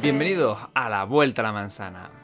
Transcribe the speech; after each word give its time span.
Bienvenidos 0.00 0.58
a 0.74 0.88
la 0.88 1.04
Vuelta 1.04 1.42
a 1.42 1.44
la 1.44 1.52
Manzana. 1.52 2.21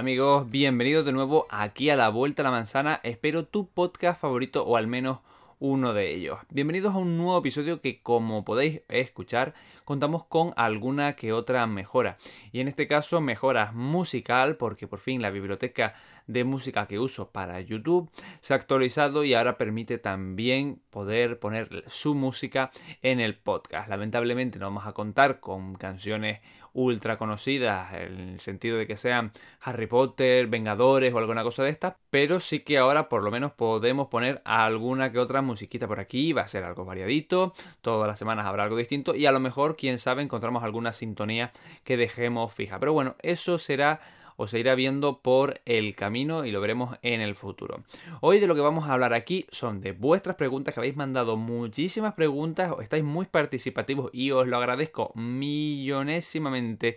Amigos, 0.00 0.48
bienvenidos 0.48 1.04
de 1.04 1.12
nuevo 1.12 1.46
aquí 1.50 1.90
a 1.90 1.96
la 1.96 2.08
Vuelta 2.08 2.40
a 2.40 2.44
la 2.44 2.50
Manzana. 2.50 3.00
Espero 3.02 3.44
tu 3.44 3.68
podcast 3.68 4.18
favorito 4.18 4.64
o 4.64 4.78
al 4.78 4.86
menos 4.86 5.18
uno 5.58 5.92
de 5.92 6.14
ellos. 6.14 6.38
Bienvenidos 6.48 6.94
a 6.94 6.96
un 6.96 7.18
nuevo 7.18 7.36
episodio 7.36 7.82
que 7.82 8.00
como 8.00 8.42
podéis 8.42 8.80
escuchar 8.88 9.52
contamos 9.84 10.24
con 10.24 10.54
alguna 10.56 11.16
que 11.16 11.34
otra 11.34 11.66
mejora. 11.66 12.16
Y 12.50 12.60
en 12.60 12.68
este 12.68 12.88
caso 12.88 13.20
mejora 13.20 13.72
musical 13.72 14.56
porque 14.56 14.88
por 14.88 15.00
fin 15.00 15.20
la 15.20 15.28
biblioteca 15.28 15.92
de 16.26 16.44
música 16.44 16.86
que 16.86 16.98
uso 16.98 17.30
para 17.30 17.60
YouTube 17.60 18.10
se 18.40 18.54
ha 18.54 18.56
actualizado 18.56 19.22
y 19.22 19.34
ahora 19.34 19.58
permite 19.58 19.98
también 19.98 20.80
poder 20.88 21.38
poner 21.38 21.84
su 21.88 22.14
música 22.14 22.70
en 23.02 23.20
el 23.20 23.36
podcast. 23.36 23.90
Lamentablemente 23.90 24.58
no 24.58 24.64
vamos 24.64 24.86
a 24.86 24.94
contar 24.94 25.40
con 25.40 25.74
canciones 25.74 26.40
ultra 26.72 27.18
conocidas 27.18 27.92
en 27.94 28.30
el 28.30 28.40
sentido 28.40 28.76
de 28.76 28.86
que 28.86 28.96
sean 28.96 29.32
Harry 29.60 29.86
Potter, 29.86 30.46
Vengadores 30.46 31.12
o 31.12 31.18
alguna 31.18 31.42
cosa 31.42 31.62
de 31.62 31.70
esta, 31.70 31.96
pero 32.10 32.40
sí 32.40 32.60
que 32.60 32.78
ahora 32.78 33.08
por 33.08 33.22
lo 33.22 33.30
menos 33.30 33.52
podemos 33.52 34.08
poner 34.08 34.40
alguna 34.44 35.12
que 35.12 35.18
otra 35.18 35.42
musiquita 35.42 35.86
por 35.86 36.00
aquí, 36.00 36.32
va 36.32 36.42
a 36.42 36.48
ser 36.48 36.64
algo 36.64 36.84
variadito, 36.84 37.54
todas 37.80 38.06
las 38.06 38.18
semanas 38.18 38.46
habrá 38.46 38.64
algo 38.64 38.76
distinto 38.76 39.14
y 39.14 39.26
a 39.26 39.32
lo 39.32 39.40
mejor, 39.40 39.76
quién 39.76 39.98
sabe, 39.98 40.22
encontramos 40.22 40.62
alguna 40.62 40.92
sintonía 40.92 41.52
que 41.84 41.96
dejemos 41.96 42.52
fija. 42.52 42.78
Pero 42.78 42.92
bueno, 42.92 43.16
eso 43.22 43.58
será 43.58 44.00
o 44.40 44.46
se 44.46 44.58
irá 44.58 44.74
viendo 44.74 45.20
por 45.20 45.60
el 45.66 45.94
camino 45.94 46.46
y 46.46 46.50
lo 46.50 46.62
veremos 46.62 46.96
en 47.02 47.20
el 47.20 47.34
futuro. 47.34 47.84
Hoy 48.22 48.40
de 48.40 48.46
lo 48.46 48.54
que 48.54 48.62
vamos 48.62 48.88
a 48.88 48.94
hablar 48.94 49.12
aquí 49.12 49.44
son 49.50 49.82
de 49.82 49.92
vuestras 49.92 50.36
preguntas, 50.36 50.72
que 50.72 50.80
habéis 50.80 50.96
mandado 50.96 51.36
muchísimas 51.36 52.14
preguntas, 52.14 52.72
estáis 52.80 53.04
muy 53.04 53.26
participativos 53.26 54.10
y 54.14 54.30
os 54.30 54.48
lo 54.48 54.56
agradezco 54.56 55.12
millonésimamente 55.14 56.96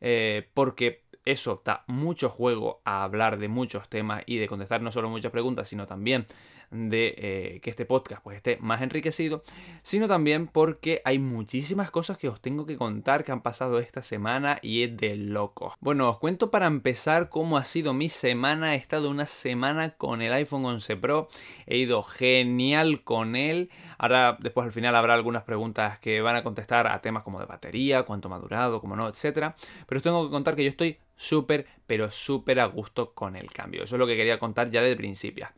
eh, 0.00 0.46
porque 0.54 1.02
eso 1.24 1.60
da 1.64 1.82
mucho 1.88 2.28
juego 2.28 2.80
a 2.84 3.02
hablar 3.02 3.38
de 3.38 3.48
muchos 3.48 3.88
temas 3.88 4.22
y 4.26 4.36
de 4.36 4.46
contestar 4.46 4.80
no 4.80 4.92
solo 4.92 5.10
muchas 5.10 5.32
preguntas, 5.32 5.68
sino 5.68 5.88
también 5.88 6.26
de 6.70 7.14
eh, 7.16 7.60
que 7.62 7.70
este 7.70 7.84
podcast 7.84 8.22
pues 8.22 8.36
esté 8.36 8.58
más 8.60 8.82
enriquecido, 8.82 9.42
sino 9.82 10.08
también 10.08 10.46
porque 10.46 11.02
hay 11.04 11.18
muchísimas 11.18 11.90
cosas 11.90 12.18
que 12.18 12.28
os 12.28 12.40
tengo 12.40 12.66
que 12.66 12.76
contar 12.76 13.24
que 13.24 13.32
han 13.32 13.42
pasado 13.42 13.78
esta 13.78 14.02
semana 14.02 14.58
y 14.62 14.82
es 14.82 14.96
de 14.96 15.16
locos. 15.16 15.74
Bueno, 15.80 16.08
os 16.08 16.18
cuento 16.18 16.50
para 16.50 16.66
empezar 16.66 17.28
cómo 17.28 17.56
ha 17.56 17.64
sido 17.64 17.94
mi 17.94 18.08
semana. 18.08 18.74
He 18.74 18.78
estado 18.78 19.10
una 19.10 19.26
semana 19.26 19.90
con 19.90 20.22
el 20.22 20.32
iPhone 20.32 20.64
11 20.64 20.96
Pro, 20.96 21.28
he 21.66 21.78
ido 21.78 22.02
genial 22.02 23.02
con 23.02 23.36
él. 23.36 23.70
Ahora 23.98 24.36
después 24.40 24.66
al 24.66 24.72
final 24.72 24.96
habrá 24.96 25.14
algunas 25.14 25.42
preguntas 25.42 25.98
que 25.98 26.20
van 26.20 26.36
a 26.36 26.42
contestar 26.42 26.86
a 26.86 27.00
temas 27.00 27.22
como 27.22 27.40
de 27.40 27.46
batería, 27.46 28.02
cuánto 28.04 28.28
me 28.28 28.36
ha 28.36 28.38
durado, 28.38 28.80
cómo 28.80 28.96
no, 28.96 29.08
etcétera. 29.08 29.56
Pero 29.86 29.98
os 29.98 30.02
tengo 30.02 30.24
que 30.24 30.30
contar 30.30 30.56
que 30.56 30.64
yo 30.64 30.70
estoy 30.70 30.98
súper, 31.16 31.66
pero 31.86 32.10
súper 32.10 32.60
a 32.60 32.66
gusto 32.66 33.12
con 33.12 33.36
el 33.36 33.50
cambio. 33.50 33.84
Eso 33.84 33.96
es 33.96 33.98
lo 33.98 34.06
que 34.06 34.16
quería 34.16 34.38
contar 34.38 34.70
ya 34.70 34.82
de 34.82 34.96
principio. 34.96 35.48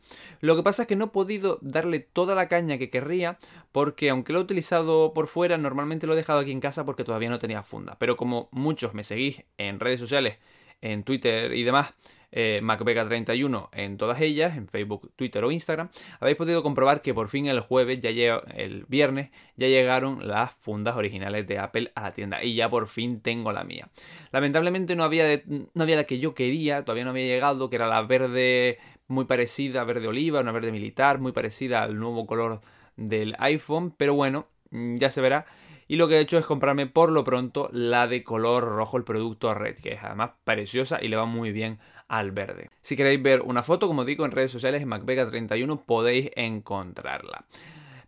Lo 0.41 0.55
que 0.55 0.63
pasa 0.63 0.83
es 0.83 0.87
que 0.87 0.95
no 0.95 1.05
he 1.05 1.09
podido 1.09 1.59
darle 1.61 1.99
toda 1.99 2.35
la 2.35 2.47
caña 2.47 2.77
que 2.77 2.89
querría 2.89 3.39
porque 3.71 4.09
aunque 4.09 4.33
lo 4.33 4.39
he 4.39 4.43
utilizado 4.43 5.13
por 5.13 5.27
fuera, 5.27 5.57
normalmente 5.57 6.07
lo 6.07 6.13
he 6.13 6.17
dejado 6.17 6.39
aquí 6.39 6.51
en 6.51 6.59
casa 6.59 6.85
porque 6.85 7.03
todavía 7.03 7.29
no 7.29 7.39
tenía 7.39 7.63
funda. 7.63 7.97
Pero 7.99 8.17
como 8.17 8.49
muchos 8.51 8.93
me 8.93 9.03
seguís 9.03 9.43
en 9.57 9.79
redes 9.79 9.99
sociales, 9.99 10.37
en 10.81 11.03
Twitter 11.03 11.53
y 11.53 11.63
demás, 11.63 11.93
eh, 12.31 12.59
MacVega31 12.63 13.69
en 13.71 13.97
todas 13.97 14.19
ellas, 14.21 14.57
en 14.57 14.67
Facebook, 14.67 15.11
Twitter 15.15 15.43
o 15.43 15.51
Instagram, 15.51 15.89
habéis 16.19 16.37
podido 16.37 16.61
comprobar 16.63 17.01
que 17.01 17.13
por 17.13 17.29
fin 17.29 17.47
el 17.47 17.59
jueves, 17.61 17.99
ya 18.01 18.09
el 18.09 18.85
viernes, 18.87 19.29
ya 19.55 19.67
llegaron 19.67 20.27
las 20.27 20.51
fundas 20.55 20.95
originales 20.95 21.47
de 21.47 21.59
Apple 21.59 21.91
a 21.95 22.01
la 22.03 22.11
tienda 22.11 22.43
y 22.43 22.55
ya 22.55 22.69
por 22.69 22.87
fin 22.87 23.21
tengo 23.21 23.51
la 23.51 23.63
mía. 23.63 23.89
Lamentablemente 24.31 24.95
no 24.95 25.03
había, 25.03 25.25
de- 25.25 25.43
la 25.73 26.03
que 26.03 26.19
yo 26.19 26.35
quería, 26.35 26.83
todavía 26.83 27.05
no 27.05 27.11
había 27.11 27.25
llegado, 27.25 27.69
que 27.69 27.77
era 27.77 27.87
la 27.87 28.01
verde 28.01 28.77
muy 29.07 29.25
parecida, 29.25 29.83
verde 29.85 30.07
oliva, 30.07 30.41
una 30.41 30.51
verde 30.51 30.71
militar, 30.71 31.19
muy 31.19 31.31
parecida 31.31 31.83
al 31.83 31.97
nuevo 31.97 32.27
color 32.27 32.61
del 32.97 33.35
iPhone, 33.39 33.93
pero 33.95 34.13
bueno, 34.13 34.47
mm, 34.71 34.97
ya 34.97 35.09
se 35.09 35.21
verá. 35.21 35.45
Y 35.87 35.95
lo 35.95 36.09
que 36.09 36.15
he 36.17 36.19
hecho 36.19 36.37
es 36.37 36.45
comprarme 36.45 36.87
por 36.87 37.11
lo 37.13 37.23
pronto 37.23 37.69
la 37.71 38.07
de 38.07 38.21
color 38.23 38.65
rojo, 38.65 38.97
el 38.97 39.05
producto 39.05 39.53
Red, 39.53 39.77
que 39.77 39.93
es 39.93 40.03
además 40.03 40.31
preciosa 40.43 40.99
y 41.01 41.07
le 41.07 41.15
va 41.15 41.23
muy 41.25 41.53
bien 41.53 41.79
al 42.07 42.31
verde. 42.31 42.69
Si 42.81 42.95
queréis 42.95 43.21
ver 43.21 43.41
una 43.41 43.63
foto, 43.63 43.87
como 43.87 44.05
digo, 44.05 44.25
en 44.25 44.31
redes 44.31 44.51
sociales 44.51 44.81
en 44.81 44.89
MacVega31 44.89 45.83
podéis 45.85 46.31
encontrarla. 46.35 47.45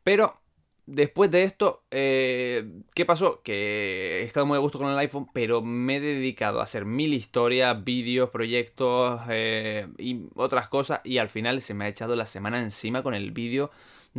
Pero 0.03 0.39
después 0.85 1.29
de 1.29 1.43
esto, 1.43 1.83
eh, 1.91 2.81
¿qué 2.93 3.05
pasó? 3.05 3.41
Que 3.43 4.21
he 4.21 4.23
estado 4.23 4.45
muy 4.45 4.57
a 4.57 4.59
gusto 4.59 4.79
con 4.79 4.89
el 4.89 4.97
iPhone, 4.97 5.27
pero 5.33 5.61
me 5.61 5.97
he 5.97 5.99
dedicado 5.99 6.59
a 6.59 6.63
hacer 6.63 6.85
mil 6.85 7.13
historias, 7.13 7.83
vídeos, 7.83 8.29
proyectos 8.29 9.21
eh, 9.29 9.87
y 9.97 10.25
otras 10.35 10.67
cosas. 10.67 11.01
Y 11.03 11.17
al 11.17 11.29
final 11.29 11.61
se 11.61 11.73
me 11.73 11.85
ha 11.85 11.89
echado 11.89 12.15
la 12.15 12.25
semana 12.25 12.59
encima 12.59 13.03
con 13.03 13.13
el 13.13 13.31
vídeo 13.31 13.71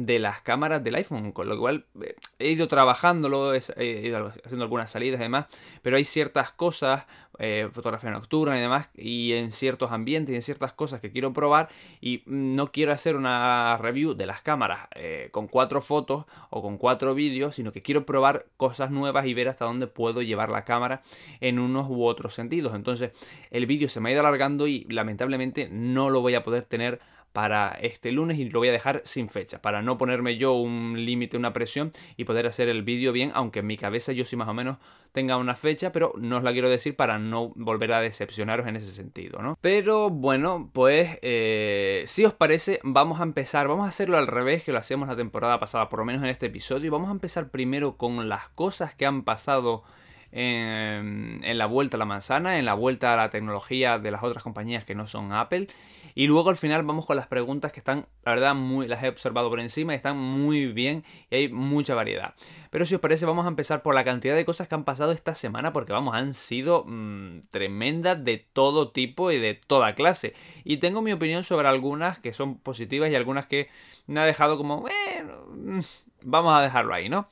de 0.07 0.19
las 0.19 0.41
cámaras 0.41 0.83
del 0.83 0.95
iPhone, 0.95 1.33
con 1.33 1.49
lo 1.49 1.59
cual 1.59 1.85
eh, 2.03 2.15
he 2.39 2.51
ido 2.51 2.69
trabajándolo, 2.69 3.53
he 3.55 4.07
ido 4.07 4.33
haciendo 4.45 4.65
algunas 4.65 4.91
salidas 4.91 5.21
y 5.21 5.25
demás, 5.25 5.47
pero 5.83 5.97
hay 5.97 6.05
ciertas 6.05 6.51
cosas, 6.53 7.05
eh, 7.39 7.69
fotografía 7.73 8.11
nocturna 8.11 8.57
y 8.57 8.61
demás, 8.61 8.89
y 8.95 9.33
en 9.33 9.51
ciertos 9.51 9.93
ambientes 9.93 10.33
y 10.33 10.37
en 10.37 10.43
ciertas 10.43 10.73
cosas 10.73 11.01
que 11.01 11.11
quiero 11.11 11.33
probar 11.33 11.69
y 12.01 12.23
no 12.27 12.73
quiero 12.73 12.93
hacer 12.93 13.17
una 13.17 13.77
review 13.77 14.15
de 14.15 14.27
las 14.27 14.41
cámaras 14.41 14.89
eh, 14.95 15.29
con 15.33 15.49
cuatro 15.49 15.83
fotos 15.83 16.25
o 16.49 16.63
con 16.63 16.79
cuatro 16.79 17.15
vídeos, 17.15 17.57
sino 17.57 17.73
que 17.73 17.83
quiero 17.83 18.07
probar 18.07 18.47
cosas 18.57 18.91
nuevas 18.91 19.27
y 19.27 19.35
ver 19.35 19.49
hasta 19.49 19.67
dónde 19.67 19.87
puedo 19.87 20.23
llevar 20.23 20.49
la 20.49 20.65
cámara 20.65 21.03
en 21.41 21.59
unos 21.59 21.89
u 21.91 22.05
otros 22.05 22.35
sentidos. 22.35 22.75
Entonces 22.75 23.13
el 23.51 23.67
vídeo 23.67 23.89
se 23.89 24.01
me 24.01 24.09
ha 24.09 24.13
ido 24.13 24.21
alargando 24.21 24.67
y 24.67 24.85
lamentablemente 24.89 25.69
no 25.71 26.11
lo 26.11 26.21
voy 26.21 26.35
a 26.35 26.43
poder 26.43 26.65
tener 26.65 27.01
para 27.33 27.71
este 27.81 28.11
lunes 28.11 28.39
y 28.39 28.49
lo 28.49 28.59
voy 28.59 28.69
a 28.69 28.73
dejar 28.73 29.03
sin 29.05 29.29
fecha, 29.29 29.63
para 29.63 29.83
no 29.83 29.99
ponerme 29.99 30.37
yo 30.37 30.55
un 30.55 31.05
límite, 31.05 31.37
una 31.37 31.53
presión 31.53 31.93
y 32.17 32.25
poder 32.25 32.47
hacer 32.47 32.69
el 32.69 32.83
vídeo 32.83 33.13
bien, 33.13 33.31
aunque 33.35 33.61
en 33.61 33.67
mi 33.67 33.77
cabeza 33.77 34.13
yo 34.13 34.25
sí 34.25 34.37
más 34.37 34.49
o 34.49 34.55
menos 34.55 34.79
tenga 35.13 35.37
una 35.37 35.57
fecha, 35.57 35.93
pero 35.93 36.13
no 36.19 36.39
os 36.39 36.43
la 36.43 36.53
quiero 36.53 36.69
decir 36.69 36.97
para 36.97 37.19
no 37.19 37.53
volver 37.57 37.93
a 37.93 38.01
decepcionaros 38.01 38.67
en 38.67 38.77
ese 38.77 38.93
sentido, 38.93 39.41
¿no? 39.43 39.57
Pero 39.61 40.11
bueno, 40.11 40.71
pues 40.73 41.19
eh, 41.23 42.05
si 42.07 42.25
os 42.25 42.35
parece, 42.35 42.81
vamos 42.83 43.21
a 43.21 43.25
empezar, 43.25 43.69
vamos 43.69 43.87
a 43.87 43.89
hacerlo 43.89 44.19
al 44.19 44.27
revés 44.27 44.65
que 44.65 44.73
lo 44.73 44.79
hacíamos 44.79 45.09
la 45.09 45.17
temporada 45.17 45.59
pasada, 45.59 45.89
por 45.89 46.01
lo 46.01 46.05
menos 46.05 46.23
en 46.23 46.31
este 46.31 46.47
episodio, 46.47 46.87
y 46.87 46.91
vamos 46.91 47.09
a 47.09 47.13
empezar 47.13 47.51
primero 47.51 47.97
con 47.97 48.29
las 48.29 48.49
cosas 48.51 48.95
que 48.95 49.07
han 49.07 49.23
pasado 49.23 49.85
en, 50.33 51.41
en 51.43 51.59
la 51.59 51.67
vuelta 51.67 51.97
a 51.97 51.99
la 51.99 52.05
manzana, 52.05 52.59
en 52.59 52.65
la 52.65 52.75
vuelta 52.75 53.13
a 53.13 53.17
la 53.17 53.31
tecnología 53.31 53.99
de 53.99 54.11
las 54.11 54.23
otras 54.23 54.43
compañías 54.43 54.85
que 54.85 54.95
no 54.95 55.07
son 55.07 55.33
Apple. 55.33 55.69
Y 56.15 56.27
luego 56.27 56.51
al 56.51 56.57
final 56.57 56.83
vamos 56.83 57.07
con 57.07 57.17
las 57.17 57.27
preguntas 57.27 57.73
que 57.73 57.81
están, 57.81 58.07
la 58.25 58.33
verdad, 58.33 58.55
muy, 58.55 58.87
las 58.89 59.03
he 59.03 59.09
observado 59.09 59.51
por 59.51 59.61
encima 59.61 59.93
y 59.93 59.97
están 59.97 60.17
muy 60.17 60.67
bien 60.67 61.05
y 61.31 61.37
hay 61.37 61.49
mucha 61.49 61.95
variedad. 61.95 62.35
Pero 62.71 62.87
si 62.87 62.95
os 62.95 63.01
parece, 63.01 63.27
vamos 63.27 63.47
a 63.47 63.49
empezar 63.49 63.83
por 63.83 63.95
la 63.95 64.05
cantidad 64.05 64.35
de 64.35 64.45
cosas 64.45 64.69
que 64.69 64.75
han 64.75 64.85
pasado 64.85 65.13
esta 65.13 65.35
semana, 65.35 65.73
porque 65.73 65.93
vamos, 65.93 66.15
han 66.15 66.35
sido 66.35 66.85
mmm, 66.87 67.41
tremendas 67.51 68.25
de 68.25 68.39
todo 68.39 68.91
tipo 68.91 69.31
y 69.31 69.39
de 69.39 69.55
toda 69.55 69.95
clase. 69.95 70.35
Y 70.65 70.79
tengo 70.79 71.03
mi 71.03 71.13
opinión 71.13 71.43
sobre 71.43 71.69
algunas 71.69 72.19
que 72.19 72.33
son 72.33 72.59
positivas 72.59 73.11
y 73.11 73.15
algunas 73.15 73.47
que 73.47 73.69
me 74.07 74.21
ha 74.21 74.25
dejado 74.25 74.57
como, 74.57 74.81
bueno, 74.81 75.47
mm, 75.49 75.81
vamos 76.25 76.55
a 76.59 76.63
dejarlo 76.63 76.95
ahí, 76.95 77.09
¿no? 77.09 77.29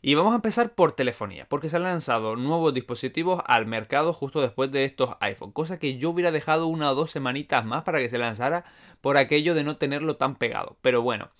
Y 0.00 0.14
vamos 0.14 0.32
a 0.32 0.36
empezar 0.36 0.74
por 0.74 0.92
telefonía, 0.92 1.46
porque 1.48 1.68
se 1.68 1.76
han 1.76 1.82
lanzado 1.82 2.36
nuevos 2.36 2.72
dispositivos 2.72 3.42
al 3.46 3.66
mercado 3.66 4.12
justo 4.12 4.40
después 4.40 4.70
de 4.70 4.84
estos 4.84 5.16
iPhone, 5.20 5.52
cosa 5.52 5.78
que 5.78 5.98
yo 5.98 6.10
hubiera 6.10 6.30
dejado 6.30 6.66
una 6.66 6.90
o 6.90 6.94
dos 6.94 7.10
semanitas 7.10 7.64
más 7.64 7.82
para 7.82 7.98
que 7.98 8.08
se 8.08 8.18
lanzara 8.18 8.64
por 9.00 9.16
aquello 9.16 9.54
de 9.54 9.64
no 9.64 9.76
tenerlo 9.76 10.16
tan 10.16 10.36
pegado. 10.36 10.76
Pero 10.82 11.02
bueno, 11.02 11.30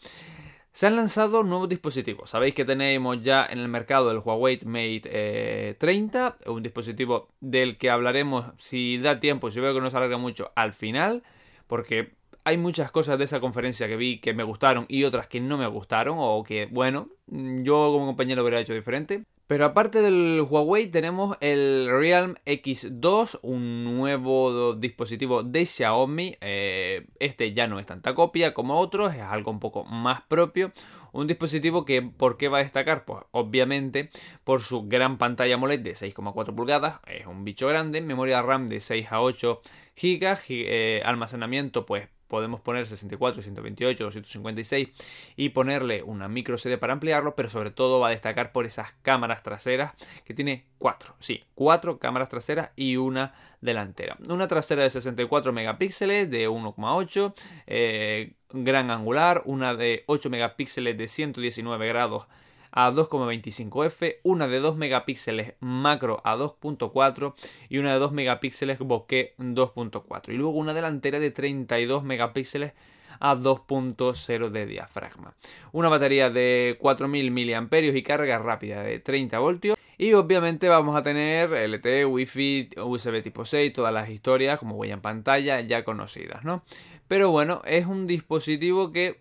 Se 0.73 0.87
han 0.87 0.95
lanzado 0.95 1.43
nuevos 1.43 1.69
dispositivos. 1.69 2.31
Sabéis 2.31 2.55
que 2.55 2.65
tenemos 2.65 3.21
ya 3.23 3.45
en 3.45 3.59
el 3.59 3.67
mercado 3.69 4.13
el 4.13 4.19
Huawei 4.19 4.61
Mate 4.65 5.03
eh, 5.07 5.75
30, 5.79 6.37
un 6.47 6.63
dispositivo 6.63 7.31
del 7.41 7.79
que 7.79 7.91
hablaremos 7.91 8.53
si 8.59 8.99
da 8.99 9.19
tiempo, 9.19 9.51
si 9.51 9.59
veo 9.59 9.75
que 9.75 9.81
no 9.81 9.91
se 9.91 9.97
alarga 9.97 10.19
mucho 10.19 10.53
al 10.55 10.75
final, 10.75 11.25
porque 11.67 12.15
hay 12.49 12.57
muchas 12.57 12.91
cosas 12.91 13.19
de 13.19 13.27
esa 13.27 13.41
conferencia 13.41 13.87
que 13.89 13.97
vi 13.97 14.21
que 14.21 14.33
me 14.33 14.43
gustaron 14.43 14.87
y 14.89 15.05
otras 15.05 15.27
que 15.27 15.39
no 15.39 15.59
me 15.59 15.67
gustaron 15.67 16.17
o 16.19 16.43
que, 16.43 16.65
bueno, 16.65 17.11
yo 17.27 17.93
como 17.93 18.07
compañero 18.07 18.41
hubiera 18.41 18.59
hecho 18.59 18.73
diferente. 18.73 19.25
Pero 19.47 19.67
aparte 19.67 20.01
del 20.01 20.47
Huawei 20.49 20.87
tenemos 20.87 21.37
el 21.41 21.89
Realm 21.91 22.37
X2, 22.47 23.41
un 23.43 23.85
nuevo 23.85 24.75
dispositivo 24.75 25.43
de 25.43 25.67
Xiaomi. 25.67 26.37
Eh, 26.41 27.07
este 27.19 27.53
ya 27.53 27.67
no 27.67 27.79
es 27.79 27.85
tanta 27.85 28.15
copia 28.15 28.55
como 28.55 28.79
otros, 28.79 29.15
es 29.15 29.21
algo 29.21 29.51
un 29.51 29.61
poco 29.61 29.85
más 29.85 30.23
propio. 30.23 30.73
Un 31.13 31.27
dispositivo 31.27 31.85
que, 31.85 32.01
¿por 32.01 32.39
qué 32.39 32.49
va 32.49 32.59
a 32.59 32.63
destacar? 32.63 33.05
Pues 33.05 33.25
obviamente 33.31 34.09
por 34.45 34.63
su 34.63 34.89
gran 34.89 35.19
pantalla 35.19 35.57
AMOLED 35.57 35.81
de 35.81 35.93
6,4 35.93 36.55
pulgadas, 36.55 37.01
es 37.07 37.27
un 37.27 37.45
bicho 37.45 37.69
grande, 37.69 38.01
memoria 38.01 38.41
RAM 38.41 38.69
de 38.69 38.81
6 38.81 39.13
a 39.13 39.21
8 39.21 39.61
GB, 40.01 40.39
eh, 40.49 41.03
almacenamiento 41.05 41.85
pues 41.85 42.09
podemos 42.29 42.61
poner 42.61 42.87
64, 42.87 43.43
128, 43.43 44.05
256 44.05 44.89
y 45.37 45.49
ponerle 45.49 46.03
una 46.03 46.29
micro 46.29 46.59
CD 46.59 46.79
para 46.79 46.93
ampliarlo, 46.93 47.35
pero 47.35 47.49
sobre 47.49 47.71
todo 47.71 47.99
va 48.01 48.09
a 48.09 48.11
destacar 48.11 48.53
por 48.53 48.67
esas 48.67 48.93
cámaras 49.03 49.43
traseras 49.43 49.95
que 50.25 50.35
tiene 50.35 50.67
cuatro, 50.79 51.17
sí, 51.19 51.45
cuatro 51.55 51.99
cámaras 51.99 52.29
traseras 52.29 52.71
y 52.77 52.97
una 52.97 53.35
delantera. 53.61 54.17
Una 54.29 54.47
trasera 54.47 54.83
de 54.83 54.91
64 54.91 55.53
megapíxeles 55.53 56.31
de 56.31 56.49
1,8, 56.49 57.35
eh, 57.67 58.35
gran 58.51 58.91
angular, 58.91 59.43
una 59.45 59.75
de 59.75 60.05
8 60.07 60.31
megapíxeles 60.31 60.97
de 60.97 61.09
119 61.09 61.89
grados 61.89 62.27
a 62.71 62.91
2,25f, 62.91 64.17
una 64.23 64.49
de 64.49 64.61
2 64.61 64.77
megapíxeles 64.77 65.55
macro 65.61 66.21
a 66.25 66.37
2.4 66.37 67.35
y 67.69 67.79
una 67.79 67.93
de 67.93 67.99
2 67.99 68.13
megapíxeles 68.13 68.79
bokeh 68.79 69.35
2.4 69.39 70.33
y 70.33 70.37
luego 70.37 70.53
una 70.53 70.75
delantera 70.75 71.19
de 71.19 71.31
32 71.31 72.05
megapíxeles 72.05 72.73
a 73.21 73.35
2.0 73.35 74.49
de 74.51 74.67
diafragma. 74.67 75.35
Una 75.73 75.89
batería 75.89 76.31
de 76.31 76.77
4000 76.81 77.31
mAh 77.31 77.79
y 77.79 78.03
carga 78.03 78.39
rápida 78.39 78.83
de 78.83 78.99
30 79.01 79.39
voltios. 79.39 79.79
Y 80.01 80.13
obviamente 80.13 80.69
vamos 80.69 80.95
a 80.95 81.03
tener 81.03 81.53
LTE, 81.53 82.05
Wi-Fi, 82.05 82.71
USB 82.77 83.21
tipo 83.21 83.45
6, 83.45 83.73
todas 83.73 83.93
las 83.93 84.09
historias 84.09 84.61
como 84.61 84.77
huella 84.77 84.95
en 84.95 85.01
pantalla 85.01 85.61
ya 85.61 85.83
conocidas, 85.83 86.45
¿no? 86.45 86.63
Pero 87.09 87.31
bueno, 87.31 87.63
es 87.65 87.87
un 87.87 88.07
dispositivo 88.07 88.93
que 88.93 89.19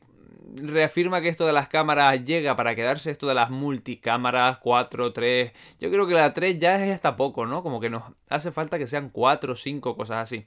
reafirma 0.55 1.21
que 1.21 1.29
esto 1.29 1.45
de 1.45 1.53
las 1.53 1.67
cámaras 1.67 2.23
llega 2.23 2.55
para 2.55 2.75
quedarse, 2.75 3.11
esto 3.11 3.27
de 3.27 3.33
las 3.35 3.49
multicámaras, 3.49 4.57
4, 4.59 5.13
3. 5.13 5.51
Yo 5.79 5.91
creo 5.91 6.07
que 6.07 6.13
la 6.13 6.33
3 6.33 6.59
ya 6.59 6.83
es 6.85 6.95
hasta 6.95 7.15
poco, 7.15 7.45
¿no? 7.45 7.63
Como 7.63 7.79
que 7.79 7.89
nos 7.89 8.03
hace 8.29 8.51
falta 8.51 8.77
que 8.77 8.87
sean 8.87 9.09
4, 9.09 9.55
5, 9.55 9.95
cosas 9.95 10.17
así. 10.17 10.45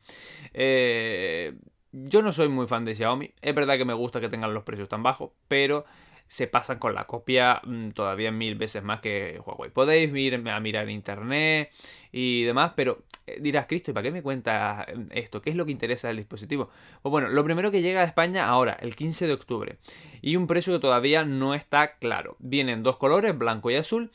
Eh, 0.54 1.54
yo 1.92 2.22
no 2.22 2.32
soy 2.32 2.48
muy 2.48 2.66
fan 2.66 2.84
de 2.84 2.94
Xiaomi. 2.94 3.32
Es 3.40 3.54
verdad 3.54 3.76
que 3.76 3.84
me 3.84 3.94
gusta 3.94 4.20
que 4.20 4.28
tengan 4.28 4.54
los 4.54 4.64
precios 4.64 4.88
tan 4.88 5.02
bajos, 5.02 5.30
pero 5.48 5.84
se 6.30 6.46
pasan 6.46 6.78
con 6.78 6.94
la 6.94 7.08
copia 7.08 7.60
mm, 7.64 7.90
todavía 7.90 8.30
mil 8.30 8.54
veces 8.54 8.84
más 8.84 9.00
que 9.00 9.40
Huawei. 9.44 9.72
Podéis 9.72 10.14
ir 10.14 10.36
a 10.48 10.60
mirar 10.60 10.88
internet 10.88 11.72
y 12.12 12.44
demás, 12.44 12.72
pero 12.76 13.02
eh, 13.26 13.38
dirás, 13.40 13.66
Cristo, 13.66 13.90
¿y 13.90 13.94
para 13.94 14.04
qué 14.04 14.12
me 14.12 14.22
cuenta 14.22 14.86
mm, 14.94 15.06
esto? 15.10 15.42
¿Qué 15.42 15.50
es 15.50 15.56
lo 15.56 15.66
que 15.66 15.72
interesa 15.72 16.06
del 16.06 16.18
dispositivo? 16.18 16.70
Pues 17.02 17.10
bueno, 17.10 17.28
lo 17.30 17.42
primero 17.42 17.72
que 17.72 17.82
llega 17.82 18.02
a 18.02 18.04
España 18.04 18.46
ahora, 18.46 18.74
el 18.80 18.94
15 18.94 19.26
de 19.26 19.32
octubre, 19.32 19.78
y 20.22 20.36
un 20.36 20.46
precio 20.46 20.72
que 20.72 20.78
todavía 20.78 21.24
no 21.24 21.52
está 21.52 21.96
claro. 21.96 22.36
Vienen 22.38 22.84
dos 22.84 22.96
colores, 22.96 23.36
blanco 23.36 23.72
y 23.72 23.74
azul. 23.74 24.12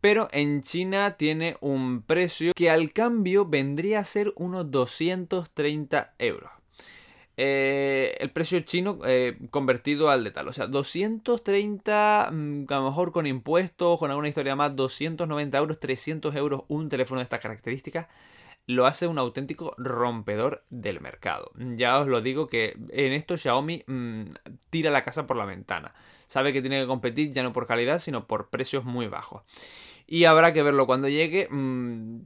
Pero 0.00 0.28
en 0.32 0.62
China 0.62 1.18
tiene 1.18 1.58
un 1.60 2.00
precio 2.00 2.54
que 2.56 2.70
al 2.70 2.94
cambio 2.94 3.44
vendría 3.44 4.00
a 4.00 4.04
ser 4.04 4.32
unos 4.34 4.70
230 4.70 6.14
euros. 6.18 6.59
Eh, 7.42 8.18
el 8.20 8.30
precio 8.32 8.60
chino 8.60 8.98
eh, 9.06 9.38
convertido 9.48 10.10
al 10.10 10.24
de 10.24 10.30
tal. 10.30 10.48
O 10.48 10.52
sea, 10.52 10.66
230, 10.66 12.28
mm, 12.30 12.64
a 12.68 12.74
lo 12.74 12.84
mejor 12.84 13.12
con 13.12 13.26
impuestos, 13.26 13.98
con 13.98 14.10
alguna 14.10 14.28
historia 14.28 14.56
más, 14.56 14.76
290 14.76 15.56
euros, 15.56 15.80
300 15.80 16.36
euros 16.36 16.64
un 16.68 16.90
teléfono 16.90 17.20
de 17.20 17.22
estas 17.22 17.40
características. 17.40 18.08
Lo 18.66 18.84
hace 18.84 19.06
un 19.06 19.18
auténtico 19.18 19.74
rompedor 19.78 20.64
del 20.68 21.00
mercado. 21.00 21.50
Ya 21.56 21.98
os 21.98 22.08
lo 22.08 22.20
digo 22.20 22.46
que 22.46 22.76
en 22.90 23.14
esto 23.14 23.38
Xiaomi 23.38 23.84
mm, 23.86 24.24
tira 24.68 24.90
la 24.90 25.02
casa 25.02 25.26
por 25.26 25.38
la 25.38 25.46
ventana. 25.46 25.94
Sabe 26.26 26.52
que 26.52 26.60
tiene 26.60 26.82
que 26.82 26.86
competir 26.86 27.32
ya 27.32 27.42
no 27.42 27.54
por 27.54 27.66
calidad, 27.66 28.00
sino 28.00 28.26
por 28.26 28.50
precios 28.50 28.84
muy 28.84 29.06
bajos. 29.06 29.44
Y 30.06 30.24
habrá 30.24 30.52
que 30.52 30.62
verlo 30.62 30.86
cuando 30.86 31.08
llegue. 31.08 31.48
Mm, 31.50 32.20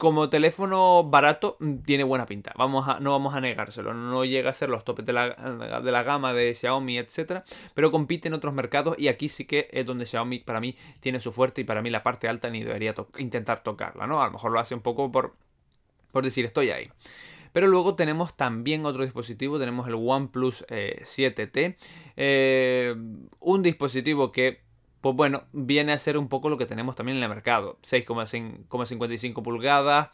como 0.00 0.30
teléfono 0.30 1.04
barato 1.04 1.58
mm, 1.60 1.76
tiene 1.84 2.02
buena 2.02 2.24
pinta. 2.26 2.52
Vamos 2.56 2.88
a, 2.88 2.98
no 2.98 3.12
vamos 3.12 3.34
a 3.34 3.40
negárselo. 3.40 3.92
No 3.94 4.24
llega 4.24 4.50
a 4.50 4.54
ser 4.54 4.70
los 4.70 4.82
topes 4.82 5.04
de 5.04 5.12
la, 5.12 5.28
de 5.28 5.92
la 5.92 6.02
gama 6.02 6.32
de 6.32 6.54
Xiaomi, 6.54 6.98
etcétera. 6.98 7.44
Pero 7.74 7.92
compite 7.92 8.28
en 8.28 8.34
otros 8.34 8.54
mercados 8.54 8.96
y 8.98 9.08
aquí 9.08 9.28
sí 9.28 9.44
que 9.44 9.68
es 9.70 9.84
donde 9.84 10.06
Xiaomi 10.06 10.40
para 10.40 10.58
mí 10.58 10.74
tiene 11.00 11.20
su 11.20 11.30
fuerte 11.30 11.60
y 11.60 11.64
para 11.64 11.82
mí 11.82 11.90
la 11.90 12.02
parte 12.02 12.28
alta 12.28 12.48
ni 12.48 12.64
debería 12.64 12.94
intentar 13.18 13.62
tocarla, 13.62 14.06
¿no? 14.06 14.22
A 14.22 14.26
lo 14.26 14.32
mejor 14.32 14.52
lo 14.52 14.58
hace 14.58 14.74
un 14.74 14.80
poco 14.80 15.12
por, 15.12 15.34
por 16.10 16.24
decir 16.24 16.46
estoy 16.46 16.70
ahí. 16.70 16.90
Pero 17.52 17.68
luego 17.68 17.94
tenemos 17.94 18.34
también 18.36 18.86
otro 18.86 19.04
dispositivo, 19.04 19.58
tenemos 19.58 19.86
el 19.86 19.94
OnePlus 19.96 20.64
7T, 20.68 21.58
eh, 21.58 21.76
eh, 22.16 22.94
un 23.40 23.62
dispositivo 23.62 24.32
que 24.32 24.62
pues 25.00 25.16
bueno, 25.16 25.44
viene 25.52 25.92
a 25.92 25.98
ser 25.98 26.18
un 26.18 26.28
poco 26.28 26.48
lo 26.48 26.58
que 26.58 26.66
tenemos 26.66 26.96
también 26.96 27.18
en 27.18 27.22
el 27.22 27.28
mercado. 27.28 27.78
6,55 27.82 29.42
pulgadas, 29.42 30.10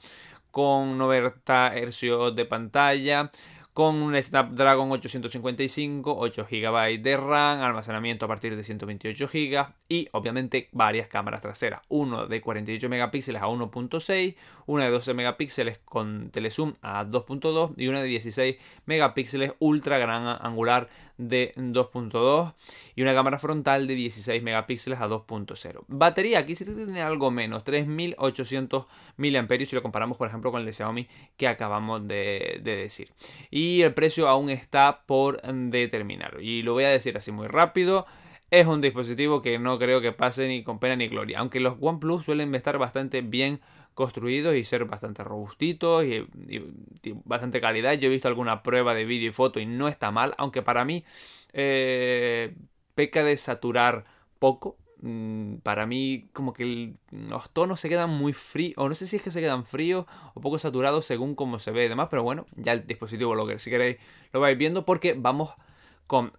con 0.51 0.97
90 0.97 1.75
Hz 1.75 2.35
de 2.35 2.45
pantalla, 2.45 3.31
con 3.77 3.97
un 3.97 4.17
Snapdragon 4.23 4.91
855, 4.91 6.17
8 6.17 6.47
GB 6.51 7.03
de 7.03 7.17
RAM, 7.19 7.61
almacenamiento 7.61 8.25
a 8.25 8.29
partir 8.29 8.57
de 8.57 8.65
128 8.65 9.29
GB 9.31 9.67
y 9.87 10.09
obviamente 10.13 10.71
varias 10.73 11.09
cámaras 11.09 11.43
traseras, 11.43 11.83
uno 11.89 12.27
de 12.27 12.41
48 12.41 12.89
megapíxeles 12.89 13.43
a 13.43 13.49
1.6, 13.49 14.35
una 14.65 14.85
de 14.85 14.91
12 14.93 15.13
megapíxeles 15.13 15.77
con 15.85 16.31
telezoom 16.31 16.73
a 16.81 17.05
2.2 17.05 17.75
y 17.77 17.89
una 17.89 18.01
de 18.01 18.09
16 18.09 18.57
megapíxeles 18.87 19.53
ultra 19.59 19.99
gran 19.99 20.27
angular 20.41 20.89
de 21.19 21.53
2.2 21.57 22.55
y 22.95 23.03
una 23.03 23.15
cámara 23.15 23.39
frontal 23.39 23.87
de 23.87 23.95
16 23.95 24.43
megapíxeles 24.43 25.01
a 25.01 25.09
2.0. 25.09 25.85
Batería 25.89 26.41
aquí 26.41 26.57
sí 26.57 26.65
tiene 26.65 27.03
algo 27.03 27.31
menos, 27.31 27.65
3800 27.65 28.87
mAh 29.17 29.47
si 29.67 29.75
lo 29.75 29.83
comparamos 29.83 30.19
por 30.19 30.29
ejemplo 30.29 30.51
con 30.51 30.61
el 30.61 30.67
de 30.67 30.73
Xiaomi 30.73 31.09
que 31.37 31.49
acabamos 31.49 32.07
de, 32.07 32.61
de 32.63 32.77
decir. 32.77 33.13
Y 33.51 33.83
el 33.83 33.95
precio 33.95 34.29
aún 34.29 34.51
está 34.51 35.03
por 35.07 35.41
determinar 35.43 36.39
y 36.41 36.63
lo 36.63 36.75
voy 36.75 36.85
a 36.85 36.91
decir 36.91 37.17
así 37.17 37.33
muy 37.33 37.49
rápido. 37.49 38.07
Es 38.51 38.67
un 38.67 38.81
dispositivo 38.81 39.43
que 39.43 39.59
no 39.59 39.79
creo 39.79 40.01
que 40.01 40.13
pase 40.13 40.47
ni 40.47 40.63
con 40.63 40.79
pena 40.79 40.95
ni 40.95 41.09
gloria, 41.09 41.41
aunque 41.41 41.59
los 41.59 41.75
OnePlus 41.81 42.25
suelen 42.25 42.55
estar 42.55 42.79
bastante 42.79 43.21
bien 43.21 43.61
construidos 43.97 44.55
y 44.55 44.63
ser 44.63 44.85
bastante 44.85 45.25
robustitos 45.25 46.05
y, 46.05 46.29
bastante 47.25 47.63
calidad. 47.63 47.95
Yo 47.95 48.09
he 48.09 48.13
visto 48.13 48.29
alguna 48.29 48.63
prueba 48.63 48.95
de 48.95 49.07
vídeo 49.07 49.31
y 49.31 49.33
foto 49.33 49.59
y 49.59 49.65
no 49.65 49.89
está 49.89 50.11
mal, 50.11 50.35
aunque 50.37 50.63
para 50.63 50.85
mí 50.85 51.03
eh, 51.55 52.55
peca 52.95 53.25
de 53.25 53.37
saturar 53.39 54.05
poco. 54.39 54.77
Mm, 55.01 55.57
para 55.57 55.87
mí 55.87 56.29
como 56.35 56.53
que 56.53 56.95
los 57.11 57.51
tonos 57.51 57.81
se 57.81 57.89
quedan 57.89 58.11
muy 58.11 58.35
fríos, 58.35 58.75
o 58.77 58.89
no 58.89 58.95
sé 58.95 59.07
si 59.07 59.17
es 59.17 59.23
que 59.23 59.31
se 59.31 59.41
quedan 59.41 59.65
fríos 59.65 60.05
o 60.35 60.41
poco 60.41 60.59
saturados 60.59 61.07
según 61.07 61.35
cómo 61.35 61.59
se 61.59 61.71
ve 61.71 61.87
y 61.87 61.89
demás, 61.89 62.09
pero 62.11 62.23
bueno, 62.23 62.47
ya 62.55 62.73
el 62.73 62.87
dispositivo 62.87 63.35
lo 63.35 63.59
si 63.59 63.71
queréis 63.71 63.97
lo 64.33 64.41
vais 64.41 64.57
viendo 64.57 64.85
porque 64.85 65.15
vamos 65.15 65.55
con 66.07 66.33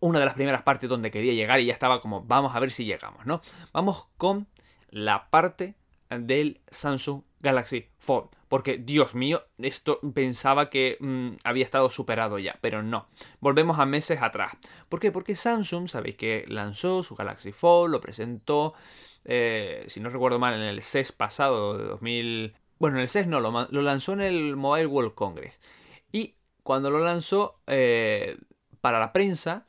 una 0.00 0.18
de 0.18 0.24
las 0.24 0.34
primeras 0.34 0.62
partes 0.62 0.90
donde 0.90 1.10
quería 1.10 1.34
llegar 1.34 1.60
y 1.60 1.66
ya 1.66 1.72
estaba 1.72 2.00
como 2.00 2.22
vamos 2.22 2.54
a 2.54 2.60
ver 2.60 2.70
si 2.70 2.84
llegamos, 2.84 3.26
¿no? 3.26 3.42
Vamos 3.72 4.08
con 4.16 4.46
la 4.90 5.30
parte 5.30 5.74
del 6.10 6.60
Samsung 6.70 7.22
Galaxy 7.40 7.88
Fold. 7.98 8.28
Porque, 8.48 8.78
Dios 8.78 9.14
mío, 9.14 9.44
esto 9.58 10.00
pensaba 10.12 10.70
que 10.70 10.96
mm, 10.98 11.36
había 11.44 11.64
estado 11.64 11.88
superado 11.88 12.38
ya, 12.38 12.58
pero 12.60 12.82
no. 12.82 13.06
Volvemos 13.38 13.78
a 13.78 13.86
meses 13.86 14.20
atrás. 14.22 14.52
¿Por 14.88 14.98
qué? 14.98 15.12
Porque 15.12 15.36
Samsung, 15.36 15.88
sabéis 15.88 16.16
que 16.16 16.44
lanzó 16.48 17.02
su 17.02 17.14
Galaxy 17.14 17.52
Fold, 17.52 17.92
lo 17.92 18.00
presentó, 18.00 18.74
eh, 19.24 19.84
si 19.86 20.00
no 20.00 20.10
recuerdo 20.10 20.38
mal, 20.38 20.54
en 20.54 20.62
el 20.62 20.82
CES 20.82 21.12
pasado 21.12 21.78
de 21.78 21.84
2000... 21.84 22.54
Bueno, 22.80 22.96
en 22.96 23.02
el 23.02 23.08
CES 23.08 23.26
no, 23.28 23.40
lo, 23.40 23.82
lanzó 23.82 24.14
en 24.14 24.20
el 24.22 24.56
Mobile 24.56 24.86
World 24.86 25.14
Congress. 25.14 25.58
Y 26.10 26.34
cuando 26.64 26.90
lo 26.90 26.98
lanzó 26.98 27.60
eh, 27.66 28.36
para 28.80 28.98
la 28.98 29.12
prensa, 29.12 29.64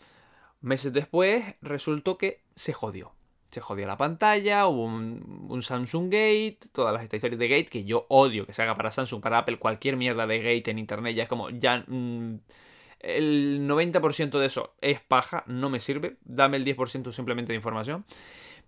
meses 0.62 0.92
después, 0.92 1.44
resultó 1.62 2.18
que 2.18 2.42
se 2.56 2.74
jodió 2.74 3.14
se 3.52 3.62
jodía 3.62 3.86
la 3.86 3.98
pantalla, 3.98 4.66
hubo 4.68 4.86
un, 4.86 5.62
Samsung 5.62 6.06
Gate, 6.06 6.60
todas 6.72 6.94
las 6.94 7.04
historias 7.04 7.38
de 7.38 7.48
Gate 7.48 7.66
que 7.66 7.84
yo 7.84 8.06
odio 8.10 8.46
que 8.46 8.54
se 8.54 8.64
haga 8.64 8.76
para 8.76 8.92
Samsung, 8.92 9.22
para 9.22 9.40
Apple, 9.40 9.60
cualquier 9.60 9.98
mierda 9.98 10.26
de 10.26 10.40
Gate 10.40 10.72
en 10.72 10.80
internet 10.80 11.16
ya 11.16 11.24
es 11.24 11.30
como, 11.30 11.50
ya 11.50 11.84
mm, 11.86 12.40
el 13.02 13.68
90% 13.68 14.40
de 14.40 14.46
eso 14.46 14.74
es 14.80 15.02
paja, 15.02 15.44
no 15.48 15.70
me 15.70 15.80
sirve, 15.80 16.18
dame 16.24 16.58
el 16.58 16.66
10% 16.66 17.12
simplemente 17.12 17.52
de 17.52 17.58
información. 17.58 18.06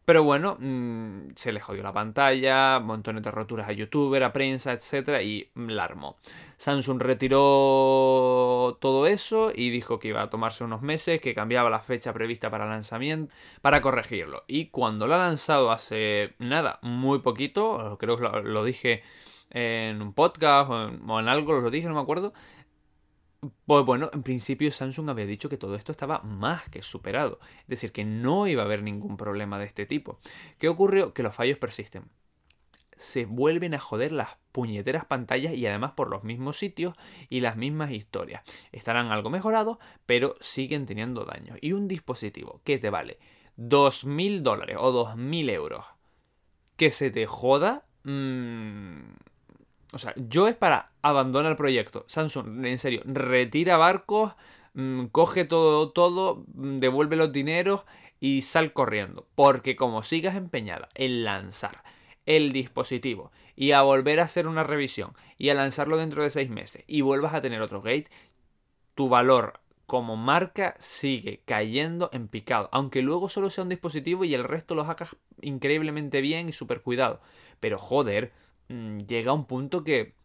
Pero 0.05 0.23
bueno, 0.23 0.57
mm, 0.59 1.29
se 1.35 1.53
le 1.53 1.61
jodió 1.61 1.81
la 1.81 1.93
pantalla, 1.93 2.79
montones 2.79 3.23
de 3.23 3.31
roturas 3.31 3.69
a 3.69 3.71
youtuber, 3.71 4.23
a 4.23 4.33
prensa, 4.33 4.73
etcétera, 4.73 5.21
y 5.23 5.49
la 5.55 5.85
armó. 5.85 6.17
Samsung 6.57 7.01
retiró 7.01 8.77
todo 8.81 9.07
eso 9.07 9.51
y 9.55 9.69
dijo 9.69 9.99
que 9.99 10.09
iba 10.09 10.21
a 10.21 10.29
tomarse 10.29 10.63
unos 10.63 10.81
meses, 10.81 11.21
que 11.21 11.33
cambiaba 11.33 11.69
la 11.69 11.79
fecha 11.79 12.13
prevista 12.13 12.49
para 12.49 12.65
lanzamiento, 12.67 13.33
para 13.61 13.81
corregirlo. 13.81 14.43
Y 14.47 14.67
cuando 14.67 15.07
lo 15.07 15.15
ha 15.15 15.19
lanzado 15.19 15.71
hace 15.71 16.33
nada, 16.39 16.79
muy 16.81 17.19
poquito, 17.19 17.97
creo 17.99 18.17
que 18.17 18.23
lo, 18.23 18.63
dije 18.65 19.03
en 19.51 20.01
un 20.01 20.13
podcast 20.13 20.69
o 20.69 20.87
en, 20.89 21.09
o 21.09 21.19
en 21.19 21.27
algo, 21.27 21.59
lo 21.61 21.69
dije, 21.69 21.87
no 21.87 21.93
me 21.93 22.01
acuerdo, 22.01 22.33
pues 23.65 23.85
bueno, 23.85 24.09
en 24.13 24.23
principio 24.23 24.71
Samsung 24.71 25.09
había 25.09 25.25
dicho 25.25 25.49
que 25.49 25.57
todo 25.57 25.75
esto 25.75 25.91
estaba 25.91 26.19
más 26.19 26.69
que 26.69 26.81
superado, 26.81 27.39
es 27.61 27.67
decir, 27.67 27.91
que 27.91 28.05
no 28.05 28.47
iba 28.47 28.61
a 28.61 28.65
haber 28.65 28.83
ningún 28.83 29.17
problema 29.17 29.59
de 29.59 29.65
este 29.65 29.85
tipo. 29.85 30.19
¿Qué 30.57 30.69
ocurrió? 30.69 31.13
Que 31.13 31.23
los 31.23 31.35
fallos 31.35 31.57
persisten. 31.57 32.09
Se 32.95 33.25
vuelven 33.25 33.73
a 33.73 33.79
joder 33.79 34.11
las 34.11 34.37
puñeteras 34.51 35.05
pantallas 35.05 35.53
y 35.53 35.65
además 35.65 35.93
por 35.93 36.09
los 36.09 36.23
mismos 36.23 36.57
sitios 36.57 36.95
y 37.27 37.39
las 37.39 37.57
mismas 37.57 37.91
historias. 37.91 38.43
Estarán 38.71 39.11
algo 39.11 39.29
mejorados, 39.29 39.77
pero 40.05 40.35
siguen 40.39 40.85
teniendo 40.85 41.25
daños. 41.25 41.57
Y 41.61 41.73
un 41.73 41.87
dispositivo 41.87 42.61
que 42.63 42.77
te 42.77 42.89
vale 42.89 43.17
2.000 43.57 44.41
dólares 44.41 44.77
o 44.79 44.91
2.000 44.91 45.49
euros, 45.49 45.85
que 46.77 46.91
se 46.91 47.11
te 47.11 47.25
joda... 47.25 47.85
mmm, 48.03 49.32
o 49.93 49.97
sea, 49.97 50.13
yo 50.17 50.47
es 50.47 50.55
para 50.55 50.91
abandonar 51.01 51.51
el 51.51 51.57
proyecto. 51.57 52.05
Samsung, 52.07 52.65
en 52.65 52.79
serio, 52.79 53.01
retira 53.05 53.77
barcos, 53.77 54.33
mmm, 54.73 55.05
coge 55.05 55.45
todo, 55.45 55.91
todo, 55.91 56.45
mm, 56.53 56.79
devuelve 56.79 57.15
los 57.15 57.31
dineros 57.31 57.83
y 58.19 58.41
sal 58.41 58.73
corriendo. 58.73 59.27
Porque 59.35 59.75
como 59.75 60.03
sigas 60.03 60.35
empeñada 60.35 60.89
en 60.95 61.23
lanzar 61.23 61.83
el 62.25 62.51
dispositivo 62.51 63.31
y 63.55 63.71
a 63.71 63.81
volver 63.81 64.19
a 64.19 64.23
hacer 64.23 64.47
una 64.47 64.63
revisión 64.63 65.13
y 65.37 65.49
a 65.49 65.53
lanzarlo 65.53 65.97
dentro 65.97 66.23
de 66.23 66.29
seis 66.29 66.49
meses 66.49 66.83
y 66.87 67.01
vuelvas 67.01 67.33
a 67.33 67.41
tener 67.41 67.61
otro 67.61 67.81
gate, 67.81 68.07
tu 68.95 69.09
valor 69.09 69.59
como 69.85 70.15
marca 70.15 70.75
sigue 70.79 71.41
cayendo 71.45 72.09
en 72.13 72.27
picado. 72.27 72.69
Aunque 72.71 73.01
luego 73.01 73.29
solo 73.29 73.49
sea 73.49 73.63
un 73.63 73.69
dispositivo 73.69 74.23
y 74.23 74.33
el 74.33 74.43
resto 74.43 74.73
lo 74.73 74.83
hagas 74.83 75.15
increíblemente 75.41 76.21
bien 76.21 76.49
y 76.49 76.53
súper 76.53 76.81
cuidado. 76.81 77.21
Pero 77.59 77.77
joder, 77.77 78.31
mm, 78.69 78.99
llega 79.01 79.33
un 79.33 79.45
punto 79.45 79.83
que 79.83 80.15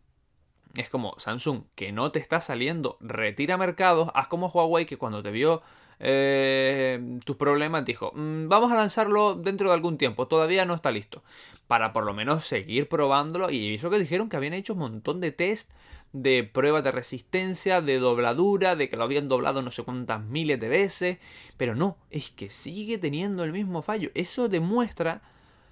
es 0.77 0.89
como 0.89 1.15
Samsung, 1.19 1.65
que 1.75 1.93
no 1.93 2.13
te 2.13 2.19
está 2.19 2.41
saliendo, 2.41 2.99
retira 3.01 3.57
mercados, 3.57 4.11
haz 4.15 4.29
como 4.29 4.49
Huawei 4.49 4.87
que 4.87 4.99
cuando 4.99 5.23
te 5.23 5.31
vio 5.31 5.63
eh, 6.01 7.19
tus 7.25 7.37
problemas 7.37 7.85
dijo, 7.85 8.13
"Mm, 8.15 8.49
vamos 8.49 8.71
a 8.71 8.77
lanzarlo 8.77 9.35
dentro 9.35 9.69
de 9.69 9.75
algún 9.75 9.99
tiempo, 9.99 10.29
todavía 10.29 10.65
no 10.65 10.75
está 10.75 10.93
listo, 10.93 11.25
para 11.67 11.93
por 11.93 12.05
lo 12.05 12.15
menos 12.15 12.45
seguir 12.45 12.89
probándolo 12.89 13.51
y 13.51 13.75
eso 13.75 13.91
que 13.91 13.99
dijeron 13.99 14.29
que 14.29 14.37
habían 14.37 14.55
hecho 14.55 14.75
un 14.75 14.81
montón 14.81 15.21
de 15.21 15.33
test 15.33 15.73
de 16.13 16.45
pruebas 16.45 16.85
de 16.85 16.93
resistencia, 16.93 17.83
de 17.83 17.99
dobladura, 17.99 18.77
de 18.77 18.89
que 18.89 18.97
lo 18.97 19.05
habían 19.05 19.29
doblado 19.29 19.61
no 19.63 19.71
sé 19.71 19.83
cuántas 19.83 20.23
miles 20.25 20.59
de 20.61 20.69
veces, 20.69 21.19
pero 21.57 21.75
no, 21.75 21.99
es 22.11 22.31
que 22.31 22.49
sigue 22.49 22.99
teniendo 22.99 23.45
el 23.45 23.53
mismo 23.53 23.83
fallo, 23.83 24.11
eso 24.15 24.49
demuestra 24.49 25.21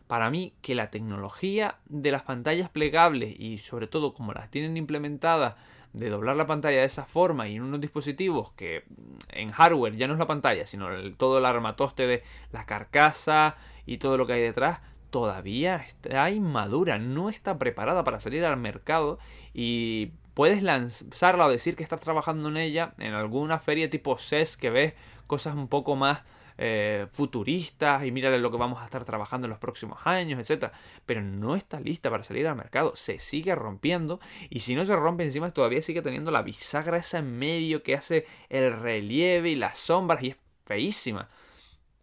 para 0.07 0.31
mí 0.31 0.53
que 0.63 0.75
la 0.75 0.91
tecnología 0.91 1.77
de 1.87 2.13
las 2.13 2.23
pantallas 2.23 2.71
plegables 2.71 3.35
y 3.39 3.59
sobre 3.59 3.87
todo 3.87 4.15
como 4.15 4.33
las 4.33 4.51
tienen 4.51 4.77
implementadas 4.77 5.55
de 5.93 6.11
doblar 6.11 6.37
la 6.37 6.47
pantalla 6.47 6.81
de 6.81 6.85
esa 6.85 7.07
forma 7.07 7.49
y 7.49 7.57
en 7.57 7.63
unos 7.63 7.81
dispositivos 7.81 8.53
que 8.53 8.85
mm, 8.89 9.17
en 9.31 9.51
hardware 9.51 9.97
ya 9.97 10.07
no 10.07 10.13
es 10.13 10.19
la 10.19 10.27
pantalla, 10.27 10.67
sino 10.67 10.89
todo 11.17 11.39
el 11.39 11.47
armatoste 11.47 12.07
de 12.07 12.23
la 12.53 12.67
carcasa 12.67 13.57
y 13.87 13.99
todo 13.99 14.19
lo 14.19 14.27
que 14.27 14.35
hay 14.35 14.43
detrás, 14.43 14.81
todavía 15.11 15.77
está 15.77 16.31
inmadura, 16.31 16.99
no 16.99 17.31
está 17.31 17.59
preparada 17.59 18.05
para 18.05 18.21
salir 18.21 18.45
al 18.45 18.59
mercado 18.59 19.19
y 19.55 20.13
puedes 20.35 20.63
lanzarla 20.63 21.47
o 21.47 21.51
decir 21.51 21.77
que 21.77 21.83
estás 21.83 22.01
trabajando 22.01 22.49
en 22.49 22.59
ella 22.59 22.93
en 22.99 23.15
alguna 23.15 23.59
feria 23.59 23.89
tipo 23.89 24.19
CES 24.19 24.59
que 24.59 24.69
ves 24.69 24.95
cosas 25.27 25.55
un 25.55 25.69
poco 25.69 25.97
más 25.97 26.23
eh, 26.59 27.07
futuristas 27.13 28.05
y 28.05 28.11
mírale 28.11 28.39
lo 28.39 28.51
que 28.51 28.57
vamos 28.57 28.81
a 28.81 28.85
estar 28.85 29.05
trabajando 29.05 29.47
en 29.47 29.51
los 29.51 29.59
próximos 29.59 29.99
años, 30.05 30.41
etcétera, 30.41 30.73
pero 31.05 31.23
no 31.23 31.55
está 31.55 31.81
lista 31.81 32.11
para 32.11 32.23
salir 32.23 32.47
al 32.47 32.57
mercado, 32.57 32.97
se 32.97 33.19
sigue 33.19 33.55
rompiendo 33.55 34.21
y 34.51 34.61
si 34.61 34.75
no 34.75 34.85
se 34.85 34.97
rompe 34.97 35.25
encima 35.25 35.51
todavía 35.51 35.83
sigue 35.83 36.03
teniendo 36.03 36.31
la 36.31 36.43
bisagra 36.43 36.99
esa 36.99 37.19
en 37.19 37.39
medio 37.39 37.83
que 37.83 37.95
hace 37.95 38.27
el 38.49 38.73
relieve 38.73 39.51
y 39.51 39.57
las 39.57 39.79
sombras 39.79 40.23
y 40.23 40.29
es 40.29 40.37
feísima. 40.65 41.29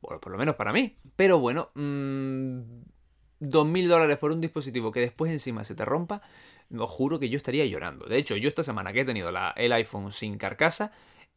Bueno, 0.02 0.20
por 0.20 0.32
lo 0.32 0.38
menos 0.38 0.56
para 0.56 0.74
mí. 0.74 0.98
Pero 1.16 1.40
bueno, 1.40 1.70
mm, 1.76 2.60
dos 3.40 3.66
mil 3.66 3.88
dólares 3.88 4.18
por 4.18 4.32
un 4.32 4.42
dispositivo 4.42 4.92
que 4.92 5.00
después 5.00 5.32
encima 5.32 5.64
se 5.64 5.76
te 5.76 5.86
rompa, 5.86 6.22
os 6.78 6.90
juro 6.90 7.20
que 7.20 7.30
yo 7.30 7.38
estaría 7.38 7.66
llorando. 7.66 8.06
De 8.06 8.18
hecho, 8.18 8.36
yo 8.36 8.50
esta 8.50 8.64
semana 8.64 8.92
que 8.94 9.02
he 9.02 9.06
tenido 9.06 9.30
el 9.56 9.72
iPhone 9.72 10.12
sin 10.12 10.38
carcasa, 10.38 10.92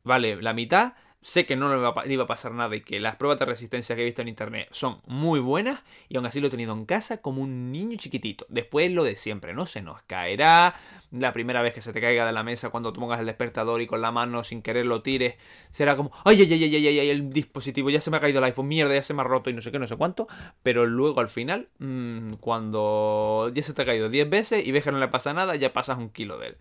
vale 0.06 0.40
la 0.40 0.54
mitad, 0.54 0.94
sé 1.20 1.44
que 1.44 1.56
no 1.56 1.68
le 1.68 2.12
iba 2.14 2.24
a 2.24 2.26
pasar 2.26 2.52
nada 2.52 2.74
y 2.76 2.82
que 2.82 3.00
las 3.00 3.16
pruebas 3.16 3.38
de 3.40 3.46
resistencia 3.46 3.96
que 3.96 4.02
he 4.02 4.04
visto 4.04 4.22
en 4.22 4.28
internet 4.28 4.68
son 4.70 5.00
muy 5.06 5.40
buenas 5.40 5.82
y 6.08 6.16
aún 6.16 6.26
así 6.26 6.40
lo 6.40 6.46
he 6.46 6.50
tenido 6.50 6.72
en 6.72 6.86
casa 6.86 7.20
como 7.20 7.42
un 7.42 7.72
niño 7.72 7.96
chiquitito. 7.98 8.46
Después 8.48 8.92
lo 8.92 9.02
de 9.02 9.16
siempre, 9.16 9.52
¿no? 9.52 9.66
Se 9.66 9.82
nos 9.82 10.02
caerá, 10.02 10.76
la 11.10 11.32
primera 11.32 11.62
vez 11.62 11.74
que 11.74 11.80
se 11.80 11.92
te 11.92 12.00
caiga 12.00 12.26
de 12.26 12.32
la 12.32 12.42
mesa 12.42 12.70
cuando 12.70 12.92
tú 12.92 13.00
pongas 13.00 13.20
el 13.20 13.26
despertador 13.26 13.80
y 13.80 13.86
con 13.86 14.00
la 14.00 14.12
mano 14.12 14.44
sin 14.44 14.62
querer 14.62 14.86
lo 14.86 15.02
tires, 15.02 15.34
será 15.70 15.96
como, 15.96 16.12
ay, 16.24 16.42
ay, 16.42 16.52
ay, 16.52 16.64
ay, 16.64 16.76
ay, 16.76 16.86
ay, 16.86 16.98
ay, 17.00 17.10
el 17.10 17.30
dispositivo, 17.30 17.90
ya 17.90 18.00
se 18.00 18.10
me 18.10 18.18
ha 18.18 18.20
caído 18.20 18.38
el 18.38 18.44
iPhone, 18.44 18.68
mierda, 18.68 18.94
ya 18.94 19.02
se 19.02 19.14
me 19.14 19.22
ha 19.22 19.24
roto 19.24 19.50
y 19.50 19.52
no 19.52 19.60
sé 19.60 19.72
qué, 19.72 19.78
no 19.78 19.86
sé 19.86 19.96
cuánto, 19.96 20.28
pero 20.62 20.86
luego 20.86 21.20
al 21.20 21.28
final, 21.28 21.68
mm, 21.78 22.34
cuando 22.34 23.50
ya 23.54 23.62
se 23.62 23.74
te 23.74 23.82
ha 23.82 23.84
caído 23.84 24.08
10 24.08 24.28
veces 24.30 24.66
y 24.66 24.72
ves 24.72 24.84
que 24.84 24.92
no 24.92 24.98
le 24.98 25.08
pasa 25.08 25.32
nada, 25.32 25.56
ya 25.56 25.72
pasas 25.72 25.98
un 25.98 26.10
kilo 26.10 26.38
de 26.38 26.48
él. 26.48 26.56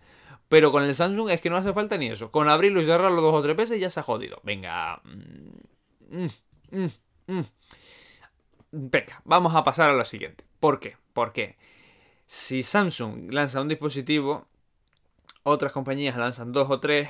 Pero 0.48 0.70
con 0.70 0.84
el 0.84 0.94
Samsung 0.94 1.30
es 1.30 1.40
que 1.40 1.50
no 1.50 1.56
hace 1.56 1.72
falta 1.72 1.98
ni 1.98 2.08
eso. 2.08 2.30
Con 2.30 2.48
abrirlo 2.48 2.80
y 2.80 2.84
cerrarlo 2.84 3.20
dos 3.20 3.34
o 3.34 3.42
tres 3.42 3.56
veces 3.56 3.80
ya 3.80 3.90
se 3.90 4.00
ha 4.00 4.04
jodido. 4.04 4.40
Venga. 4.44 5.00
mm, 6.10 6.26
mm, 6.70 6.86
mm. 7.26 7.44
Venga, 8.70 9.22
vamos 9.24 9.54
a 9.54 9.64
pasar 9.64 9.90
a 9.90 9.94
lo 9.94 10.04
siguiente. 10.04 10.44
¿Por 10.60 10.80
qué? 10.80 10.96
Porque 11.12 11.56
si 12.26 12.62
Samsung 12.62 13.32
lanza 13.32 13.60
un 13.60 13.68
dispositivo, 13.68 14.46
otras 15.42 15.72
compañías 15.72 16.16
lanzan 16.16 16.52
dos 16.52 16.70
o 16.70 16.80
tres. 16.80 17.08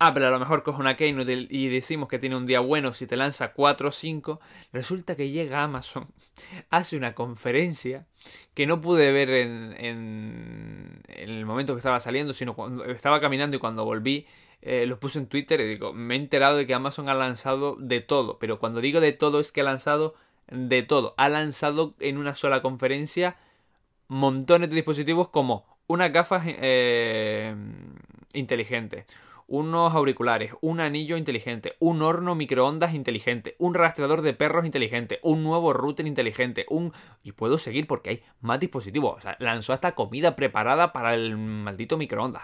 Apple 0.00 0.26
a 0.26 0.30
lo 0.30 0.38
mejor 0.38 0.62
coge 0.62 0.80
una 0.80 0.96
Keynote 0.96 1.46
y 1.50 1.68
decimos 1.68 2.08
que 2.08 2.18
tiene 2.18 2.36
un 2.36 2.46
día 2.46 2.60
bueno 2.60 2.94
si 2.94 3.06
te 3.06 3.16
lanza 3.16 3.52
4 3.52 3.88
o 3.88 3.92
5. 3.92 4.40
Resulta 4.72 5.16
que 5.16 5.30
llega 5.30 5.62
Amazon, 5.64 6.06
hace 6.70 6.96
una 6.96 7.14
conferencia 7.14 8.06
que 8.54 8.66
no 8.66 8.80
pude 8.80 9.10
ver 9.12 9.30
en, 9.30 9.74
en- 9.78 11.02
en 11.08 11.30
el 11.30 11.44
momento 11.46 11.74
que 11.74 11.78
estaba 11.80 11.98
saliendo, 12.00 12.32
sino 12.32 12.54
cuando 12.54 12.84
estaba 12.84 13.20
caminando 13.20 13.56
y 13.56 13.60
cuando 13.60 13.84
volví 13.84 14.26
eh, 14.62 14.86
lo 14.86 14.98
puse 14.98 15.18
en 15.20 15.26
Twitter 15.28 15.60
y 15.60 15.68
digo, 15.68 15.92
me 15.92 16.14
he 16.14 16.18
enterado 16.18 16.56
de 16.56 16.66
que 16.66 16.74
Amazon 16.74 17.08
ha 17.08 17.14
lanzado 17.14 17.76
de 17.78 18.00
todo, 18.00 18.38
pero 18.38 18.58
cuando 18.58 18.80
digo 18.80 19.00
de 19.00 19.12
todo 19.12 19.38
es 19.40 19.52
que 19.52 19.60
ha 19.60 19.64
lanzado 19.64 20.14
de 20.48 20.82
todo. 20.82 21.14
Ha 21.16 21.28
lanzado 21.28 21.94
en 22.00 22.18
una 22.18 22.34
sola 22.34 22.60
conferencia 22.62 23.36
montones 24.08 24.68
de 24.70 24.76
dispositivos 24.76 25.28
como 25.28 25.64
unas 25.86 26.12
gafas 26.12 26.42
eh, 26.46 27.54
inteligentes, 28.32 29.04
unos 29.48 29.94
auriculares, 29.94 30.52
un 30.60 30.78
anillo 30.78 31.16
inteligente, 31.16 31.74
un 31.80 32.02
horno 32.02 32.34
microondas 32.34 32.92
inteligente, 32.92 33.56
un 33.58 33.74
rastreador 33.74 34.20
de 34.20 34.34
perros 34.34 34.66
inteligente, 34.66 35.20
un 35.22 35.42
nuevo 35.42 35.72
router 35.72 36.06
inteligente, 36.06 36.66
un... 36.68 36.92
Y 37.22 37.32
puedo 37.32 37.56
seguir 37.56 37.86
porque 37.86 38.10
hay 38.10 38.22
más 38.42 38.60
dispositivos. 38.60 39.16
O 39.16 39.20
sea, 39.20 39.36
lanzó 39.40 39.72
hasta 39.72 39.94
comida 39.94 40.36
preparada 40.36 40.92
para 40.92 41.14
el 41.14 41.36
maldito 41.38 41.96
microondas. 41.96 42.42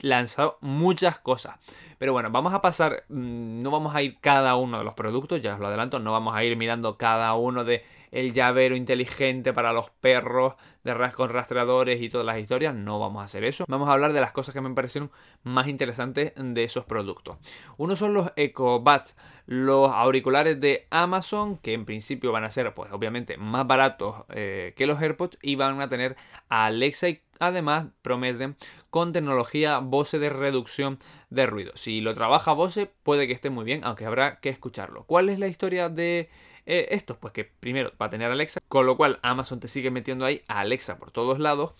Lanzó 0.00 0.58
muchas 0.60 1.18
cosas. 1.18 1.56
Pero 1.98 2.12
bueno, 2.12 2.30
vamos 2.30 2.52
a 2.52 2.60
pasar, 2.60 3.04
mm, 3.08 3.62
no 3.62 3.70
vamos 3.70 3.94
a 3.94 4.02
ir 4.02 4.18
cada 4.20 4.54
uno 4.56 4.76
de 4.76 4.84
los 4.84 4.94
productos, 4.94 5.40
ya 5.40 5.54
os 5.54 5.60
lo 5.60 5.68
adelanto, 5.68 6.00
no 6.00 6.12
vamos 6.12 6.36
a 6.36 6.44
ir 6.44 6.56
mirando 6.56 6.98
cada 6.98 7.32
uno 7.34 7.64
de 7.64 7.82
el 8.12 8.32
llavero 8.32 8.76
inteligente 8.76 9.52
para 9.52 9.72
los 9.72 9.90
perros 9.90 10.54
de 10.84 10.94
ras 10.94 11.14
con 11.14 11.30
rastreadores 11.30 12.00
y 12.00 12.08
todas 12.08 12.26
las 12.26 12.38
historias, 12.38 12.74
no 12.74 13.00
vamos 13.00 13.22
a 13.22 13.24
hacer 13.24 13.42
eso. 13.44 13.64
Vamos 13.68 13.88
a 13.88 13.92
hablar 13.92 14.12
de 14.12 14.20
las 14.20 14.32
cosas 14.32 14.52
que 14.52 14.60
me 14.60 14.70
parecieron 14.74 15.10
más 15.42 15.66
interesantes 15.66 16.32
de 16.36 16.64
esos 16.64 16.84
productos. 16.84 17.38
Uno 17.78 17.96
son 17.96 18.14
los 18.14 18.30
EcoBuds, 18.36 19.16
los 19.46 19.90
auriculares 19.90 20.60
de 20.60 20.86
Amazon, 20.90 21.56
que 21.56 21.72
en 21.72 21.86
principio 21.86 22.32
van 22.32 22.44
a 22.44 22.50
ser, 22.50 22.74
pues 22.74 22.92
obviamente, 22.92 23.38
más 23.38 23.66
baratos 23.66 24.24
eh, 24.28 24.74
que 24.76 24.86
los 24.86 25.00
AirPods 25.00 25.38
y 25.40 25.56
van 25.56 25.80
a 25.80 25.88
tener 25.88 26.16
a 26.48 26.66
Alexa 26.66 27.08
y 27.08 27.22
además 27.38 27.86
prometen 28.02 28.56
con 28.90 29.12
tecnología 29.12 29.78
Bose 29.78 30.18
de 30.18 30.28
reducción 30.28 30.98
de 31.30 31.46
ruido. 31.46 31.72
Si 31.76 32.02
lo 32.02 32.12
trabaja 32.12 32.52
Bose, 32.52 32.90
puede 33.02 33.26
que 33.26 33.32
esté 33.32 33.48
muy 33.48 33.64
bien, 33.64 33.80
aunque 33.84 34.04
habrá 34.04 34.38
que 34.40 34.50
escucharlo. 34.50 35.04
¿Cuál 35.04 35.30
es 35.30 35.38
la 35.38 35.46
historia 35.46 35.88
de 35.88 36.28
Eh, 36.66 36.88
estos, 36.90 37.16
pues 37.16 37.32
que 37.32 37.44
primero 37.44 37.92
va 38.00 38.06
a 38.06 38.10
tener 38.10 38.30
Alexa, 38.30 38.60
con 38.68 38.86
lo 38.86 38.96
cual 38.96 39.18
Amazon 39.22 39.60
te 39.60 39.68
sigue 39.68 39.90
metiendo 39.90 40.24
ahí 40.24 40.42
a 40.48 40.60
Alexa 40.60 40.98
por 40.98 41.10
todos 41.10 41.38
lados. 41.38 41.74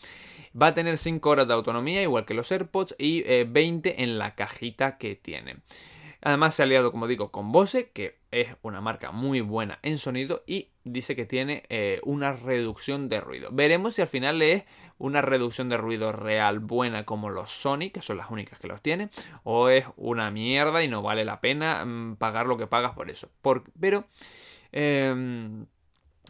Va 0.61 0.69
a 0.69 0.75
tener 0.75 0.99
5 0.99 1.31
horas 1.31 1.49
de 1.49 1.55
autonomía, 1.55 2.03
igual 2.03 2.25
que 2.27 2.35
los 2.35 2.51
AirPods, 2.51 2.95
y 2.99 3.23
20 3.23 4.03
en 4.03 4.19
la 4.19 4.35
cajita 4.35 4.99
que 4.99 5.15
tiene. 5.15 5.57
Además 6.25 6.55
se 6.55 6.62
ha 6.62 6.65
aliado, 6.65 6.93
como 6.93 7.09
digo, 7.09 7.33
con 7.33 7.51
Bose, 7.51 7.91
que 7.91 8.21
es 8.31 8.55
una 8.62 8.81
marca 8.81 9.11
muy 9.11 9.41
buena 9.41 9.81
en 9.83 9.99
sonido 9.99 10.45
y 10.47 10.69
dice 10.85 11.17
que 11.17 11.27
tiene 11.27 11.65
eh, 11.69 12.01
una 12.05 12.33
reducción 12.33 13.09
de 13.09 13.21
ruido. 13.21 13.51
Veremos 13.51 13.95
si 13.95 14.03
al 14.03 14.09
final 14.09 14.41
es 14.41 14.62
una 14.99 15.21
reducción 15.21 15.69
de 15.69 15.79
ruido 15.79 16.12
real 16.12 16.61
buena 16.61 17.05
como 17.05 17.29
los 17.29 17.51
Sony, 17.51 17.91
que 17.93 18.03
son 18.03 18.19
las 18.19 18.31
únicas 18.31 18.61
que 18.61 18.69
los 18.69 18.81
tienen, 18.81 19.11
o 19.43 19.69
es 19.69 19.85
una 19.97 20.31
mierda 20.31 20.85
y 20.85 20.89
no 20.89 21.03
vale 21.03 21.25
la 21.25 21.41
pena 21.41 21.85
mm, 21.85 22.17
pagar 22.17 22.47
lo 22.47 22.57
que 22.57 22.69
pagas 22.69 22.93
por 22.95 23.11
eso. 23.11 23.29
pero 23.81 24.05
em, 24.73 25.67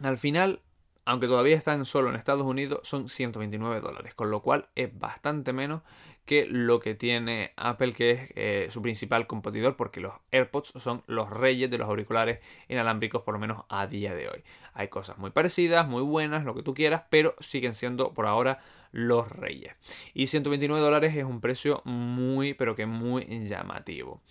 al 0.01 0.17
final 0.17 0.61
aunque 1.05 1.27
todavía 1.27 1.57
están 1.57 1.85
solo 1.85 2.09
en 2.09 2.15
Estados 2.15 2.45
Unidos, 2.45 2.79
son 2.83 3.09
129 3.09 3.81
dólares, 3.81 4.13
con 4.13 4.31
lo 4.31 4.41
cual 4.41 4.69
es 4.75 4.97
bastante 4.97 5.51
menos 5.51 5.81
que 6.25 6.45
lo 6.45 6.79
que 6.79 6.95
tiene 6.95 7.51
Apple, 7.57 7.91
que 7.91 8.11
es 8.11 8.19
eh, 8.35 8.67
su 8.69 8.81
principal 8.81 9.27
competidor, 9.27 9.75
porque 9.75 9.99
los 9.99 10.13
AirPods 10.31 10.73
son 10.77 11.03
los 11.07 11.29
reyes 11.29 11.69
de 11.69 11.77
los 11.77 11.89
auriculares 11.89 12.39
inalámbricos, 12.69 13.23
por 13.23 13.33
lo 13.33 13.39
menos 13.39 13.65
a 13.67 13.87
día 13.87 14.15
de 14.15 14.29
hoy. 14.29 14.43
Hay 14.73 14.87
cosas 14.87 15.17
muy 15.17 15.31
parecidas, 15.31 15.85
muy 15.87 16.03
buenas, 16.03 16.45
lo 16.45 16.55
que 16.55 16.63
tú 16.63 16.73
quieras, 16.73 17.03
pero 17.09 17.35
siguen 17.39 17.73
siendo 17.73 18.13
por 18.13 18.25
ahora 18.25 18.59
los 18.93 19.29
reyes. 19.29 19.75
Y 20.13 20.27
129 20.27 20.81
dólares 20.81 21.15
es 21.17 21.25
un 21.25 21.41
precio 21.41 21.81
muy, 21.83 22.53
pero 22.53 22.75
que 22.75 22.85
muy 22.85 23.25
llamativo. 23.45 24.21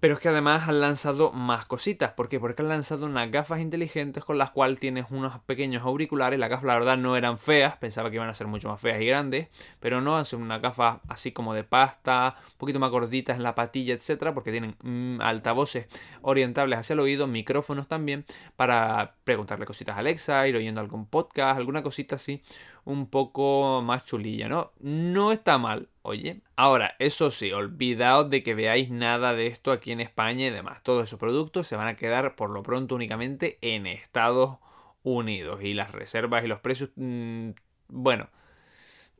Pero 0.00 0.14
es 0.14 0.20
que 0.20 0.28
además 0.28 0.68
han 0.68 0.80
lanzado 0.80 1.32
más 1.32 1.64
cositas. 1.64 2.12
¿Por 2.12 2.28
qué? 2.28 2.38
Porque 2.38 2.62
han 2.62 2.68
lanzado 2.68 3.06
unas 3.06 3.30
gafas 3.32 3.60
inteligentes 3.60 4.24
con 4.24 4.38
las 4.38 4.52
cuales 4.52 4.78
tienes 4.78 5.06
unos 5.10 5.40
pequeños 5.40 5.82
auriculares. 5.82 6.38
Las 6.38 6.50
gafas, 6.50 6.66
la 6.66 6.74
verdad, 6.74 6.96
no 6.96 7.16
eran 7.16 7.36
feas. 7.36 7.76
Pensaba 7.78 8.08
que 8.08 8.16
iban 8.16 8.28
a 8.28 8.34
ser 8.34 8.46
mucho 8.46 8.68
más 8.68 8.80
feas 8.80 9.00
y 9.00 9.06
grandes. 9.06 9.48
Pero 9.80 10.00
no, 10.00 10.24
son 10.24 10.42
unas 10.42 10.62
gafas 10.62 11.00
así 11.08 11.32
como 11.32 11.52
de 11.52 11.64
pasta, 11.64 12.36
un 12.46 12.58
poquito 12.58 12.78
más 12.78 12.92
gorditas 12.92 13.36
en 13.36 13.42
la 13.42 13.56
patilla, 13.56 13.92
etcétera. 13.92 14.34
Porque 14.34 14.52
tienen 14.52 14.76
mm, 14.82 15.20
altavoces 15.20 15.88
orientables 16.22 16.78
hacia 16.78 16.94
el 16.94 17.00
oído, 17.00 17.26
micrófonos 17.26 17.88
también. 17.88 18.24
Para 18.54 19.16
preguntarle 19.24 19.66
cositas 19.66 19.96
a 19.96 19.98
Alexa, 19.98 20.46
ir 20.46 20.54
oyendo 20.54 20.80
algún 20.80 21.06
podcast, 21.06 21.58
alguna 21.58 21.82
cosita 21.82 22.16
así 22.16 22.40
un 22.88 23.06
poco 23.10 23.82
más 23.82 24.06
chulilla, 24.06 24.48
¿no? 24.48 24.72
No 24.80 25.30
está 25.30 25.58
mal, 25.58 25.90
oye. 26.00 26.40
Ahora, 26.56 26.96
eso 26.98 27.30
sí, 27.30 27.52
olvidaos 27.52 28.30
de 28.30 28.42
que 28.42 28.54
veáis 28.54 28.90
nada 28.90 29.34
de 29.34 29.46
esto 29.46 29.72
aquí 29.72 29.92
en 29.92 30.00
España 30.00 30.46
y 30.46 30.50
demás. 30.50 30.82
Todos 30.82 31.04
esos 31.04 31.18
productos 31.18 31.66
se 31.66 31.76
van 31.76 31.86
a 31.86 31.96
quedar 31.96 32.34
por 32.34 32.48
lo 32.48 32.62
pronto 32.62 32.94
únicamente 32.94 33.58
en 33.60 33.86
Estados 33.86 34.56
Unidos. 35.02 35.60
Y 35.62 35.74
las 35.74 35.92
reservas 35.92 36.42
y 36.44 36.48
los 36.48 36.60
precios... 36.60 36.88
Mmm, 36.96 37.50
bueno, 37.88 38.30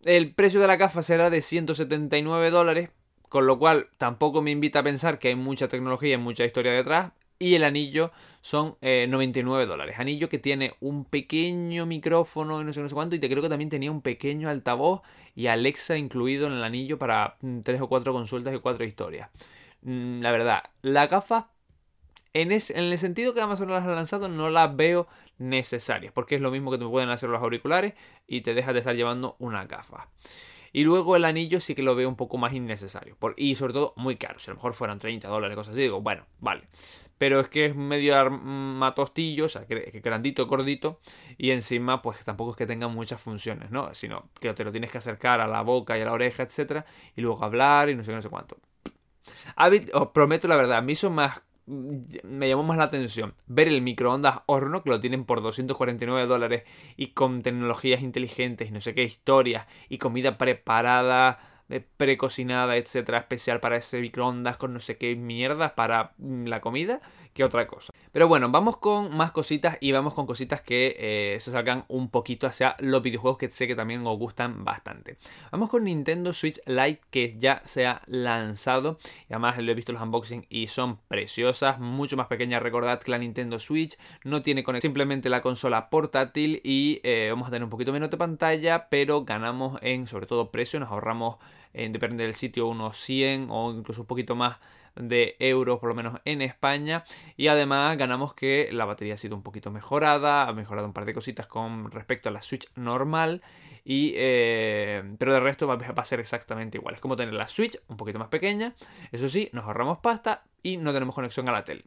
el 0.03 0.35
precio 0.35 0.61
de 0.61 0.67
la 0.67 0.77
gafa 0.77 1.03
será 1.03 1.29
de 1.29 1.43
179 1.43 2.51
dólares. 2.51 2.89
Con 3.29 3.47
lo 3.47 3.59
cual 3.59 3.91
tampoco 3.99 4.41
me 4.41 4.51
invita 4.51 4.79
a 4.79 4.83
pensar 4.83 5.19
que 5.19 5.29
hay 5.29 5.35
mucha 5.35 5.69
tecnología 5.69 6.15
y 6.15 6.17
mucha 6.17 6.47
historia 6.47 6.73
detrás 6.73 7.13
y 7.39 7.55
el 7.55 7.65
anillo 7.65 8.11
son 8.41 8.77
99 8.81 9.63
eh, 9.63 9.67
dólares. 9.67 9.97
Anillo 9.99 10.29
que 10.29 10.39
tiene 10.39 10.75
un 10.81 11.05
pequeño 11.05 11.87
micrófono 11.87 12.61
y 12.61 12.65
no 12.65 12.73
sé, 12.73 12.81
no 12.81 12.89
sé 12.89 12.95
cuánto. 12.95 13.15
Y 13.15 13.21
te 13.21 13.29
creo 13.29 13.43
que 13.43 13.49
también 13.49 13.71
tenía 13.71 13.91
un 13.91 14.03
pequeño 14.03 14.49
altavoz 14.49 15.03
y 15.35 15.47
Alexa 15.47 15.97
incluido 15.97 16.47
en 16.47 16.55
el 16.55 16.65
anillo 16.65 16.99
para 16.99 17.37
3 17.41 17.81
mm, 17.81 17.83
o 17.83 17.89
4 17.89 18.13
consultas 18.13 18.55
y 18.55 18.59
4 18.59 18.85
historias. 18.85 19.31
Mm, 19.83 20.21
la 20.21 20.33
verdad, 20.33 20.63
la 20.83 21.07
gafa, 21.07 21.51
en, 22.33 22.51
en 22.53 22.61
el 22.77 22.99
sentido 22.99 23.35
que 23.35 23.41
Amazon 23.41 23.71
las 23.71 23.85
ha 23.85 23.95
lanzado, 23.95 24.29
no 24.29 24.51
las 24.51 24.75
veo 24.75 25.07
necesarias. 25.39 26.13
Porque 26.13 26.35
es 26.35 26.41
lo 26.41 26.51
mismo 26.51 26.71
que 26.71 26.79
te 26.79 26.87
pueden 26.87 27.11
hacer 27.11 27.31
los 27.31 27.43
auriculares 27.43 27.95
y 28.27 28.41
te 28.41 28.55
dejas 28.55 28.75
de 28.75 28.81
estar 28.81 28.97
llevando 28.97 29.37
una 29.39 29.65
gafa. 29.67 30.09
Y 30.71 30.85
luego 30.85 31.17
el 31.17 31.25
anillo 31.25 31.61
sí 31.61 31.75
que 31.75 31.83
lo 31.83 31.95
veo 31.95 32.09
un 32.09 32.17
poco 32.17 32.37
más 32.37 32.53
innecesario. 32.53 33.17
y 33.37 33.55
sobre 33.55 33.73
todo 33.73 33.95
muy 33.97 34.17
caro. 34.17 34.39
Si 34.39 34.51
a 34.51 34.53
lo 34.53 34.57
mejor 34.57 34.75
fueran 34.75 34.99
30 34.99 35.29
dólares, 35.29 35.57
cosas 35.57 35.73
así, 35.73 35.83
digo, 35.83 36.01
bueno, 36.01 36.27
vale 36.41 36.65
pero 37.19 37.41
es 37.41 37.49
que 37.49 37.67
es 37.67 37.77
medio 37.77 38.31
matostillo, 38.31 39.47
o 39.47 39.49
sea, 39.49 39.67
que 39.67 40.01
grandito, 40.03 40.47
gordito, 40.47 41.01
y 41.37 41.51
encima, 41.51 42.01
pues 42.01 42.25
tampoco 42.25 42.53
es 42.53 42.57
que 42.57 42.67
tenga 42.67 42.89
muchas 42.89 43.21
funciones, 43.21 43.71
¿no? 43.71 43.93
Sino 43.95 44.31
que 44.41 44.55
te 44.55 44.65
lo 44.65 44.73
tienes 44.73 44.91
que 44.91 44.99
acercar 44.99 45.41
a 45.41 45.47
la 45.47 45.63
boca 45.63 45.99
y 45.99 46.01
a 46.01 46.05
la 46.05 46.13
oreja, 46.13 46.45
etcétera, 46.45 46.87
y 47.17 47.21
luego 47.21 47.45
hablar 47.45 47.91
y 47.91 47.97
no 47.97 48.05
sé 48.05 48.13
qué, 48.13 48.17
no 48.17 48.23
sé 48.23 48.29
cuánto. 48.29 48.57
os 49.95 50.09
prometo 50.09 50.49
la 50.49 50.57
verdad, 50.57 50.79
a 50.79 50.83
mí 50.83 50.95
son 50.95 51.15
más 51.15 51.43
me 51.69 52.49
llamó 52.49 52.63
más 52.63 52.79
la 52.79 52.85
atención 52.85 53.35
ver 53.47 53.69
el 53.69 53.83
microondas 53.83 54.41
horno 54.47 54.83
que 54.83 54.89
lo 54.89 55.01
tienen 55.01 55.27
por 55.27 55.43
249 55.43 56.27
dólares 56.27 56.63
y 56.97 57.09
con 57.09 57.43
tecnologías 57.43 58.01
inteligentes 58.01 58.69
y 58.69 58.71
no 58.71 58.81
sé 58.81 58.95
qué 58.95 59.05
historias 59.05 59.67
y 59.91 59.99
comida 59.99 60.39
preparada 60.39 61.48
precocinada, 61.97 62.77
etcétera, 62.77 63.19
especial 63.19 63.61
para 63.61 63.77
ese 63.77 64.01
microondas 64.01 64.57
con 64.57 64.73
no 64.73 64.81
sé 64.81 64.97
qué 64.97 65.15
mierda 65.17 65.75
para 65.75 66.13
mm, 66.19 66.47
la 66.47 66.61
comida 66.61 67.01
que 67.39 67.45
otra 67.45 67.69
cosa. 67.69 67.93
Pero 68.11 68.27
bueno, 68.27 68.51
vamos 68.51 68.79
con 68.79 69.17
más 69.17 69.31
cositas 69.31 69.79
y 69.81 69.93
vamos 69.93 70.13
con 70.13 70.27
cositas 70.27 70.61
que 70.61 70.97
eh, 70.99 71.37
se 71.39 71.53
salgan 71.53 71.85
un 71.87 72.11
poquito 72.11 72.49
hacia 72.49 72.75
los 72.81 73.01
videojuegos 73.01 73.39
que 73.39 73.49
sé 73.49 73.69
que 73.69 73.77
también 73.77 74.05
os 74.05 74.19
gustan 74.19 74.65
bastante. 74.65 75.19
Vamos 75.53 75.71
con 75.71 75.85
Nintendo 75.85 76.33
Switch 76.33 76.61
Lite 76.67 77.01
que 77.13 77.37
ya 77.39 77.63
se 77.65 77.87
ha 77.87 78.03
lanzado 78.07 78.99
y 79.29 79.35
además 79.35 79.57
lo 79.59 79.71
he 79.71 79.75
visto 79.77 79.93
los 79.93 80.03
unboxing 80.03 80.47
y 80.51 80.67
son 80.67 80.99
preciosas, 81.07 81.79
mucho 81.79 82.17
más 82.17 82.27
pequeñas. 82.27 82.61
Recordad 82.61 82.99
que 82.99 83.13
la 83.13 83.19
Nintendo 83.19 83.61
Switch 83.61 83.97
no 84.25 84.43
tiene 84.43 84.65
conexión, 84.65 84.89
simplemente 84.89 85.29
la 85.29 85.41
consola 85.41 85.91
portátil 85.91 86.61
y 86.65 87.01
eh, 87.05 87.29
vamos 87.31 87.47
a 87.47 87.51
tener 87.53 87.63
un 87.63 87.71
poquito 87.71 87.93
menos 87.93 88.11
de 88.11 88.17
pantalla, 88.17 88.89
pero 88.89 89.25
ganamos 89.25 89.79
en 89.83 90.09
sobre 90.09 90.27
todo 90.27 90.51
precio, 90.51 90.81
nos 90.81 90.91
ahorramos 90.91 91.37
depende 91.73 92.25
del 92.25 92.35
sitio, 92.35 92.67
unos 92.67 92.97
100 92.97 93.49
o 93.51 93.73
incluso 93.73 94.01
un 94.01 94.07
poquito 94.09 94.35
más 94.35 94.57
de 94.99 95.37
euros, 95.39 95.79
por 95.79 95.89
lo 95.89 95.95
menos 95.95 96.21
en 96.25 96.43
España. 96.43 97.05
Y 97.37 97.49
además 97.49 97.97
ganamos 97.97 98.35
que 98.35 98.69
la 98.73 98.85
batería 98.85 99.15
ha 99.15 99.17
sido 99.17 99.37
un 99.37 99.43
poquito 99.43 99.71
mejorada, 99.71 100.49
ha 100.49 100.53
mejorado 100.53 100.87
un 100.87 100.93
par 100.93 101.05
de 101.05 101.15
cositas 101.15 101.47
con 101.47 101.91
respecto 101.91 102.29
a 102.29 102.33
la 102.33 102.43
Switch 102.43 102.69
normal. 102.75 103.43
Y, 103.85 104.13
eh, 104.17 105.03
pero 105.19 105.33
de 105.33 105.41
resto 105.41 105.67
va, 105.67 105.75
a 105.75 106.05
ser 106.05 106.21
exactamente 106.21 106.79
igual. 106.79 106.95
Es 106.95 107.01
como 107.01 107.17
tener 107.17 107.35
la 107.35 107.49
Switch 107.49 107.79
un 107.89 107.97
poquito 107.97 108.19
más 108.19 108.29
pequeña. 108.29 108.75
Eso 109.13 109.29
sí, 109.29 109.49
nos 109.53 109.65
ahorramos 109.65 109.99
pasta 109.99 110.45
y 110.63 110.77
no 110.77 110.93
tenemos 110.93 111.15
conexión 111.15 111.49
a 111.49 111.53
la 111.53 111.65
tele. 111.65 111.85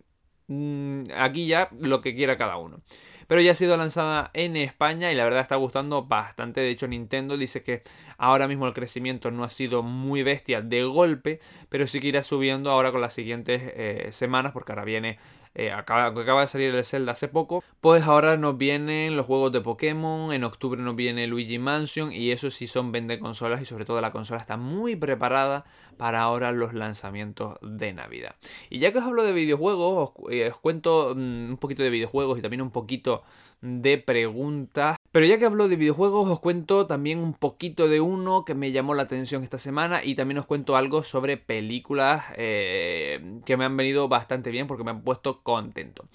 Mm, 0.48 1.04
aquí 1.16 1.48
ya 1.48 1.70
lo 1.80 2.02
que 2.02 2.16
quiera 2.16 2.38
cada 2.38 2.58
uno 2.58 2.82
pero 3.28 3.42
ya 3.42 3.52
ha 3.52 3.56
sido 3.56 3.78
lanzada 3.78 4.32
en 4.34 4.56
España 4.56 5.12
y 5.12 5.16
la 5.16 5.24
verdad 5.24 5.42
está 5.42 5.56
gustando 5.56 6.04
bastante. 6.04 6.62
De 6.62 6.70
hecho, 6.70 6.88
Nintendo 6.88 7.38
dice 7.38 7.64
que 7.64 7.84
ahora 8.18 8.48
mismo 8.48 8.68
el 8.68 8.74
crecimiento 8.74 9.32
no 9.32 9.44
ha 9.44 9.50
sido 9.50 9.84
muy 9.84 10.24
bestia 10.24 10.62
de 10.62 10.84
golpe, 10.84 11.40
pero 11.70 11.88
sí 11.88 12.00
que 12.00 12.08
irá 12.08 12.24
subiendo 12.24 12.72
ahora 12.72 12.92
con 12.92 13.02
las 13.02 13.14
siguientes 13.14 13.62
eh, 13.64 14.08
semanas, 14.12 14.52
porque 14.52 14.72
ahora 14.72 14.86
viene 14.86 15.18
eh, 15.54 15.72
acaba, 15.72 16.06
acaba 16.22 16.42
de 16.42 16.48
salir 16.48 16.74
el 16.74 16.84
Zelda 16.84 17.12
hace 17.12 17.28
poco, 17.28 17.64
pues 17.82 18.04
ahora 18.04 18.38
nos 18.38 18.58
vienen 18.58 19.18
los 19.18 19.26
juegos 19.26 19.52
de 19.52 19.62
Pokémon, 19.62 20.32
en 20.32 20.44
octubre 20.44 20.82
nos 20.82 20.96
viene 20.96 21.28
Luigi 21.28 21.60
Mansion 21.60 22.12
y 22.12 22.32
eso 22.32 22.50
sí 22.50 22.68
son 22.68 22.92
vende 22.92 23.20
consolas 23.20 23.62
y 23.62 23.66
sobre 23.66 23.86
todo 23.86 24.00
la 24.02 24.12
consola 24.12 24.40
está 24.40 24.58
muy 24.58 24.96
preparada 24.96 25.66
para 25.98 26.22
ahora 26.22 26.52
los 26.52 26.74
lanzamientos 26.74 27.58
de 27.62 27.94
Navidad. 27.94 28.36
Y 28.70 28.80
ya 28.80 28.92
que 28.92 29.00
os 29.00 29.06
hablo 29.06 29.24
de 29.24 29.34
videojuegos, 29.34 30.12
os, 30.16 30.32
eh, 30.32 30.52
cuento 30.62 31.14
mm, 31.16 31.50
un 31.52 31.58
poquito 31.58 31.84
de 31.84 31.90
videojuegos 31.90 32.40
y 32.40 32.42
también 32.42 32.62
un 32.62 32.72
poquito 32.72 33.24
de 33.62 33.98
preguntas. 33.98 34.98
Pero 35.12 35.26
ya 35.26 35.38
que 35.38 35.46
hablo 35.46 35.68
de 35.68 35.76
videojuegos, 35.76 36.30
os 36.30 36.40
cuento 36.40 36.88
también 36.88 37.20
un 37.20 37.34
poquito 37.34 37.90
de 37.90 38.00
uno 38.00 38.46
que 38.46 38.56
me 38.56 38.72
llamó 38.72 38.94
la 38.94 39.04
atención 39.04 39.44
esta 39.44 39.58
semana 39.58 40.06
y 40.06 40.16
también 40.16 40.38
os 40.38 40.46
cuento 40.46 40.78
algo 40.78 41.04
sobre 41.04 41.36
películas 41.36 42.24
eh, 42.38 43.40
que 43.46 43.58
me 43.58 43.66
han 43.66 43.76
venido 43.76 44.08
bastante 44.08 44.52
bien 44.52 44.68
porque 44.68 44.86
me 44.86 44.92
han 44.92 45.02
puesto 45.02 45.42
contento. 45.42 46.06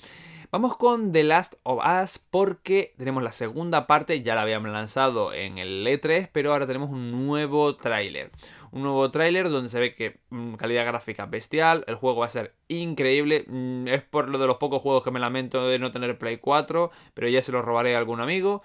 Vamos 0.50 0.78
con 0.78 1.12
The 1.12 1.24
Last 1.24 1.54
of 1.64 1.82
Us 1.84 2.18
porque 2.18 2.94
tenemos 2.96 3.22
la 3.22 3.32
segunda 3.32 3.86
parte, 3.86 4.22
ya 4.22 4.34
la 4.34 4.42
habíamos 4.42 4.70
lanzado 4.70 5.34
en 5.34 5.58
el 5.58 5.86
E3, 5.86 6.30
pero 6.32 6.52
ahora 6.52 6.66
tenemos 6.66 6.88
un 6.88 7.26
nuevo 7.26 7.76
tráiler. 7.76 8.30
Un 8.76 8.82
nuevo 8.82 9.10
tráiler 9.10 9.48
donde 9.48 9.70
se 9.70 9.80
ve 9.80 9.94
que 9.94 10.18
mm, 10.28 10.56
calidad 10.56 10.84
gráfica 10.84 11.24
bestial, 11.24 11.82
el 11.86 11.94
juego 11.94 12.20
va 12.20 12.26
a 12.26 12.28
ser 12.28 12.52
increíble, 12.68 13.46
mm, 13.48 13.88
es 13.88 14.02
por 14.02 14.28
lo 14.28 14.36
de 14.36 14.46
los 14.46 14.58
pocos 14.58 14.82
juegos 14.82 15.02
que 15.02 15.10
me 15.10 15.18
lamento 15.18 15.66
de 15.66 15.78
no 15.78 15.92
tener 15.92 16.18
Play 16.18 16.36
4, 16.36 16.90
pero 17.14 17.26
ya 17.26 17.40
se 17.40 17.52
lo 17.52 17.62
robaré 17.62 17.94
a 17.94 17.98
algún 17.98 18.20
amigo. 18.20 18.62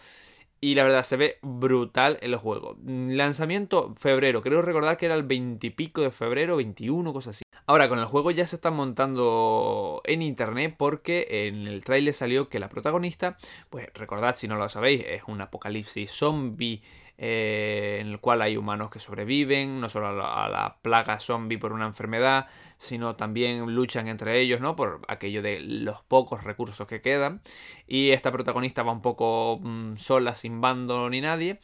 Y 0.59 0.75
la 0.75 0.83
verdad, 0.83 1.03
se 1.03 1.15
ve 1.15 1.39
brutal 1.41 2.17
el 2.21 2.35
juego. 2.35 2.75
Lanzamiento 2.85 3.93
febrero, 3.93 4.41
creo 4.41 4.61
recordar 4.61 4.97
que 4.97 5.05
era 5.05 5.15
el 5.15 5.23
20 5.23 5.65
y 5.65 5.69
pico 5.69 6.01
de 6.01 6.11
febrero, 6.11 6.57
21, 6.57 7.13
cosas 7.13 7.37
así. 7.37 7.43
Ahora, 7.65 7.87
con 7.87 7.97
el 7.97 8.05
juego 8.05 8.31
ya 8.31 8.45
se 8.45 8.57
está 8.57 8.69
montando 8.69 10.01
en 10.03 10.21
internet 10.21 10.75
porque 10.77 11.47
en 11.47 11.67
el 11.67 11.85
trailer 11.85 12.13
salió 12.13 12.49
que 12.49 12.59
la 12.59 12.67
protagonista, 12.67 13.37
pues 13.69 13.87
recordad 13.93 14.35
si 14.35 14.49
no 14.49 14.57
lo 14.57 14.67
sabéis, 14.67 15.05
es 15.07 15.23
un 15.25 15.39
apocalipsis 15.39 16.11
zombie 16.11 16.81
eh, 17.23 17.99
en 18.01 18.07
el 18.07 18.19
cual 18.19 18.41
hay 18.41 18.57
humanos 18.57 18.89
que 18.89 18.97
sobreviven, 18.97 19.79
no 19.79 19.89
solo 19.89 20.07
a 20.07 20.49
la, 20.49 20.77
plaga 20.81 21.19
zombie 21.19 21.59
por 21.59 21.71
una 21.71 21.85
enfermedad, 21.85 22.47
sino 22.77 23.15
también 23.15 23.75
luchan 23.75 24.07
entre 24.07 24.39
ellos, 24.39 24.59
¿no? 24.59 24.75
Por 24.75 25.01
aquello 25.07 25.43
de 25.43 25.59
los 25.59 26.01
pocos 26.01 26.43
recursos 26.43 26.87
que 26.87 26.99
quedan. 26.99 27.41
Y 27.85 28.09
esta 28.09 28.31
protagonista 28.31 28.81
va 28.81 28.91
un 28.91 29.03
poco 29.03 29.59
mm, 29.61 29.97
sola, 29.97 30.33
sin 30.33 30.61
bando 30.61 31.11
ni 31.11 31.21
nadie. 31.21 31.59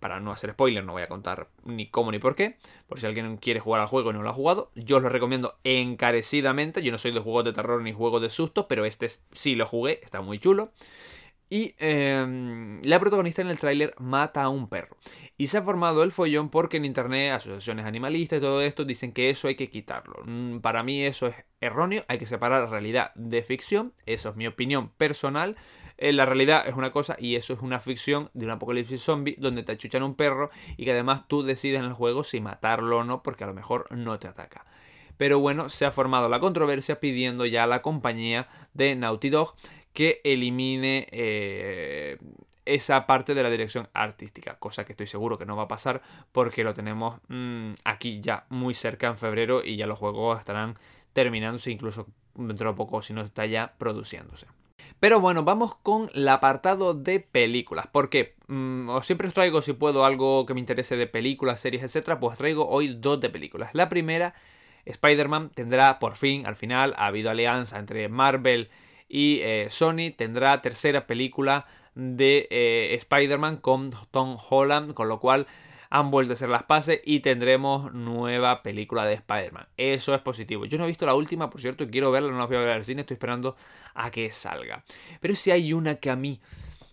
Para 0.00 0.18
no 0.18 0.32
hacer 0.32 0.50
spoiler, 0.50 0.84
no 0.84 0.94
voy 0.94 1.02
a 1.02 1.08
contar 1.08 1.50
ni 1.64 1.88
cómo 1.88 2.10
ni 2.10 2.18
por 2.18 2.34
qué. 2.34 2.56
Por 2.88 2.98
si 2.98 3.06
alguien 3.06 3.36
quiere 3.36 3.60
jugar 3.60 3.82
al 3.82 3.86
juego 3.86 4.10
y 4.10 4.12
no 4.12 4.24
lo 4.24 4.30
ha 4.30 4.34
jugado. 4.34 4.72
Yo 4.74 4.96
os 4.96 5.04
lo 5.04 5.08
recomiendo 5.08 5.54
encarecidamente. 5.62 6.82
Yo 6.82 6.90
no 6.90 6.98
soy 6.98 7.12
de 7.12 7.20
juegos 7.20 7.44
de 7.44 7.52
terror 7.52 7.80
ni 7.80 7.92
juegos 7.92 8.22
de 8.22 8.28
susto, 8.28 8.66
pero 8.66 8.84
este 8.84 9.06
sí 9.30 9.54
lo 9.54 9.66
jugué, 9.66 10.00
está 10.02 10.20
muy 10.20 10.40
chulo. 10.40 10.72
Y 11.48 11.74
eh, 11.78 12.80
la 12.82 12.98
protagonista 12.98 13.40
en 13.42 13.48
el 13.48 13.58
tráiler 13.58 13.94
mata 13.98 14.42
a 14.42 14.48
un 14.48 14.68
perro. 14.68 14.96
Y 15.38 15.46
se 15.46 15.58
ha 15.58 15.62
formado 15.62 16.02
el 16.02 16.10
follón 16.10 16.48
porque 16.50 16.78
en 16.78 16.84
internet, 16.84 17.32
asociaciones 17.32 17.86
animalistas 17.86 18.38
y 18.38 18.42
todo 18.42 18.62
esto 18.62 18.84
dicen 18.84 19.12
que 19.12 19.30
eso 19.30 19.46
hay 19.48 19.54
que 19.54 19.70
quitarlo. 19.70 20.22
Mm, 20.24 20.58
Para 20.58 20.82
mí 20.82 21.02
eso 21.02 21.28
es 21.28 21.36
erróneo, 21.60 22.04
hay 22.08 22.18
que 22.18 22.26
separar 22.26 22.68
realidad 22.70 23.12
de 23.14 23.42
ficción. 23.42 23.92
Eso 24.06 24.30
es 24.30 24.36
mi 24.36 24.46
opinión 24.46 24.88
personal. 24.90 25.56
Eh, 25.98 26.12
La 26.12 26.26
realidad 26.26 26.66
es 26.66 26.74
una 26.74 26.90
cosa 26.90 27.16
y 27.18 27.36
eso 27.36 27.52
es 27.54 27.60
una 27.60 27.80
ficción 27.80 28.30
de 28.34 28.44
un 28.46 28.50
apocalipsis 28.52 29.00
zombie 29.02 29.36
donde 29.38 29.62
te 29.62 29.72
achuchan 29.72 30.02
un 30.02 30.14
perro 30.14 30.50
y 30.76 30.84
que 30.84 30.92
además 30.92 31.28
tú 31.28 31.42
decides 31.42 31.78
en 31.78 31.86
el 31.86 31.92
juego 31.92 32.24
si 32.24 32.40
matarlo 32.40 32.98
o 32.98 33.04
no 33.04 33.22
porque 33.22 33.44
a 33.44 33.46
lo 33.46 33.54
mejor 33.54 33.86
no 33.90 34.18
te 34.18 34.28
ataca. 34.28 34.64
Pero 35.16 35.38
bueno, 35.38 35.70
se 35.70 35.86
ha 35.86 35.92
formado 35.92 36.28
la 36.28 36.40
controversia 36.40 37.00
pidiendo 37.00 37.46
ya 37.46 37.64
a 37.64 37.66
la 37.66 37.80
compañía 37.80 38.48
de 38.74 38.94
Naughty 38.96 39.30
Dog 39.30 39.54
que 39.96 40.20
elimine 40.24 41.08
eh, 41.10 42.18
esa 42.66 43.06
parte 43.06 43.34
de 43.34 43.42
la 43.42 43.48
dirección 43.48 43.88
artística, 43.94 44.58
cosa 44.58 44.84
que 44.84 44.92
estoy 44.92 45.06
seguro 45.06 45.38
que 45.38 45.46
no 45.46 45.56
va 45.56 45.62
a 45.62 45.68
pasar 45.68 46.02
porque 46.32 46.64
lo 46.64 46.74
tenemos 46.74 47.18
mm, 47.28 47.70
aquí 47.82 48.20
ya 48.20 48.44
muy 48.50 48.74
cerca 48.74 49.06
en 49.06 49.16
febrero 49.16 49.64
y 49.64 49.76
ya 49.76 49.86
los 49.86 49.98
juegos 49.98 50.38
estarán 50.38 50.76
terminándose 51.14 51.70
incluso 51.70 52.08
dentro 52.34 52.70
de 52.70 52.76
poco 52.76 53.00
si 53.00 53.14
no 53.14 53.22
está 53.22 53.46
ya 53.46 53.72
produciéndose. 53.78 54.46
Pero 55.00 55.18
bueno, 55.18 55.44
vamos 55.44 55.76
con 55.76 56.10
el 56.12 56.28
apartado 56.28 56.92
de 56.92 57.20
películas. 57.20 57.86
Porque 57.90 58.34
mm, 58.48 58.98
siempre 59.00 59.28
os 59.28 59.34
traigo, 59.34 59.62
si 59.62 59.72
puedo, 59.72 60.04
algo 60.04 60.44
que 60.44 60.52
me 60.52 60.60
interese 60.60 60.96
de 60.96 61.06
películas, 61.06 61.60
series, 61.60 61.82
etcétera. 61.82 62.20
Pues 62.20 62.36
traigo 62.36 62.68
hoy 62.68 62.88
dos 62.88 63.18
de 63.18 63.30
películas. 63.30 63.70
La 63.72 63.88
primera, 63.88 64.34
Spider-Man 64.84 65.50
tendrá 65.54 65.98
por 65.98 66.16
fin, 66.16 66.46
al 66.46 66.56
final, 66.56 66.94
ha 66.98 67.06
habido 67.06 67.30
alianza 67.30 67.78
entre 67.78 68.08
Marvel 68.10 68.68
y 68.68 68.76
eh, 69.08 69.66
Sony. 69.70 70.12
Tendrá 70.16 70.62
tercera 70.62 71.06
película 71.06 71.66
de 71.94 72.48
eh, 72.50 72.94
Spider-Man 72.94 73.58
con 73.58 73.90
Tom 74.10 74.36
Holland. 74.50 74.94
Con 74.94 75.08
lo 75.08 75.20
cual 75.20 75.46
han 75.90 76.10
vuelto 76.10 76.32
a 76.32 76.34
hacer 76.34 76.48
las 76.48 76.64
paces 76.64 77.00
y 77.04 77.20
tendremos 77.20 77.92
nueva 77.92 78.62
película 78.62 79.04
de 79.04 79.14
Spider-Man. 79.14 79.68
Eso 79.76 80.14
es 80.14 80.20
positivo. 80.20 80.64
Yo 80.64 80.78
no 80.78 80.84
he 80.84 80.88
visto 80.88 81.06
la 81.06 81.14
última, 81.14 81.50
por 81.50 81.60
cierto, 81.60 81.84
y 81.84 81.88
quiero 81.88 82.10
verla, 82.10 82.30
no 82.30 82.38
la 82.38 82.46
voy 82.46 82.56
a 82.56 82.60
ver 82.60 82.70
al 82.70 82.84
cine, 82.84 83.02
estoy 83.02 83.14
esperando 83.14 83.56
a 83.94 84.10
que 84.10 84.30
salga. 84.30 84.84
Pero 85.20 85.34
si 85.34 85.50
hay 85.50 85.72
una 85.72 85.96
que 85.96 86.10
a 86.10 86.16
mí 86.16 86.40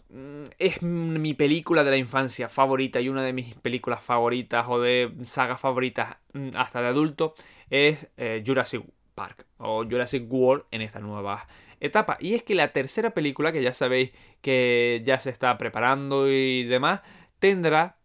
mm, 0.09 0.43
es 0.59 0.81
mi 0.81 1.33
película 1.33 1.83
de 1.83 1.91
la 1.91 1.97
infancia 1.97 2.49
favorita 2.49 3.01
y 3.01 3.09
una 3.09 3.23
de 3.23 3.33
mis 3.33 3.55
películas 3.55 4.03
favoritas 4.03 4.65
o 4.69 4.79
de 4.79 5.11
sagas 5.23 5.59
favoritas 5.59 6.17
mm, 6.33 6.49
hasta 6.55 6.81
de 6.81 6.87
adulto 6.87 7.33
es 7.69 8.07
eh, 8.17 8.43
Jurassic 8.45 8.83
Park 9.15 9.45
o 9.57 9.83
Jurassic 9.83 10.31
World 10.31 10.65
en 10.71 10.81
esta 10.81 10.99
nueva 10.99 11.47
etapa. 11.83 12.17
Y 12.19 12.33
es 12.33 12.43
que 12.43 12.55
la 12.55 12.69
tercera 12.69 13.11
película, 13.13 13.51
que 13.51 13.61
ya 13.61 13.73
sabéis 13.73 14.11
que 14.41 15.01
ya 15.05 15.19
se 15.19 15.29
está 15.29 15.57
preparando 15.57 16.29
y 16.29 16.63
demás, 16.63 17.01
tendrá 17.39 17.97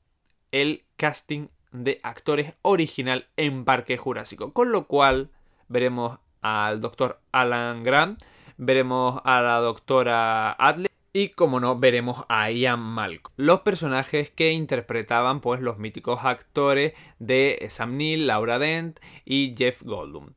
el 0.53 0.85
casting 0.97 1.49
de 1.73 2.01
actores 2.03 2.55
original 2.63 3.29
en 3.37 3.65
Parque 3.65 3.97
Jurásico. 3.97 4.53
Con 4.53 4.73
lo 4.73 4.87
cual 4.87 5.31
veremos 5.69 6.19
al 6.41 6.81
doctor 6.81 7.21
Alan 7.33 7.85
Grant, 7.85 8.23
veremos 8.57 9.21
a 9.25 9.41
la 9.43 9.59
doctora 9.59 10.53
Adler 10.53 10.91
y 11.13 11.31
como 11.31 11.61
no 11.61 11.79
veremos 11.79 12.25
a 12.29 12.51
Ian 12.51 12.81
Malcolm. 12.81 13.35
Los 13.37 13.61
personajes 13.61 14.31
que 14.31 14.53
interpretaban 14.53 15.41
pues 15.41 15.61
los 15.61 15.79
míticos 15.79 16.21
actores 16.25 16.95
de 17.19 17.67
Sam 17.71 17.97
Neill, 17.97 18.27
Laura 18.27 18.59
Dent 18.59 19.01
y 19.25 19.55
Jeff 19.57 19.83
Goldblum. 19.83 20.33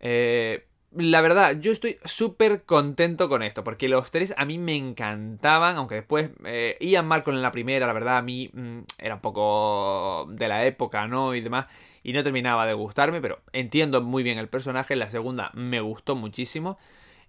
Eh, 0.00 0.66
la 0.96 1.20
verdad, 1.20 1.58
yo 1.60 1.72
estoy 1.72 1.98
súper 2.04 2.62
contento 2.64 3.28
con 3.28 3.42
esto, 3.42 3.64
porque 3.64 3.88
los 3.88 4.10
tres 4.10 4.34
a 4.36 4.44
mí 4.44 4.58
me 4.58 4.76
encantaban, 4.76 5.76
aunque 5.76 5.96
después 5.96 6.30
eh, 6.44 6.76
Ian 6.80 7.06
Malcolm 7.06 7.36
en 7.36 7.42
la 7.42 7.52
primera, 7.52 7.86
la 7.86 7.92
verdad, 7.92 8.18
a 8.18 8.22
mí 8.22 8.50
mm, 8.52 8.80
era 8.98 9.16
un 9.16 9.20
poco 9.20 10.26
de 10.30 10.48
la 10.48 10.66
época, 10.66 11.06
¿no? 11.06 11.34
Y 11.34 11.40
demás, 11.40 11.66
y 12.02 12.12
no 12.12 12.22
terminaba 12.22 12.66
de 12.66 12.74
gustarme, 12.74 13.20
pero 13.20 13.40
entiendo 13.52 14.02
muy 14.02 14.22
bien 14.22 14.38
el 14.38 14.48
personaje, 14.48 14.94
la 14.96 15.08
segunda 15.08 15.50
me 15.54 15.80
gustó 15.80 16.14
muchísimo. 16.14 16.78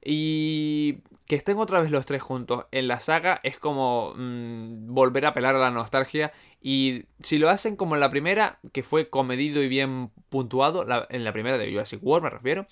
Y 0.08 1.00
que 1.26 1.36
estén 1.36 1.58
otra 1.58 1.80
vez 1.80 1.90
los 1.90 2.06
tres 2.06 2.22
juntos 2.22 2.66
en 2.72 2.88
la 2.88 3.00
saga 3.00 3.40
es 3.42 3.58
como 3.58 4.14
mm, 4.16 4.94
volver 4.94 5.26
a 5.26 5.30
apelar 5.30 5.56
a 5.56 5.60
la 5.60 5.72
nostalgia. 5.72 6.32
Y 6.62 7.06
si 7.20 7.40
lo 7.40 7.50
hacen 7.50 7.76
como 7.76 7.96
en 7.96 8.02
la 8.02 8.12
primera, 8.12 8.60
que 8.72 8.84
fue 8.84 9.10
comedido 9.10 9.64
y 9.64 9.68
bien 9.68 10.12
puntuado, 10.30 10.86
en 11.10 11.24
la 11.24 11.34
primera 11.34 11.58
de 11.58 11.72
Jurassic 11.72 12.04
World 12.04 12.26
me 12.26 12.30
refiero, 12.30 12.68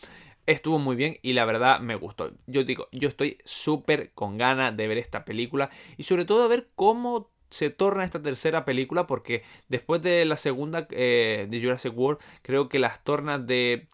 estuvo 0.46 0.80
muy 0.80 0.96
bien 0.96 1.18
y 1.22 1.34
la 1.34 1.46
verdad 1.46 1.80
me 1.80 1.96
gustó. 1.96 2.32
Yo 2.48 2.64
digo, 2.64 2.88
yo 2.92 3.10
estoy 3.10 3.38
súper 3.46 4.12
con 4.14 4.38
ganas 4.38 4.76
de 4.76 4.88
ver 4.88 4.98
esta 4.98 5.26
película 5.26 5.70
y 5.98 6.04
sobre 6.04 6.26
todo 6.26 6.48
ver 6.48 6.70
cómo 6.76 7.30
se 7.50 7.70
torna 7.70 8.04
esta 8.04 8.22
tercera 8.22 8.66
película 8.66 9.06
porque 9.06 9.44
después 9.70 10.02
de 10.02 10.26
la 10.26 10.38
segunda 10.38 10.88
eh, 10.90 11.48
de 11.50 11.62
Jurassic 11.62 11.96
World 11.96 12.20
creo 12.42 12.68
que 12.68 12.80
las 12.80 13.04
tornas 13.04 13.46
de 13.46 13.88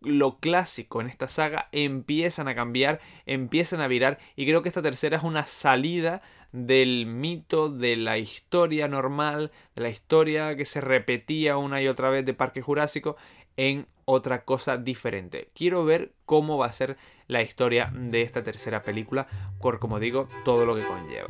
lo 0.00 0.38
clásico 0.38 1.00
en 1.00 1.08
esta 1.08 1.28
saga 1.28 1.68
empiezan 1.72 2.48
a 2.48 2.54
cambiar, 2.54 3.00
empiezan 3.26 3.80
a 3.80 3.88
virar 3.88 4.18
y 4.36 4.46
creo 4.46 4.62
que 4.62 4.68
esta 4.68 4.80
tercera 4.80 5.18
es 5.18 5.22
una 5.22 5.44
salida 5.46 6.22
del 6.52 7.06
mito 7.06 7.68
de 7.68 7.96
la 7.96 8.18
historia 8.18 8.88
normal, 8.88 9.52
de 9.74 9.82
la 9.82 9.90
historia 9.90 10.56
que 10.56 10.64
se 10.64 10.80
repetía 10.80 11.56
una 11.56 11.82
y 11.82 11.88
otra 11.88 12.10
vez 12.10 12.24
de 12.24 12.34
Parque 12.34 12.62
Jurásico 12.62 13.16
en 13.56 13.86
otra 14.10 14.44
cosa 14.44 14.76
diferente. 14.76 15.50
Quiero 15.54 15.84
ver 15.84 16.12
cómo 16.26 16.58
va 16.58 16.66
a 16.66 16.72
ser 16.72 16.96
la 17.28 17.42
historia 17.42 17.92
de 17.94 18.22
esta 18.22 18.42
tercera 18.42 18.82
película, 18.82 19.28
por 19.60 19.78
como 19.78 20.00
digo, 20.00 20.28
todo 20.44 20.66
lo 20.66 20.74
que 20.74 20.84
conlleva. 20.84 21.28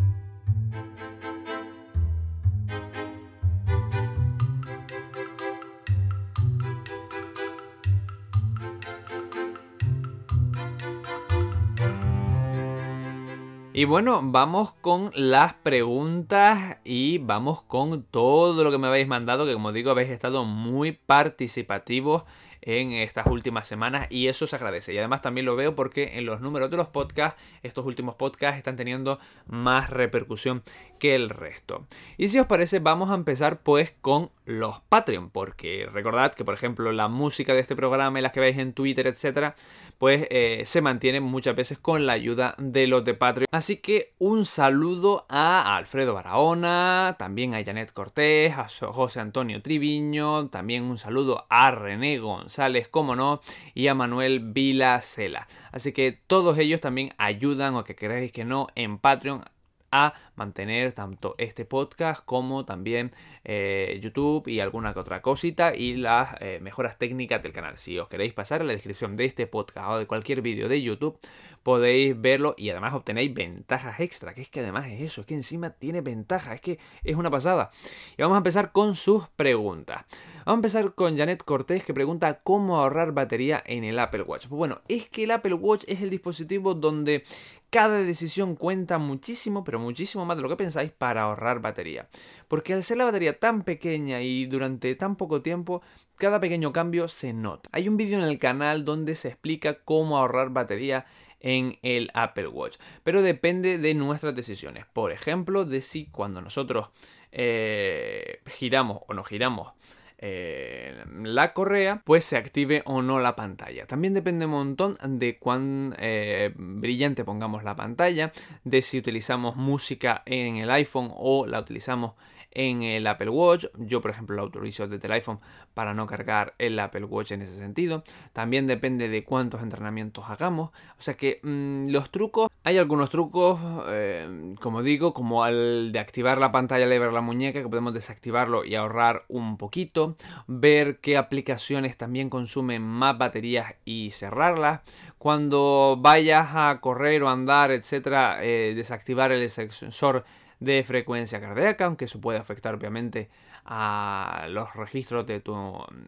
Y 13.72 13.84
bueno, 13.84 14.20
vamos 14.22 14.72
con 14.72 15.10
las 15.14 15.54
preguntas 15.54 16.78
y 16.84 17.18
vamos 17.18 17.62
con 17.62 18.02
todo 18.02 18.62
lo 18.62 18.70
que 18.70 18.76
me 18.76 18.88
habéis 18.88 19.06
mandado, 19.06 19.46
que 19.46 19.54
como 19.54 19.72
digo 19.72 19.90
habéis 19.90 20.10
estado 20.10 20.44
muy 20.44 20.92
participativos 20.92 22.24
en 22.62 22.92
estas 22.92 23.26
últimas 23.26 23.66
semanas 23.66 24.06
y 24.10 24.28
eso 24.28 24.46
se 24.46 24.56
agradece. 24.56 24.92
Y 24.92 24.98
además 24.98 25.22
también 25.22 25.46
lo 25.46 25.56
veo 25.56 25.74
porque 25.74 26.12
en 26.14 26.26
los 26.26 26.40
números 26.40 26.70
de 26.70 26.76
los 26.76 26.88
podcasts, 26.88 27.40
estos 27.62 27.86
últimos 27.86 28.14
podcasts 28.14 28.58
están 28.58 28.76
teniendo 28.76 29.18
más 29.46 29.90
repercusión 29.90 30.62
que 30.98 31.14
el 31.14 31.30
resto. 31.30 31.86
Y 32.16 32.28
si 32.28 32.38
os 32.38 32.46
parece, 32.46 32.78
vamos 32.78 33.10
a 33.10 33.14
empezar 33.14 33.62
pues 33.62 33.92
con 34.00 34.30
los 34.44 34.80
Patreon, 34.88 35.30
porque 35.30 35.88
recordad 35.90 36.34
que 36.34 36.44
por 36.44 36.54
ejemplo 36.54 36.92
la 36.92 37.08
música 37.08 37.54
de 37.54 37.60
este 37.60 37.76
programa 37.76 38.18
y 38.18 38.22
las 38.22 38.32
que 38.32 38.40
veis 38.40 38.58
en 38.58 38.72
Twitter, 38.72 39.06
etcétera, 39.06 39.54
pues 39.98 40.26
eh, 40.30 40.62
se 40.66 40.82
mantiene 40.82 41.20
muchas 41.20 41.54
veces 41.56 41.78
con 41.78 42.06
la 42.06 42.14
ayuda 42.14 42.54
de 42.58 42.86
los 42.86 43.04
de 43.04 43.14
Patreon. 43.14 43.46
Así 43.50 43.76
que 43.76 44.12
un 44.18 44.44
saludo 44.44 45.26
a 45.28 45.76
Alfredo 45.76 46.14
Barahona, 46.14 47.16
también 47.18 47.54
a 47.54 47.64
Janet 47.64 47.92
Cortés, 47.92 48.54
a 48.56 48.68
José 48.68 49.20
Antonio 49.20 49.62
Triviño, 49.62 50.48
también 50.48 50.84
un 50.84 50.98
saludo 50.98 51.46
a 51.48 51.70
René 51.70 52.18
González, 52.18 52.49
como 52.90 53.16
no, 53.16 53.40
y 53.74 53.88
a 53.88 53.94
Manuel 53.94 54.40
Vilacela. 54.40 55.46
Así 55.72 55.92
que 55.92 56.12
todos 56.26 56.58
ellos 56.58 56.80
también 56.80 57.12
ayudan, 57.18 57.74
o 57.74 57.84
que 57.84 57.96
queráis 57.96 58.32
que 58.32 58.44
no, 58.44 58.68
en 58.74 58.98
Patreon 58.98 59.44
a 59.92 60.14
mantener 60.36 60.92
tanto 60.92 61.34
este 61.38 61.64
podcast 61.64 62.24
como 62.24 62.64
también 62.64 63.12
eh, 63.44 63.98
YouTube 64.02 64.46
y 64.48 64.60
alguna 64.60 64.94
que 64.94 65.00
otra 65.00 65.20
cosita 65.20 65.74
y 65.74 65.96
las 65.96 66.36
eh, 66.40 66.60
mejoras 66.62 66.98
técnicas 66.98 67.42
del 67.42 67.52
canal. 67.52 67.76
Si 67.76 67.98
os 67.98 68.08
queréis 68.08 68.32
pasar 68.32 68.60
en 68.60 68.68
la 68.68 68.72
descripción 68.72 69.16
de 69.16 69.24
este 69.24 69.46
podcast 69.46 69.90
o 69.90 69.98
de 69.98 70.06
cualquier 70.06 70.42
vídeo 70.42 70.68
de 70.68 70.80
YouTube, 70.80 71.18
podéis 71.62 72.18
verlo 72.20 72.54
y 72.56 72.70
además 72.70 72.94
obtenéis 72.94 73.34
ventajas 73.34 74.00
extra, 74.00 74.34
que 74.34 74.42
es 74.42 74.48
que 74.48 74.60
además 74.60 74.86
es 74.88 75.00
eso, 75.00 75.22
es 75.22 75.26
que 75.26 75.34
encima 75.34 75.70
tiene 75.70 76.00
ventajas, 76.00 76.54
es 76.54 76.60
que 76.60 76.78
es 77.02 77.16
una 77.16 77.30
pasada. 77.30 77.70
Y 78.16 78.22
vamos 78.22 78.36
a 78.36 78.38
empezar 78.38 78.72
con 78.72 78.94
sus 78.94 79.28
preguntas. 79.28 80.04
Vamos 80.46 80.54
a 80.54 80.54
empezar 80.54 80.94
con 80.94 81.18
Janet 81.18 81.44
Cortés 81.44 81.84
que 81.84 81.92
pregunta 81.92 82.40
cómo 82.42 82.78
ahorrar 82.78 83.12
batería 83.12 83.62
en 83.66 83.84
el 83.84 83.98
Apple 83.98 84.22
Watch. 84.22 84.46
Pues 84.48 84.58
bueno, 84.58 84.80
es 84.88 85.06
que 85.06 85.24
el 85.24 85.32
Apple 85.32 85.52
Watch 85.52 85.84
es 85.86 86.00
el 86.00 86.08
dispositivo 86.08 86.72
donde 86.72 87.24
cada 87.68 87.98
decisión 87.98 88.56
cuenta 88.56 88.96
muchísimo, 88.96 89.64
pero 89.64 89.78
muchísimo 89.78 90.24
más 90.24 90.38
de 90.38 90.42
lo 90.42 90.48
que 90.48 90.56
pensáis 90.56 90.92
para 90.92 91.22
ahorrar 91.22 91.60
batería. 91.60 92.08
Porque 92.48 92.72
al 92.72 92.82
ser 92.82 92.96
la 92.96 93.04
batería 93.04 93.38
tan 93.38 93.64
pequeña 93.64 94.22
y 94.22 94.46
durante 94.46 94.94
tan 94.94 95.16
poco 95.16 95.42
tiempo, 95.42 95.82
cada 96.16 96.40
pequeño 96.40 96.72
cambio 96.72 97.06
se 97.08 97.34
nota. 97.34 97.68
Hay 97.72 97.86
un 97.86 97.98
vídeo 97.98 98.18
en 98.18 98.24
el 98.24 98.38
canal 98.38 98.86
donde 98.86 99.16
se 99.16 99.28
explica 99.28 99.74
cómo 99.84 100.16
ahorrar 100.16 100.48
batería 100.50 101.04
en 101.40 101.78
el 101.82 102.10
Apple 102.14 102.48
Watch. 102.48 102.78
Pero 103.04 103.20
depende 103.20 103.76
de 103.76 103.92
nuestras 103.92 104.34
decisiones. 104.34 104.86
Por 104.86 105.12
ejemplo, 105.12 105.66
de 105.66 105.82
si 105.82 106.06
cuando 106.06 106.40
nosotros 106.40 106.88
eh, 107.30 108.40
giramos 108.46 109.02
o 109.06 109.12
no 109.12 109.22
giramos 109.22 109.74
eh, 110.22 111.02
la 111.22 111.54
correa, 111.54 112.02
pues 112.04 112.26
se 112.26 112.36
active 112.36 112.82
o 112.84 113.00
no 113.00 113.20
la 113.20 113.36
pantalla. 113.36 113.86
También 113.86 114.12
depende 114.12 114.44
un 114.44 114.50
montón 114.50 114.98
de 115.02 115.38
cuán 115.38 115.96
eh, 115.98 116.52
brillante 116.56 117.24
pongamos 117.24 117.64
la 117.64 117.74
pantalla, 117.74 118.30
de 118.64 118.82
si 118.82 118.98
utilizamos 118.98 119.56
música 119.56 120.22
en 120.26 120.56
el 120.56 120.70
iPhone 120.70 121.10
o 121.16 121.46
la 121.46 121.58
utilizamos 121.58 122.12
en 122.52 122.82
el 122.82 123.06
Apple 123.06 123.30
Watch. 123.30 123.66
Yo, 123.78 124.00
por 124.00 124.10
ejemplo, 124.10 124.36
lo 124.36 124.42
autorizo 124.42 124.86
desde 124.86 125.06
el 125.06 125.12
iPhone 125.12 125.40
para 125.74 125.94
no 125.94 126.06
cargar 126.06 126.54
el 126.58 126.78
Apple 126.78 127.04
Watch 127.04 127.32
en 127.32 127.42
ese 127.42 127.56
sentido. 127.56 128.02
También 128.32 128.66
depende 128.66 129.08
de 129.08 129.24
cuántos 129.24 129.62
entrenamientos 129.62 130.24
hagamos. 130.28 130.70
O 130.70 131.02
sea 131.02 131.14
que 131.14 131.40
mm, 131.42 131.88
los 131.88 132.10
trucos, 132.10 132.48
hay 132.64 132.78
algunos 132.78 133.10
trucos, 133.10 133.58
eh, 133.88 134.54
como 134.60 134.82
digo, 134.82 135.14
como 135.14 135.44
al 135.44 135.92
de 135.92 135.98
activar 135.98 136.38
la 136.38 136.52
pantalla 136.52 136.84
al 136.84 136.90
ver 136.90 137.12
la 137.12 137.20
muñeca, 137.20 137.62
que 137.62 137.68
podemos 137.68 137.94
desactivarlo 137.94 138.64
y 138.64 138.74
ahorrar 138.74 139.24
un 139.28 139.56
poquito. 139.56 140.16
Ver 140.46 140.98
qué 141.00 141.16
aplicaciones 141.16 141.96
también 141.96 142.30
consumen 142.30 142.82
más 142.82 143.16
baterías 143.16 143.74
y 143.84 144.10
cerrarlas. 144.10 144.80
Cuando 145.18 145.98
vayas 146.00 146.48
a 146.54 146.78
correr 146.80 147.22
o 147.22 147.28
andar, 147.28 147.70
etcétera, 147.70 148.38
eh, 148.42 148.72
desactivar 148.74 149.32
el 149.32 149.48
sensor 149.48 150.24
de 150.60 150.84
frecuencia 150.84 151.40
cardíaca, 151.40 151.86
aunque 151.86 152.04
eso 152.04 152.20
puede 152.20 152.38
afectar 152.38 152.74
obviamente 152.74 153.30
a 153.64 154.46
los 154.48 154.74
registros 154.74 155.26
de 155.26 155.40
tu 155.40 155.56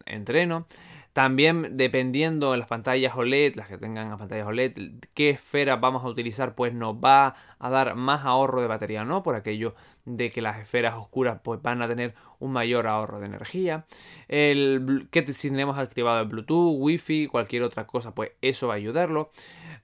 entreno. 0.06 0.66
También 1.12 1.76
dependiendo 1.76 2.52
de 2.52 2.58
las 2.58 2.68
pantallas 2.68 3.14
OLED, 3.14 3.56
las 3.56 3.68
que 3.68 3.76
tengan 3.76 4.08
las 4.08 4.18
pantallas 4.18 4.46
OLED, 4.46 4.72
qué 5.12 5.30
esfera 5.30 5.76
vamos 5.76 6.04
a 6.04 6.08
utilizar, 6.08 6.54
pues 6.54 6.72
nos 6.72 6.94
va 6.96 7.34
a 7.58 7.68
dar 7.68 7.96
más 7.96 8.24
ahorro 8.24 8.62
de 8.62 8.66
batería, 8.66 9.04
¿no? 9.04 9.22
Por 9.22 9.34
aquello 9.34 9.74
de 10.06 10.30
que 10.30 10.40
las 10.40 10.58
esferas 10.58 10.94
oscuras 10.94 11.40
pues 11.44 11.60
van 11.60 11.82
a 11.82 11.88
tener 11.88 12.14
un 12.38 12.52
mayor 12.52 12.86
ahorro 12.86 13.20
de 13.20 13.26
energía. 13.26 13.84
El, 14.28 15.08
que 15.10 15.30
si 15.34 15.50
tenemos 15.50 15.76
activado 15.76 16.22
el 16.22 16.28
Bluetooth, 16.28 16.76
Wi-Fi, 16.78 17.26
cualquier 17.26 17.62
otra 17.62 17.86
cosa, 17.86 18.14
pues 18.14 18.32
eso 18.40 18.68
va 18.68 18.74
a 18.74 18.76
ayudarlo. 18.78 19.30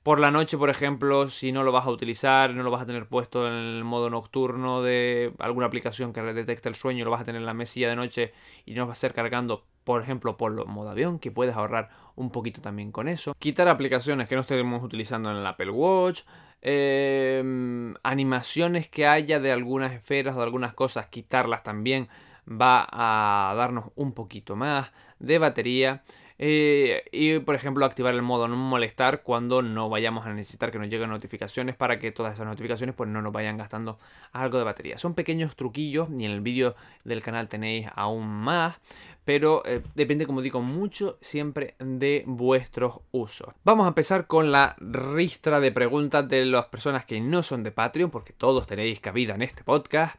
Por 0.08 0.20
la 0.20 0.30
noche, 0.30 0.56
por 0.56 0.70
ejemplo, 0.70 1.28
si 1.28 1.52
no 1.52 1.62
lo 1.64 1.70
vas 1.70 1.84
a 1.84 1.90
utilizar, 1.90 2.54
no 2.54 2.62
lo 2.62 2.70
vas 2.70 2.80
a 2.80 2.86
tener 2.86 3.04
puesto 3.04 3.46
en 3.46 3.52
el 3.52 3.84
modo 3.84 4.08
nocturno 4.08 4.80
de 4.80 5.34
alguna 5.38 5.66
aplicación 5.66 6.14
que 6.14 6.22
detecte 6.22 6.70
el 6.70 6.76
sueño, 6.76 7.04
lo 7.04 7.10
vas 7.10 7.20
a 7.20 7.24
tener 7.24 7.42
en 7.42 7.44
la 7.44 7.52
mesilla 7.52 7.90
de 7.90 7.96
noche 7.96 8.32
y 8.64 8.72
no 8.72 8.86
va 8.86 8.92
a 8.92 8.94
estar 8.94 9.12
cargando, 9.12 9.66
por 9.84 10.00
ejemplo, 10.00 10.38
por 10.38 10.66
modo 10.66 10.88
avión, 10.88 11.18
que 11.18 11.30
puedes 11.30 11.54
ahorrar 11.54 11.90
un 12.16 12.30
poquito 12.30 12.62
también 12.62 12.90
con 12.90 13.06
eso. 13.06 13.34
Quitar 13.38 13.68
aplicaciones 13.68 14.28
que 14.28 14.34
no 14.34 14.40
estemos 14.40 14.82
utilizando 14.82 15.30
en 15.30 15.36
el 15.36 15.46
Apple 15.46 15.72
Watch. 15.72 16.22
Em, 16.62 17.94
animaciones 18.02 18.88
que 18.88 19.06
haya 19.06 19.40
de 19.40 19.52
algunas 19.52 19.92
esferas 19.92 20.34
o 20.36 20.38
de 20.38 20.44
algunas 20.44 20.72
cosas, 20.72 21.08
quitarlas 21.08 21.62
también 21.62 22.08
va 22.48 22.88
a 22.90 23.54
darnos 23.56 23.90
un 23.94 24.12
poquito 24.12 24.56
más 24.56 24.90
de 25.18 25.38
batería. 25.38 26.02
Eh, 26.40 27.02
y 27.10 27.40
por 27.40 27.56
ejemplo 27.56 27.84
activar 27.84 28.14
el 28.14 28.22
modo 28.22 28.46
no 28.46 28.54
molestar 28.54 29.22
cuando 29.22 29.60
no 29.60 29.88
vayamos 29.88 30.24
a 30.24 30.32
necesitar 30.32 30.70
que 30.70 30.78
nos 30.78 30.88
lleguen 30.88 31.10
notificaciones 31.10 31.74
para 31.74 31.98
que 31.98 32.12
todas 32.12 32.34
esas 32.34 32.46
notificaciones 32.46 32.94
pues 32.94 33.10
no 33.10 33.20
nos 33.20 33.32
vayan 33.32 33.56
gastando 33.56 33.98
algo 34.32 34.58
de 34.58 34.64
batería. 34.64 34.98
Son 34.98 35.14
pequeños 35.14 35.56
truquillos 35.56 36.08
y 36.10 36.24
en 36.24 36.30
el 36.30 36.40
vídeo 36.40 36.76
del 37.04 37.22
canal 37.22 37.48
tenéis 37.48 37.88
aún 37.94 38.26
más. 38.26 38.76
Pero 39.24 39.62
eh, 39.66 39.82
depende, 39.94 40.24
como 40.24 40.40
digo, 40.40 40.62
mucho 40.62 41.18
siempre 41.20 41.74
de 41.78 42.24
vuestros 42.26 43.00
usos. 43.10 43.50
Vamos 43.62 43.84
a 43.84 43.88
empezar 43.88 44.26
con 44.26 44.50
la 44.50 44.74
ristra 44.80 45.60
de 45.60 45.70
preguntas 45.70 46.26
de 46.26 46.46
las 46.46 46.64
personas 46.66 47.04
que 47.04 47.20
no 47.20 47.42
son 47.42 47.62
de 47.62 47.70
Patreon, 47.70 48.10
porque 48.10 48.32
todos 48.32 48.66
tenéis 48.66 49.00
cabida 49.00 49.34
en 49.34 49.42
este 49.42 49.64
podcast. 49.64 50.16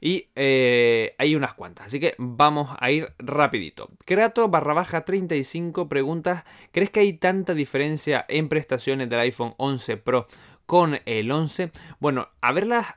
Y 0.00 0.28
eh, 0.34 1.14
hay 1.18 1.34
unas 1.36 1.54
cuantas, 1.54 1.88
así 1.88 2.00
que 2.00 2.14
vamos 2.16 2.70
a 2.78 2.90
ir 2.90 3.12
rapidito. 3.18 3.90
Creato 4.06 4.48
barra 4.48 4.72
baja 4.72 5.04
35 5.04 5.88
preguntas, 5.88 6.44
¿crees 6.72 6.90
que 6.90 7.00
hay 7.00 7.12
tanta 7.12 7.52
diferencia 7.52 8.24
en 8.28 8.48
prestaciones 8.48 9.10
del 9.10 9.20
iPhone 9.20 9.54
11 9.58 9.98
Pro 9.98 10.26
con 10.64 11.00
el 11.04 11.30
11? 11.30 11.70
Bueno, 11.98 12.28
a 12.40 12.52
verlas 12.52 12.94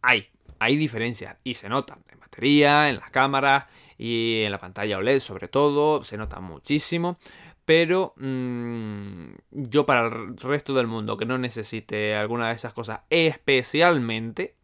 hay, 0.00 0.28
hay 0.60 0.76
diferencias 0.76 1.38
y 1.42 1.54
se 1.54 1.68
nota 1.68 1.98
en 2.08 2.20
batería, 2.20 2.88
en 2.88 2.96
las 2.96 3.10
cámaras 3.10 3.64
y 3.98 4.42
en 4.44 4.52
la 4.52 4.58
pantalla 4.58 4.98
OLED 4.98 5.18
sobre 5.18 5.48
todo, 5.48 6.04
se 6.04 6.16
nota 6.16 6.38
muchísimo. 6.38 7.18
Pero 7.64 8.14
mmm, 8.16 9.34
yo 9.50 9.86
para 9.86 10.06
el 10.06 10.36
resto 10.36 10.74
del 10.74 10.86
mundo 10.86 11.16
que 11.16 11.24
no 11.24 11.38
necesite 11.38 12.14
alguna 12.14 12.48
de 12.48 12.54
esas 12.54 12.72
cosas, 12.72 13.00
especialmente 13.10 14.56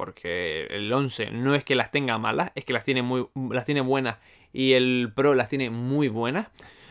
porque 0.00 0.66
el 0.70 0.90
11 0.90 1.30
no 1.30 1.54
es 1.54 1.62
que 1.62 1.74
las 1.74 1.90
tenga 1.90 2.16
malas, 2.16 2.52
es 2.54 2.64
que 2.64 2.72
las 2.72 2.84
tiene, 2.84 3.02
muy, 3.02 3.26
las 3.50 3.66
tiene 3.66 3.82
buenas 3.82 4.16
y 4.50 4.72
el 4.72 5.12
Pro 5.14 5.34
las 5.34 5.50
tiene 5.50 5.68
muy 5.68 6.08
buenas, 6.08 6.46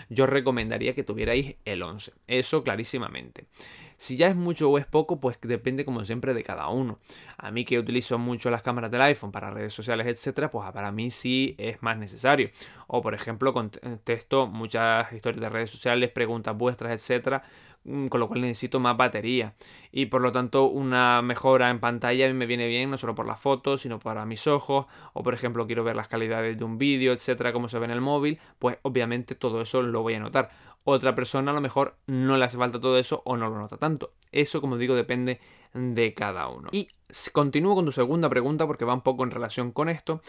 yo 0.10 0.28
recomendaría 0.28 0.94
que 0.94 1.04
tuvierais 1.04 1.56
el 1.66 1.82
11. 1.82 2.12
Eso 2.28 2.64
clarísimamente. 2.64 3.46
Si 4.00 4.16
ya 4.16 4.30
es 4.30 4.36
mucho 4.36 4.70
o 4.70 4.78
es 4.78 4.86
poco, 4.86 5.20
pues 5.20 5.38
depende 5.42 5.84
como 5.84 6.06
siempre 6.06 6.34
de 6.34 6.42
cada 6.42 6.70
uno. 6.70 7.00
A 7.38 7.52
mí 7.52 7.66
que 7.66 7.78
utilizo 7.78 8.18
mucho 8.18 8.50
las 8.50 8.62
cámaras 8.62 8.90
del 8.92 9.02
iPhone 9.02 9.34
para 9.34 9.52
redes 9.52 9.74
sociales, 9.74 10.08
etcétera, 10.08 10.50
pues 10.50 10.72
para 10.72 10.90
mí 10.94 11.12
sí 11.12 11.54
es 11.58 11.84
más 11.84 11.98
necesario. 11.98 12.50
O 12.88 13.02
por 13.02 13.14
ejemplo, 13.14 13.54
contesto 13.54 14.48
muchas 14.48 15.12
historias 15.12 15.42
de 15.42 15.50
redes 15.50 15.70
sociales, 15.70 16.12
preguntas 16.12 16.58
vuestras, 16.58 16.94
etcétera, 16.94 17.44
Mm, 17.86 18.08
con 18.08 18.20
lo 18.20 18.28
cual 18.28 18.42
necesito 18.42 18.82
más 18.82 18.98
batería 18.98 19.54
y 19.92 20.08
por 20.08 20.22
lo 20.22 20.34
tanto 20.34 20.66
una 20.66 21.22
mejora 21.22 21.70
en 21.70 21.80
pantalla 21.80 22.32
me 22.34 22.46
viene 22.46 22.68
bien 22.68 22.92
no 22.92 22.98
solo 22.98 23.16
por 23.16 23.26
las 23.26 23.40
fotos 23.40 23.82
sino 23.82 24.00
para 24.00 24.26
mis 24.26 24.48
ojos 24.48 24.86
o 25.14 25.24
por 25.24 25.34
ejemplo 25.34 25.66
quiero 25.66 25.86
ver 25.86 25.96
las 25.96 26.10
calidades 26.10 26.58
de 26.58 26.66
un 26.66 26.78
vídeo 26.78 27.14
etcétera 27.14 27.54
como 27.54 27.70
se 27.70 27.80
ve 27.80 27.86
en 27.86 27.92
el 27.92 28.02
móvil 28.02 28.38
pues 28.60 28.78
obviamente 28.82 29.34
todo 29.34 29.62
eso 29.62 29.82
lo 29.82 30.02
voy 30.02 30.16
a 30.16 30.20
notar 30.20 30.50
otra 30.84 31.16
persona 31.16 31.52
a 31.52 31.54
lo 31.54 31.62
mejor 31.62 31.96
no 32.08 32.38
le 32.38 32.46
hace 32.46 32.58
falta 32.58 32.80
todo 32.80 32.98
eso 32.98 33.22
o 33.26 33.38
no 33.38 33.50
lo 33.50 33.58
nota 33.58 33.78
tanto 33.78 34.14
eso 34.32 34.62
como 34.62 34.78
digo 34.78 34.96
depende 34.96 35.40
de 35.74 36.14
cada 36.14 36.48
uno. 36.48 36.70
Y 36.72 36.88
continúo 37.32 37.76
con 37.76 37.86
tu 37.86 37.92
segunda 37.92 38.30
pregunta 38.30 38.66
porque 38.66 38.86
va 38.86 38.94
un 38.94 39.02
poco 39.02 39.24
en 39.24 39.32
relación 39.32 39.72
con 39.72 39.90
esto. 39.90 40.22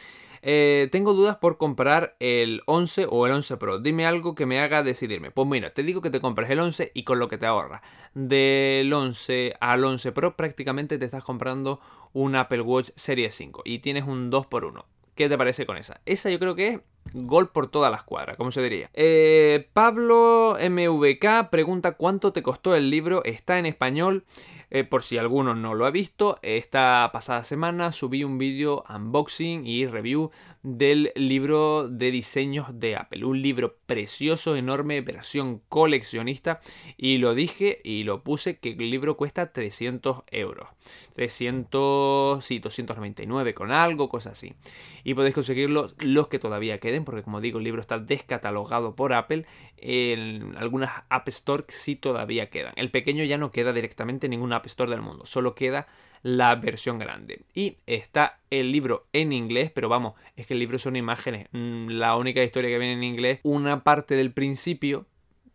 Eh, 0.43 0.89
tengo 0.91 1.13
dudas 1.13 1.37
por 1.37 1.59
comprar 1.59 2.17
el 2.19 2.63
11 2.67 3.07
o 3.11 3.27
el 3.27 3.33
11 3.33 3.57
Pro. 3.57 3.79
Dime 3.79 4.07
algo 4.07 4.35
que 4.35 4.47
me 4.47 4.61
haga 4.61 4.83
decidirme. 4.83 5.31
Pues 5.31 5.47
mira, 5.49 5.71
te 5.71 5.83
digo 5.83 6.01
que 6.01 6.11
te 6.11 6.21
compres 6.21 6.51
el 6.51 6.61
11 6.61 6.93
y 6.95 7.05
con 7.05 7.19
lo 7.19 7.29
que 7.29 7.39
te 7.39 7.47
ahorra. 7.47 7.83
Del 8.15 8.93
11 8.93 9.57
al 9.61 9.85
11 9.85 10.13
Pro 10.13 10.37
prácticamente 10.37 10.99
te 10.99 11.05
estás 11.05 11.25
comprando 11.25 11.81
un 12.13 12.37
Apple 12.37 12.63
Watch 12.63 12.91
Series 12.95 13.35
5 13.35 13.63
y 13.65 13.79
tienes 13.81 14.05
un 14.05 14.31
2x1. 14.31 14.85
¿Qué 15.15 15.29
te 15.29 15.37
parece 15.37 15.67
con 15.67 15.77
esa? 15.77 16.01
Esa 16.07 16.31
yo 16.31 16.39
creo 16.39 16.55
que 16.55 16.69
es 16.69 16.81
gol 17.13 17.51
por 17.51 17.71
todas 17.71 17.91
las 17.91 18.03
cuadras, 18.05 18.37
como 18.37 18.51
se 18.51 18.63
diría. 18.63 18.91
Eh, 18.95 19.69
Pablo 19.73 20.57
MVK 20.61 21.51
pregunta 21.51 21.93
cuánto 21.93 22.33
te 22.33 22.43
costó 22.43 22.75
el 22.75 22.91
libro. 22.91 23.25
Está 23.25 23.59
en 23.59 23.67
español. 23.67 24.25
Eh, 24.71 24.85
por 24.85 25.03
si 25.03 25.19
alguno 25.19 25.55
no 25.55 25.75
lo 25.75 25.85
ha 25.85 25.91
visto, 25.91 26.39
esta 26.43 27.11
pasada 27.13 27.43
semana 27.43 27.91
subí 27.91 28.23
un 28.23 28.39
vídeo 28.39 28.85
unboxing 28.89 29.67
y 29.67 29.87
review 29.87 30.31
del 30.63 31.13
libro 31.15 31.89
de 31.89 32.11
diseños 32.11 32.67
de 32.73 32.97
Apple. 32.97 33.25
Un 33.25 33.43
libro 33.43 33.77
precioso, 33.87 34.57
enorme, 34.57 35.01
versión 35.01 35.61
coleccionista. 35.69 36.61
Y 36.97 37.19
lo 37.19 37.35
dije 37.35 37.81
y 37.83 38.05
lo 38.05 38.23
puse 38.23 38.59
que 38.59 38.71
el 38.71 38.91
libro 38.91 39.17
cuesta 39.17 39.53
300 39.53 40.23
euros. 40.31 40.69
300, 41.15 42.45
sí, 42.45 42.59
299 42.59 43.55
con 43.55 43.73
algo, 43.73 44.09
cosas 44.09 44.33
así. 44.33 44.55
Y 45.03 45.15
podéis 45.15 45.35
conseguirlo 45.35 45.91
los 45.99 46.29
que 46.29 46.39
todavía 46.39 46.79
queden, 46.79 47.05
porque 47.05 47.23
como 47.23 47.41
digo, 47.41 47.59
el 47.59 47.65
libro 47.65 47.81
está 47.81 47.99
descatalogado 47.99 48.95
por 48.95 49.13
Apple. 49.13 49.47
En 49.81 50.57
algunas 50.57 51.05
App 51.09 51.29
Store 51.29 51.65
sí 51.69 51.97
todavía 51.97 52.51
quedan. 52.51 52.73
El 52.77 52.91
pequeño 52.91 53.25
ya 53.25 53.39
no 53.39 53.51
queda 53.51 53.73
directamente 53.73 54.27
en 54.27 54.33
ninguna 54.33 54.57
App 54.57 54.67
Store 54.67 54.91
del 54.91 55.01
mundo. 55.01 55.25
Solo 55.27 55.55
queda 55.55 55.87
la 56.23 56.55
versión 56.55 56.99
grande. 56.99 57.43
Y 57.55 57.79
está 57.87 58.39
el 58.51 58.73
libro 58.73 59.07
en 59.13 59.33
inglés, 59.33 59.71
pero 59.75 59.89
vamos, 59.89 60.15
es 60.37 60.47
que 60.47 60.55
el 60.55 60.61
libro 60.61 60.79
son 60.79 60.97
imágenes. 60.97 61.49
Mm, 61.53 61.89
la 61.89 62.17
única 62.17 62.43
historia 62.43 62.71
que 62.71 62.79
viene 62.79 62.95
en 62.95 63.05
inglés, 63.05 63.41
una 63.43 63.83
parte 63.83 64.15
del 64.15 64.33
principio, 64.33 65.07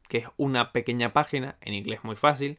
que 0.08 0.20
es 0.20 0.28
una 0.38 0.72
pequeña 0.72 1.14
página, 1.14 1.58
en 1.62 1.74
inglés 1.74 2.00
muy 2.04 2.16
fácil. 2.16 2.58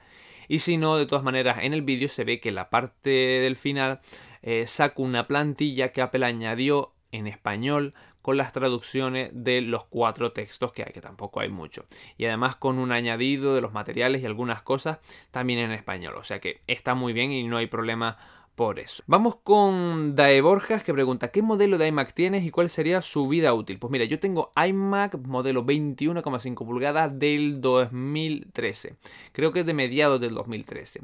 Y 0.49 0.61
si 0.61 0.77
no, 0.77 0.97
de 0.97 1.07
todas 1.07 1.25
maneras, 1.25 1.59
en 1.63 1.73
el 1.73 1.83
vídeo 1.83 2.09
se 2.09 2.25
ve 2.25 2.41
que 2.41 2.53
la 2.53 2.71
parte 2.71 3.11
del 3.11 3.57
final 3.57 4.01
eh, 4.43 4.67
saca 4.67 5.03
una 5.03 5.27
plantilla 5.27 5.93
que 5.93 6.03
Apple 6.03 6.25
añadió 6.25 6.93
en 7.11 7.27
español 7.27 7.95
con 8.27 8.39
las 8.39 8.53
traducciones 8.53 9.31
de 9.33 9.61
los 9.61 9.85
cuatro 9.85 10.33
textos 10.33 10.73
que 10.73 10.83
hay, 10.83 10.93
que 10.93 11.01
tampoco 11.01 11.39
hay 11.39 11.49
mucho. 11.49 11.85
Y 12.19 12.25
además 12.25 12.57
con 12.57 12.81
un 12.81 12.91
añadido 12.91 13.55
de 13.55 13.61
los 13.61 13.73
materiales 13.73 14.21
y 14.21 14.27
algunas 14.27 14.63
cosas 14.63 14.99
también 15.31 15.61
en 15.61 15.71
español. 15.71 16.17
O 16.17 16.25
sea 16.25 16.41
que 16.41 16.61
está 16.67 16.97
muy 16.97 17.13
bien 17.13 17.31
y 17.31 17.45
no 17.45 17.57
hay 17.57 17.69
problema 17.69 18.19
por 18.57 18.81
eso. 18.81 19.05
Vamos 19.07 19.37
con 19.37 20.17
Dae 20.17 20.41
Borjas 20.41 20.83
que 20.83 20.93
pregunta 20.93 21.29
¿qué 21.29 21.41
modelo 21.41 21.79
de 21.79 21.87
iMac 21.87 22.15
tienes 22.15 22.45
y 22.45 22.51
cuál 22.51 22.69
sería 22.69 23.01
su 23.01 23.29
vida 23.29 23.55
útil? 23.55 23.79
Pues 23.79 23.93
mira, 23.93 24.05
yo 24.07 24.19
tengo 24.19 24.53
iMac 24.57 25.19
modelo 25.19 25.65
21,5 25.65 26.67
pulgadas 26.67 27.17
del 27.17 27.61
2013. 27.61 28.97
Creo 29.31 29.53
que 29.53 29.61
es 29.61 29.67
de 29.67 29.75
mediados 29.75 30.21
del 30.21 30.35
2013. 30.35 31.03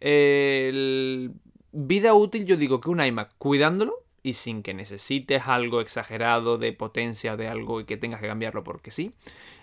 El... 0.00 1.32
Vida 1.72 2.14
útil 2.14 2.46
yo 2.46 2.56
digo 2.56 2.80
que 2.80 2.88
un 2.88 3.04
iMac 3.04 3.34
cuidándolo 3.36 4.02
y 4.22 4.34
sin 4.34 4.62
que 4.62 4.74
necesites 4.74 5.42
algo 5.46 5.80
exagerado 5.80 6.58
de 6.58 6.72
potencia 6.72 7.36
de 7.36 7.48
algo 7.48 7.80
y 7.80 7.84
que 7.84 7.96
tengas 7.96 8.20
que 8.20 8.28
cambiarlo 8.28 8.62
porque 8.64 8.90
sí, 8.90 9.12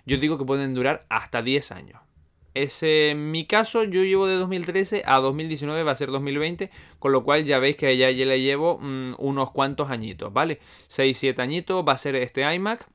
yo 0.06 0.18
digo 0.18 0.38
que 0.38 0.46
pueden 0.46 0.74
durar 0.74 1.06
hasta 1.10 1.42
10 1.42 1.72
años. 1.72 2.02
Ese, 2.56 3.12
en 3.12 3.32
mi 3.32 3.46
caso, 3.46 3.84
yo 3.84 4.04
llevo 4.04 4.28
de 4.28 4.36
2013 4.36 5.04
a 5.06 5.18
2019, 5.20 5.84
va 5.84 5.92
a 5.92 5.96
ser 5.96 6.10
2020, 6.10 6.72
con 6.98 7.12
lo 7.12 7.24
cual 7.24 7.46
ya 7.46 7.60
veis 7.60 7.78
que 7.78 7.96
ya, 7.96 8.10
ya 8.10 8.26
le 8.26 8.42
llevo 8.42 8.80
mm, 8.80 9.16
unos 9.20 9.52
cuantos 9.52 9.92
añitos, 9.92 10.34
¿vale? 10.34 10.60
6-7 10.90 11.40
añitos 11.40 11.86
va 11.88 11.94
a 11.94 11.98
ser 11.98 12.16
este 12.16 12.42
iMac. 12.54 12.88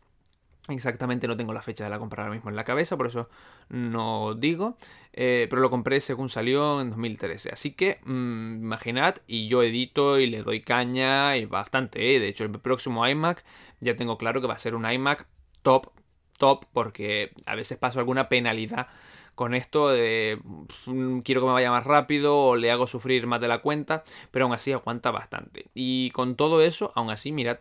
Exactamente 0.68 1.28
no 1.28 1.36
tengo 1.36 1.52
la 1.52 1.60
fecha 1.60 1.84
de 1.84 1.90
la 1.90 1.98
compra 1.98 2.22
ahora 2.22 2.34
mismo 2.34 2.48
en 2.48 2.56
la 2.56 2.64
cabeza, 2.64 2.96
por 2.96 3.06
eso 3.06 3.28
no 3.68 4.34
digo. 4.34 4.78
Eh, 5.12 5.46
pero 5.50 5.60
lo 5.60 5.68
compré 5.68 6.00
según 6.00 6.30
salió 6.30 6.80
en 6.80 6.88
2013. 6.88 7.50
Así 7.52 7.72
que 7.72 8.00
mm, 8.04 8.62
imaginad, 8.62 9.16
y 9.26 9.46
yo 9.46 9.62
edito 9.62 10.18
y 10.18 10.26
le 10.26 10.42
doy 10.42 10.62
caña 10.62 11.36
y 11.36 11.44
bastante. 11.44 12.16
¿eh? 12.16 12.18
De 12.20 12.28
hecho, 12.28 12.44
el 12.44 12.50
próximo 12.50 13.06
iMac 13.06 13.44
ya 13.80 13.94
tengo 13.94 14.16
claro 14.16 14.40
que 14.40 14.46
va 14.46 14.54
a 14.54 14.58
ser 14.58 14.74
un 14.74 14.90
iMac 14.90 15.26
top, 15.62 15.90
top, 16.38 16.64
porque 16.72 17.32
a 17.44 17.54
veces 17.54 17.76
paso 17.76 17.98
alguna 17.98 18.30
penalidad 18.30 18.88
con 19.34 19.54
esto 19.54 19.88
de 19.88 20.38
mm, 20.86 21.20
quiero 21.20 21.40
que 21.40 21.46
me 21.46 21.52
vaya 21.52 21.70
más 21.70 21.84
rápido 21.84 22.36
o 22.36 22.56
le 22.56 22.70
hago 22.70 22.86
sufrir 22.86 23.26
más 23.26 23.40
de 23.40 23.48
la 23.48 23.58
cuenta, 23.58 24.04
pero 24.30 24.44
aún 24.44 24.54
así 24.54 24.72
aguanta 24.72 25.10
bastante. 25.10 25.66
Y 25.74 26.10
con 26.10 26.36
todo 26.36 26.62
eso, 26.62 26.92
aún 26.94 27.10
así, 27.10 27.32
mirad 27.32 27.58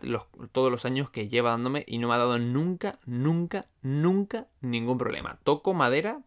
todos 0.52 0.70
los 0.70 0.84
años 0.84 1.10
que 1.10 1.28
lleva 1.28 1.50
dándome 1.50 1.84
y 1.86 1.98
no 1.98 2.08
me 2.08 2.14
ha 2.14 2.18
dado 2.18 2.38
nunca, 2.38 2.98
nunca, 3.06 3.66
nunca 3.82 4.46
ningún 4.60 4.98
problema. 4.98 5.38
Toco 5.44 5.74
madera, 5.74 6.20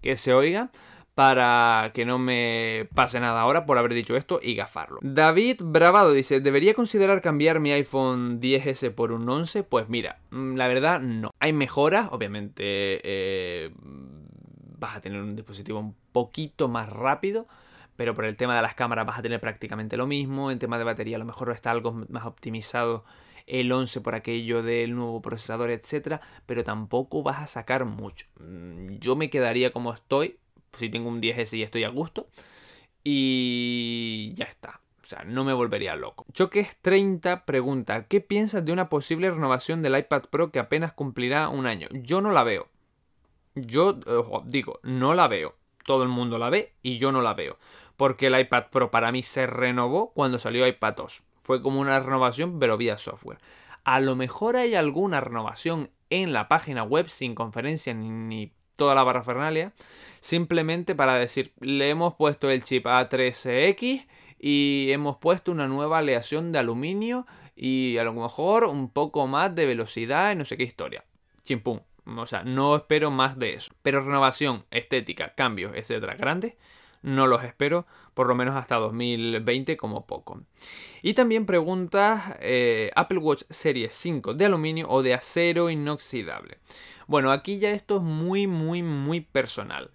que 0.00 0.16
se 0.16 0.34
oiga 0.34 0.70
para 1.14 1.92
que 1.94 2.04
no 2.04 2.18
me 2.18 2.88
pase 2.94 3.20
nada 3.20 3.40
ahora 3.40 3.66
por 3.66 3.78
haber 3.78 3.94
dicho 3.94 4.16
esto 4.16 4.40
y 4.42 4.54
gafarlo. 4.54 4.98
David 5.02 5.60
Bravado 5.62 6.12
dice, 6.12 6.40
¿debería 6.40 6.74
considerar 6.74 7.22
cambiar 7.22 7.60
mi 7.60 7.72
iPhone 7.72 8.40
10S 8.40 8.90
por 8.90 9.12
un 9.12 9.28
11? 9.28 9.62
Pues 9.62 9.88
mira, 9.88 10.18
mm, 10.30 10.56
la 10.56 10.68
verdad 10.68 11.00
no. 11.00 11.30
Hay 11.38 11.52
mejoras, 11.52 12.08
obviamente 12.10 12.64
eh, 13.04 13.70
vas 14.78 14.96
a 14.96 15.00
tener 15.00 15.20
un 15.20 15.36
dispositivo 15.36 15.78
un 15.78 15.94
poquito 16.12 16.68
más 16.68 16.88
rápido, 16.88 17.46
pero 17.96 18.14
por 18.14 18.24
el 18.24 18.36
tema 18.36 18.56
de 18.56 18.62
las 18.62 18.74
cámaras 18.74 19.06
vas 19.06 19.18
a 19.18 19.22
tener 19.22 19.40
prácticamente 19.40 19.96
lo 19.96 20.06
mismo. 20.06 20.50
En 20.50 20.58
tema 20.58 20.78
de 20.78 20.84
batería 20.84 21.16
a 21.16 21.20
lo 21.20 21.24
mejor 21.24 21.50
está 21.50 21.70
algo 21.70 21.92
más 22.08 22.26
optimizado 22.26 23.04
el 23.46 23.70
11 23.70 24.00
por 24.00 24.14
aquello 24.14 24.62
del 24.62 24.94
nuevo 24.94 25.20
procesador, 25.20 25.70
etcétera, 25.70 26.20
pero 26.46 26.64
tampoco 26.64 27.22
vas 27.22 27.42
a 27.42 27.46
sacar 27.46 27.84
mucho. 27.84 28.26
Mm, 28.40 28.98
yo 28.98 29.16
me 29.16 29.30
quedaría 29.30 29.72
como 29.72 29.92
estoy, 29.92 30.38
si 30.72 30.88
tengo 30.88 31.08
un 31.08 31.20
10S 31.20 31.56
y 31.56 31.62
estoy 31.62 31.84
a 31.84 31.88
gusto, 31.88 32.28
y 33.02 34.32
ya 34.34 34.46
está. 34.46 34.80
O 35.02 35.06
sea, 35.06 35.22
no 35.24 35.44
me 35.44 35.52
volvería 35.52 35.96
loco. 35.96 36.24
Choques 36.32 36.78
30 36.80 37.44
pregunta, 37.44 38.06
¿qué 38.06 38.22
piensas 38.22 38.64
de 38.64 38.72
una 38.72 38.88
posible 38.88 39.30
renovación 39.30 39.82
del 39.82 39.98
iPad 39.98 40.22
Pro 40.30 40.50
que 40.50 40.58
apenas 40.58 40.94
cumplirá 40.94 41.50
un 41.50 41.66
año? 41.66 41.88
Yo 41.92 42.22
no 42.22 42.30
la 42.30 42.42
veo. 42.42 42.70
Yo 43.54 43.98
digo, 44.44 44.80
no 44.82 45.14
la 45.14 45.28
veo. 45.28 45.54
Todo 45.84 46.02
el 46.02 46.08
mundo 46.08 46.38
la 46.38 46.50
ve 46.50 46.72
y 46.82 46.98
yo 46.98 47.12
no 47.12 47.22
la 47.22 47.34
veo. 47.34 47.58
Porque 47.96 48.26
el 48.26 48.38
iPad 48.38 48.64
Pro 48.70 48.90
para 48.90 49.12
mí 49.12 49.22
se 49.22 49.46
renovó 49.46 50.12
cuando 50.12 50.38
salió 50.38 50.66
iPad 50.66 50.94
2. 50.96 51.22
Fue 51.42 51.62
como 51.62 51.80
una 51.80 52.00
renovación 52.00 52.58
pero 52.58 52.76
vía 52.76 52.98
software. 52.98 53.38
A 53.84 54.00
lo 54.00 54.16
mejor 54.16 54.56
hay 54.56 54.74
alguna 54.74 55.20
renovación 55.20 55.90
en 56.10 56.32
la 56.32 56.48
página 56.48 56.82
web 56.82 57.08
sin 57.08 57.34
conferencia 57.34 57.92
ni, 57.94 58.52
toda 58.76 58.94
la 58.94 59.04
parafernalia. 59.04 59.72
Simplemente 60.20 60.94
para 60.94 61.14
decir, 61.14 61.52
le 61.60 61.90
hemos 61.90 62.14
puesto 62.14 62.50
el 62.50 62.64
chip 62.64 62.86
A13X 62.86 64.06
y 64.40 64.88
hemos 64.90 65.18
puesto 65.18 65.52
una 65.52 65.68
nueva 65.68 65.98
aleación 65.98 66.50
de 66.50 66.58
aluminio 66.58 67.26
y 67.54 67.98
a 67.98 68.04
lo 68.04 68.14
mejor 68.14 68.64
un 68.64 68.88
poco 68.88 69.26
más 69.26 69.54
de 69.54 69.66
velocidad 69.66 70.32
y 70.32 70.36
no 70.36 70.44
sé 70.44 70.56
qué 70.56 70.64
historia. 70.64 71.04
Chimpum. 71.44 71.80
O 72.06 72.26
sea, 72.26 72.42
no 72.44 72.76
espero 72.76 73.10
más 73.10 73.38
de 73.38 73.54
eso. 73.54 73.72
Pero 73.82 74.00
renovación, 74.00 74.64
estética, 74.70 75.34
cambios, 75.34 75.72
etcétera, 75.74 76.14
grandes, 76.14 76.54
no 77.02 77.26
los 77.26 77.44
espero, 77.44 77.86
por 78.14 78.26
lo 78.26 78.34
menos 78.34 78.56
hasta 78.56 78.76
2020 78.76 79.76
como 79.76 80.06
poco. 80.06 80.42
Y 81.02 81.14
también 81.14 81.46
preguntas 81.46 82.34
eh, 82.40 82.90
Apple 82.96 83.18
Watch 83.18 83.42
Series 83.50 83.92
5 83.94 84.34
de 84.34 84.46
aluminio 84.46 84.86
o 84.88 85.02
de 85.02 85.14
acero 85.14 85.70
inoxidable. 85.70 86.58
Bueno, 87.06 87.30
aquí 87.30 87.58
ya 87.58 87.70
esto 87.70 87.96
es 87.96 88.02
muy, 88.02 88.46
muy, 88.46 88.82
muy 88.82 89.20
personal. 89.20 89.90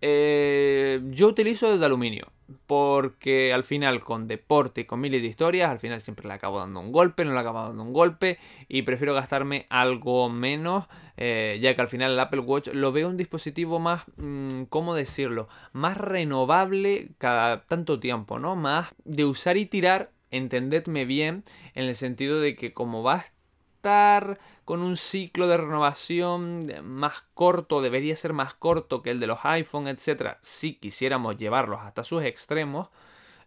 Eh, 0.00 1.00
yo 1.10 1.28
utilizo 1.28 1.78
de 1.78 1.86
aluminio 1.86 2.30
porque 2.66 3.52
al 3.52 3.64
final 3.64 4.00
con 4.00 4.28
deporte 4.28 4.82
y 4.82 4.84
con 4.84 5.00
miles 5.00 5.22
de 5.22 5.28
historias, 5.28 5.70
al 5.70 5.80
final 5.80 6.00
siempre 6.00 6.28
le 6.28 6.34
acabo 6.34 6.58
dando 6.58 6.80
un 6.80 6.92
golpe, 6.92 7.24
no 7.24 7.32
le 7.32 7.40
acabo 7.40 7.62
dando 7.62 7.82
un 7.82 7.92
golpe 7.92 8.38
y 8.68 8.82
prefiero 8.82 9.14
gastarme 9.14 9.66
algo 9.70 10.28
menos, 10.28 10.86
eh, 11.16 11.58
ya 11.60 11.74
que 11.74 11.82
al 11.82 11.88
final 11.88 12.12
el 12.12 12.20
Apple 12.20 12.40
Watch 12.40 12.68
lo 12.72 12.92
veo 12.92 13.08
un 13.08 13.16
dispositivo 13.16 13.78
más, 13.78 14.04
mm, 14.16 14.64
¿cómo 14.64 14.94
decirlo? 14.94 15.48
Más 15.72 15.96
renovable 15.96 17.08
cada 17.18 17.64
tanto 17.66 18.00
tiempo, 18.00 18.38
¿no? 18.38 18.56
Más 18.56 18.88
de 19.04 19.24
usar 19.24 19.56
y 19.56 19.66
tirar, 19.66 20.10
entendedme 20.30 21.04
bien, 21.04 21.44
en 21.74 21.84
el 21.84 21.94
sentido 21.94 22.40
de 22.40 22.56
que 22.56 22.72
como 22.72 23.02
va 23.02 23.24
con 24.64 24.80
un 24.80 24.96
ciclo 24.96 25.46
de 25.46 25.58
renovación 25.58 26.66
más 26.82 27.22
corto, 27.34 27.82
debería 27.82 28.16
ser 28.16 28.32
más 28.32 28.54
corto 28.54 29.02
que 29.02 29.10
el 29.10 29.20
de 29.20 29.26
los 29.26 29.40
iPhone, 29.42 29.88
etc. 29.88 30.38
Si 30.40 30.76
quisiéramos 30.76 31.36
llevarlos 31.36 31.80
hasta 31.82 32.02
sus 32.02 32.22
extremos, 32.22 32.88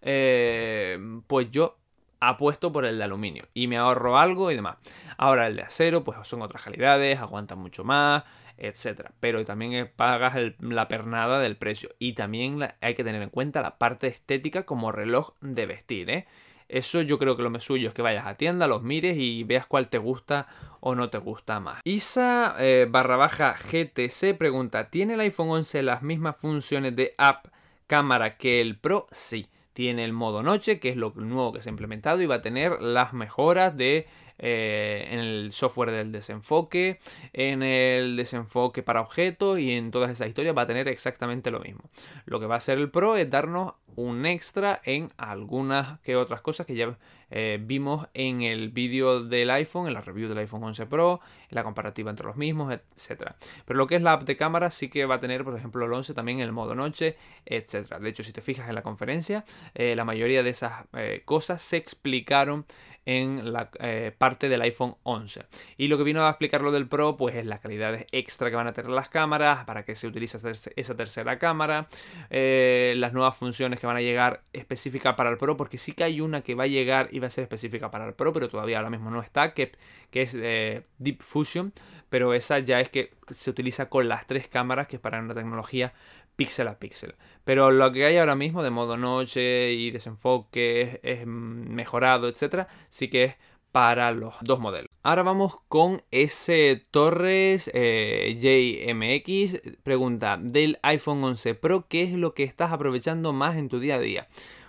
eh, 0.02 1.00
pues 1.26 1.50
yo 1.50 1.78
apuesto 2.20 2.72
por 2.72 2.86
el 2.86 2.98
de 2.98 3.04
aluminio 3.04 3.46
y 3.54 3.68
me 3.68 3.78
ahorro 3.78 4.18
algo 4.18 4.52
y 4.52 4.56
demás. 4.56 4.78
Ahora 5.18 5.48
el 5.48 5.56
de 5.56 5.64
acero, 5.64 6.04
pues 6.04 6.18
son 6.28 6.42
otras 6.42 6.64
calidades, 6.64 7.20
aguanta 7.20 7.56
mucho 7.56 7.84
más, 7.84 8.24
etcétera. 8.58 9.12
Pero 9.20 9.46
también 9.46 9.92
pagas 9.96 10.36
la 10.60 10.88
pernada 10.88 11.40
del 11.40 11.58
precio. 11.58 11.90
Y 12.00 12.14
también 12.14 12.60
hay 12.82 12.96
que 12.96 13.04
tener 13.04 13.22
en 13.22 13.30
cuenta 13.30 13.62
la 13.62 13.78
parte 13.78 14.08
estética 14.08 14.64
como 14.64 14.92
reloj 14.92 15.34
de 15.42 15.66
vestir, 15.66 16.10
¿eh? 16.10 16.28
Eso 16.70 17.02
yo 17.02 17.18
creo 17.18 17.38
que 17.38 17.44
lo 17.44 17.50
más 17.50 17.64
suyo 17.64 17.88
es 17.88 17.94
que 17.94 18.02
vayas 18.02 18.26
a 18.26 18.36
tienda, 18.36 18.68
los 18.68 18.84
mires 18.84 19.16
y 19.18 19.46
veas 19.46 19.66
cuál 19.66 19.88
te 19.88 20.00
gusta 20.00 20.48
o 20.82 20.96
no 20.96 21.10
te 21.10 21.18
gusta 21.18 21.62
más. 21.62 21.80
Isa 21.86 22.56
eh, 22.60 22.88
barra 22.90 23.16
baja 23.16 23.56
GTC 23.56 24.38
pregunta, 24.38 24.90
¿tiene 24.90 25.14
el 25.14 25.22
iPhone 25.22 25.50
11 25.50 25.82
las 25.84 26.02
mismas 26.02 26.36
funciones 26.36 26.94
de 26.94 27.16
app 27.18 27.48
cámara 27.88 28.36
que 28.36 28.60
el 28.60 28.78
Pro? 28.78 29.08
Sí. 29.12 29.48
Tiene 29.78 30.06
el 30.06 30.12
modo 30.12 30.42
noche, 30.42 30.80
que 30.80 30.90
es 30.90 30.96
lo 30.96 31.12
nuevo 31.12 31.54
que 31.54 31.62
se 31.62 31.70
ha 31.70 31.72
implementado, 31.72 32.20
y 32.20 32.26
va 32.26 32.34
a 32.34 32.42
tener 32.42 32.82
las 32.82 33.14
mejoras 33.14 33.78
de 33.78 34.08
eh, 34.40 35.08
en 35.12 35.20
el 35.20 35.52
software 35.52 35.92
del 35.92 36.12
desenfoque, 36.12 37.00
en 37.34 37.64
el 37.64 38.16
desenfoque 38.16 38.84
para 38.84 39.02
objetos 39.02 39.60
y 39.60 39.72
en 39.72 39.92
todas 39.92 40.12
esas 40.12 40.28
historias 40.28 40.56
va 40.56 40.64
a 40.64 40.68
tener 40.68 40.88
exactamente 40.88 41.52
lo 41.52 41.60
mismo. 41.60 41.90
Lo 42.26 42.40
que 42.40 42.46
va 42.46 42.56
a 42.56 42.58
hacer 42.58 42.78
el 42.78 42.90
Pro 42.90 43.16
es 43.16 43.30
darnos 43.30 43.74
un 43.98 44.28
extra 44.28 44.80
en 44.84 45.12
algunas 45.18 46.00
que 46.02 46.16
otras 46.16 46.42
cosas 46.42 46.68
que 46.68 46.76
ya 46.76 46.98
eh, 47.32 47.58
vimos 47.60 48.08
en 48.14 48.44
el 48.44 48.70
vídeo 48.70 49.24
del 49.24 49.50
iPhone, 49.50 49.88
en 49.88 49.96
la 49.96 50.02
review 50.02 50.30
del 50.30 50.38
iPhone 50.38 50.64
11 50.64 50.86
Pro, 50.86 51.20
en 51.50 51.56
la 51.56 51.64
comparativa 51.64 52.12
entre 52.12 52.28
los 52.28 52.38
mismos, 52.38 52.72
etc. 52.72 53.32
Pero 53.66 53.78
lo 53.78 53.88
que 53.88 53.96
es 53.96 54.04
la 54.04 54.14
app 54.14 54.24
de 54.24 54.38
cámara 54.38 54.70
sí 54.70 54.88
que 54.88 55.08
va 55.08 55.16
a 55.16 55.20
tener, 55.20 55.44
por 55.44 55.58
ejemplo, 55.58 55.84
el 55.84 55.92
11 55.92 56.14
también 56.14 56.40
en 56.40 56.46
el 56.46 56.52
modo 56.52 56.76
noche, 56.76 57.18
etc. 57.46 57.98
De 58.00 58.10
hecho, 58.10 58.22
si 58.22 58.32
te 58.34 58.42
fijas 58.42 58.70
en 58.70 58.76
la 58.76 58.84
conferencia, 58.84 59.46
eh, 59.74 59.96
la 59.96 60.06
mayoría 60.06 60.44
de 60.44 60.52
esas 60.52 60.86
cosas 61.26 61.64
se 61.64 61.78
explicaron 61.78 62.66
en 63.08 63.54
la 63.54 63.70
eh, 63.80 64.12
parte 64.16 64.50
del 64.50 64.62
iPhone 64.62 64.96
11. 65.04 65.46
Y 65.78 65.88
lo 65.88 65.98
que 65.98 66.04
vino 66.04 66.26
a 66.26 66.30
explicar 66.30 66.60
lo 66.60 66.74
del 66.74 66.88
Pro, 66.88 67.16
pues 67.16 67.36
es 67.36 67.46
las 67.46 67.62
calidades 67.62 68.06
extra 68.12 68.50
que 68.50 68.58
van 68.58 68.68
a 68.68 68.74
tener 68.74 68.92
las 68.92 69.08
cámaras, 69.08 69.64
para 69.64 69.84
que 69.86 69.96
se 69.96 70.08
utilice 70.08 70.38
esa 70.76 70.96
tercera 70.96 71.40
cámara, 71.40 71.88
eh, 72.30 72.96
las 72.98 73.14
nuevas 73.14 73.38
funciones 73.38 73.80
que 73.80 73.88
van 73.88 73.96
a 73.96 74.02
llegar 74.02 74.42
específicas 74.52 75.16
para 75.16 75.30
el 75.30 75.38
Pro, 75.38 75.56
porque 75.56 75.78
sí 75.78 75.94
que 75.94 76.04
hay 76.04 76.20
una 76.20 76.42
que 76.42 76.54
va 76.54 76.66
a 76.66 76.68
llegar 76.68 77.08
y 77.10 77.20
va 77.20 77.28
a 77.28 77.30
ser 77.30 77.44
específica 77.44 77.90
para 77.90 78.06
el 78.06 78.14
Pro, 78.14 78.34
pero 78.34 78.50
todavía 78.50 78.76
ahora 78.78 78.90
mismo 78.90 79.10
no 79.10 79.22
está, 79.22 79.54
que, 79.54 79.72
que 80.12 80.24
es 80.24 80.36
eh, 80.38 80.84
Deep 80.98 81.24
Fusion, 81.24 81.72
pero 82.10 82.34
esa 82.34 82.60
ya 82.60 82.82
es 82.82 82.90
que 82.90 83.14
se 83.34 83.50
utiliza 83.50 83.88
con 83.88 84.10
las 84.10 84.28
tres 84.28 84.50
cámaras, 84.50 84.88
que 84.88 84.98
es 84.98 85.02
para 85.02 85.22
una 85.22 85.34
tecnología 85.34 85.94
píxel 86.38 86.70
a 86.70 86.80
píxel. 86.80 87.16
Pero 87.44 87.72
lo 87.72 87.92
que 87.92 88.06
hay 88.06 88.18
ahora 88.18 88.36
mismo 88.36 88.64
de 88.64 88.70
modo 88.70 88.96
noche 88.96 89.74
y 89.74 89.92
desenfoque 89.92 91.02
es 91.04 91.28
mejorado, 91.28 92.30
etcétera, 92.30 92.70
sí 92.90 93.10
que 93.10 93.24
es 93.26 93.36
para 93.74 94.12
los 94.12 94.36
dos 94.42 94.60
modelos. 94.60 94.90
Ahora 95.04 95.24
vamos 95.24 95.60
con 95.68 96.02
S. 96.12 96.84
Torres 96.90 97.70
eh, 97.74 98.38
JMX. 98.40 99.78
Pregunta, 99.84 100.40
del 100.42 100.80
iPhone 100.82 101.24
11 101.24 101.56
Pro, 101.56 101.88
¿qué 101.88 102.04
es 102.04 102.14
lo 102.14 102.34
que 102.34 102.44
estás 102.44 102.72
aprovechando 102.72 103.34
más 103.34 103.58
en 103.58 103.70
tu 103.70 103.80
día 103.80 103.96
a 103.96 104.00
día? 104.00 104.28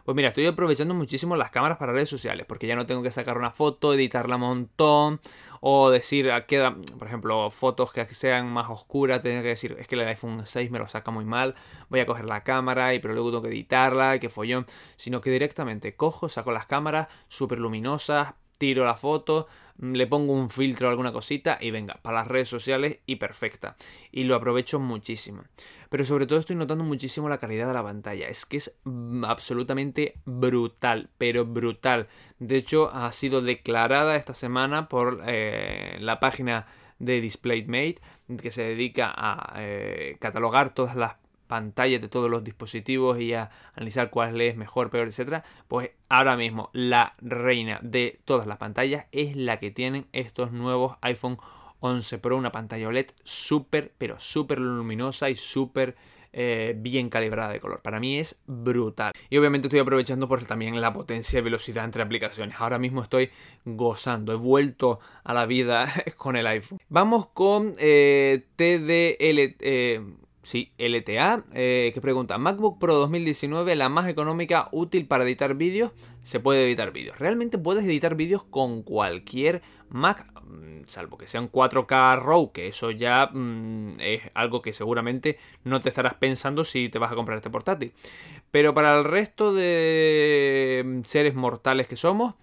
Pues 0.09 0.17
mira, 0.17 0.29
estoy 0.29 0.47
aprovechando 0.47 0.95
muchísimo 0.95 1.37
las 1.37 1.51
cámaras 1.51 1.77
para 1.77 1.93
redes 1.93 2.09
sociales, 2.09 2.47
porque 2.49 2.67
ya 2.67 2.75
no 2.75 2.87
tengo 2.87 3.03
que 3.03 3.11
sacar 3.11 3.37
una 3.37 3.51
foto, 3.51 3.93
editarla 3.93 4.37
un 4.37 4.41
montón, 4.41 5.21
o 5.61 5.91
decir, 5.91 6.31
ah, 6.31 6.47
queda, 6.47 6.79
por 6.99 7.09
ejemplo, 7.09 7.51
fotos 7.51 7.93
que 7.93 8.07
sean 8.15 8.51
más 8.51 8.71
oscuras, 8.71 9.21
tener 9.21 9.43
que 9.43 9.49
decir, 9.49 9.77
es 9.79 9.87
que 9.87 9.97
el 9.97 10.09
iPhone 10.09 10.47
6 10.47 10.71
me 10.71 10.79
lo 10.79 10.89
saca 10.89 11.11
muy 11.11 11.27
mal, 11.27 11.57
voy 11.91 12.01
a 12.01 12.07
coger 12.07 12.25
la 12.25 12.43
cámara 12.43 12.95
y 12.95 13.01
pero 13.01 13.13
luego 13.13 13.29
tengo 13.33 13.43
que 13.43 13.49
editarla, 13.49 14.19
que 14.19 14.31
follón, 14.31 14.65
sino 14.97 15.21
que 15.21 15.31
directamente 15.31 15.95
cojo, 15.95 16.31
saco 16.31 16.53
las 16.53 16.65
cámaras 16.65 17.09
súper 17.29 17.59
luminosas, 17.59 18.33
tiro 18.57 18.87
la 18.87 18.97
foto, 18.97 19.47
le 19.79 20.07
pongo 20.07 20.33
un 20.33 20.51
filtro 20.51 20.89
o 20.89 20.91
alguna 20.91 21.13
cosita 21.13 21.59
y 21.61 21.71
venga, 21.71 21.99
para 22.03 22.19
las 22.19 22.29
redes 22.29 22.49
sociales 22.49 22.99
y 23.07 23.17
perfecta. 23.17 23.77
Y 24.11 24.25
lo 24.25 24.35
aprovecho 24.35 24.81
muchísimo. 24.81 25.45
Pero 25.89 26.05
sobre 26.05 26.27
todo 26.27 26.39
estoy 26.39 26.57
notando 26.57 26.85
muchísimo 26.85 27.29
la 27.29 27.39
calidad 27.39 27.67
de 27.67 27.75
la 27.75 27.83
pantalla. 27.83 28.29
Es 28.29 28.45
que 28.47 28.59
es 28.59 28.77
mm, 28.85 29.25
absolutamente 29.25 30.15
brutal, 30.25 31.09
pero 31.19 31.47
brutal. 31.47 32.09
De 32.39 32.57
hecho, 32.57 32.91
ha 32.93 33.11
sido 33.13 33.41
declarada 33.41 34.17
esta 34.17 34.35
semana 34.35 34.89
por 34.89 35.23
eh, 35.27 35.97
la 36.01 36.21
página 36.21 36.67
de 36.99 37.21
DisplayMate, 37.21 38.01
que 38.43 38.51
se 38.51 38.63
dedica 38.63 39.13
a 39.17 39.55
eh, 39.57 40.17
catalogar 40.21 40.75
todas 40.75 40.97
las 40.97 41.17
pantallas 41.49 42.01
de 42.01 42.09
todos 42.09 42.31
los 42.31 42.45
dispositivos 42.45 43.19
y 43.21 43.33
a 43.33 43.51
analizar 43.75 44.11
cuál 44.11 44.41
es 44.41 44.57
mejor, 44.57 44.91
peor, 44.91 45.09
etcétera, 45.09 45.43
pues 45.67 45.91
ahora 46.09 46.37
mismo 46.37 46.71
la 46.73 47.15
reina 47.21 47.81
de 47.83 48.21
todas 48.25 48.47
las 48.47 48.59
pantallas 48.59 49.07
es 49.11 49.35
la 49.35 49.59
que 49.59 49.71
tienen 49.71 50.07
estos 50.13 50.53
nuevos 50.53 50.97
iPhone 51.01 51.39
11 51.81 52.19
Pro, 52.19 52.37
una 52.37 52.53
pantalla 52.53 52.89
OLED 52.89 53.07
súper, 53.25 53.93
pero 53.99 54.19
súper 54.19 54.59
luminosa 54.59 55.31
y 55.31 55.37
súper 55.37 55.97
eh, 56.33 56.75
bien 56.77 57.09
calibrada 57.09 57.53
de 57.53 57.61
color. 57.61 57.81
Para 57.81 58.01
mí 58.01 58.19
es 58.19 58.39
brutal. 58.47 59.13
Y 59.31 59.39
obviamente 59.39 59.69
estoy 59.69 59.81
aprovechando 59.81 60.29
por 60.29 60.45
también 60.45 60.81
la 60.81 60.93
potencia 60.93 61.39
y 61.39 61.43
velocidad 61.43 61.85
entre 61.85 62.03
aplicaciones. 62.03 62.61
Ahora 62.61 62.79
mismo 62.79 63.03
estoy 63.03 63.31
gozando. 63.65 64.33
He 64.33 64.37
vuelto 64.37 65.01
a 65.25 65.35
la 65.35 65.47
vida 65.47 65.93
con 66.17 66.37
el 66.37 66.47
iPhone. 66.47 66.79
Vamos 66.89 67.29
con 67.29 67.75
eh, 67.79 68.45
TDL. 68.57 69.57
Eh, 69.61 70.03
Sí, 70.49 70.73
LTA, 70.79 71.45
eh, 71.53 71.91
que 71.93 72.01
pregunta, 72.01 72.39
MacBook 72.39 72.79
Pro 72.79 72.95
2019, 72.95 73.77
la 73.77 73.91
más 73.91 74.09
económica, 74.09 74.71
útil 74.73 75.07
para 75.07 75.25
editar 75.25 75.55
vídeos, 75.55 75.93
se 76.23 76.41
puede 76.41 76.65
editar 76.65 76.91
vídeos. 76.91 77.19
Realmente 77.19 77.59
puedes 77.59 77.85
editar 77.85 78.15
vídeos 78.15 78.45
con 78.45 78.83
cualquier 78.83 79.61
Mac, 79.91 80.27
salvo 80.87 81.19
que 81.19 81.27
sean 81.27 81.51
4K 81.51 82.21
RAW, 82.21 82.53
que 82.53 82.69
eso 82.69 82.91
ya 82.91 83.31
mm, 83.33 83.95
es 84.01 84.23
algo 84.35 84.63
que 84.63 84.73
seguramente 84.73 85.39
no 85.65 85.81
te 85.81 85.89
estarás 85.89 86.15
pensando 86.15 86.65
si 86.65 86.89
te 86.89 86.99
vas 86.99 87.13
a 87.13 87.15
comprar 87.15 87.39
este 87.39 87.51
portátil. 87.51 87.93
Pero 88.51 88.75
para 88.75 88.93
el 88.99 89.05
resto 89.05 89.53
de 89.53 90.83
mm, 90.85 91.05
seres 91.05 91.35
mortales 91.35 91.89
que 91.89 91.97
somos, 91.97 92.35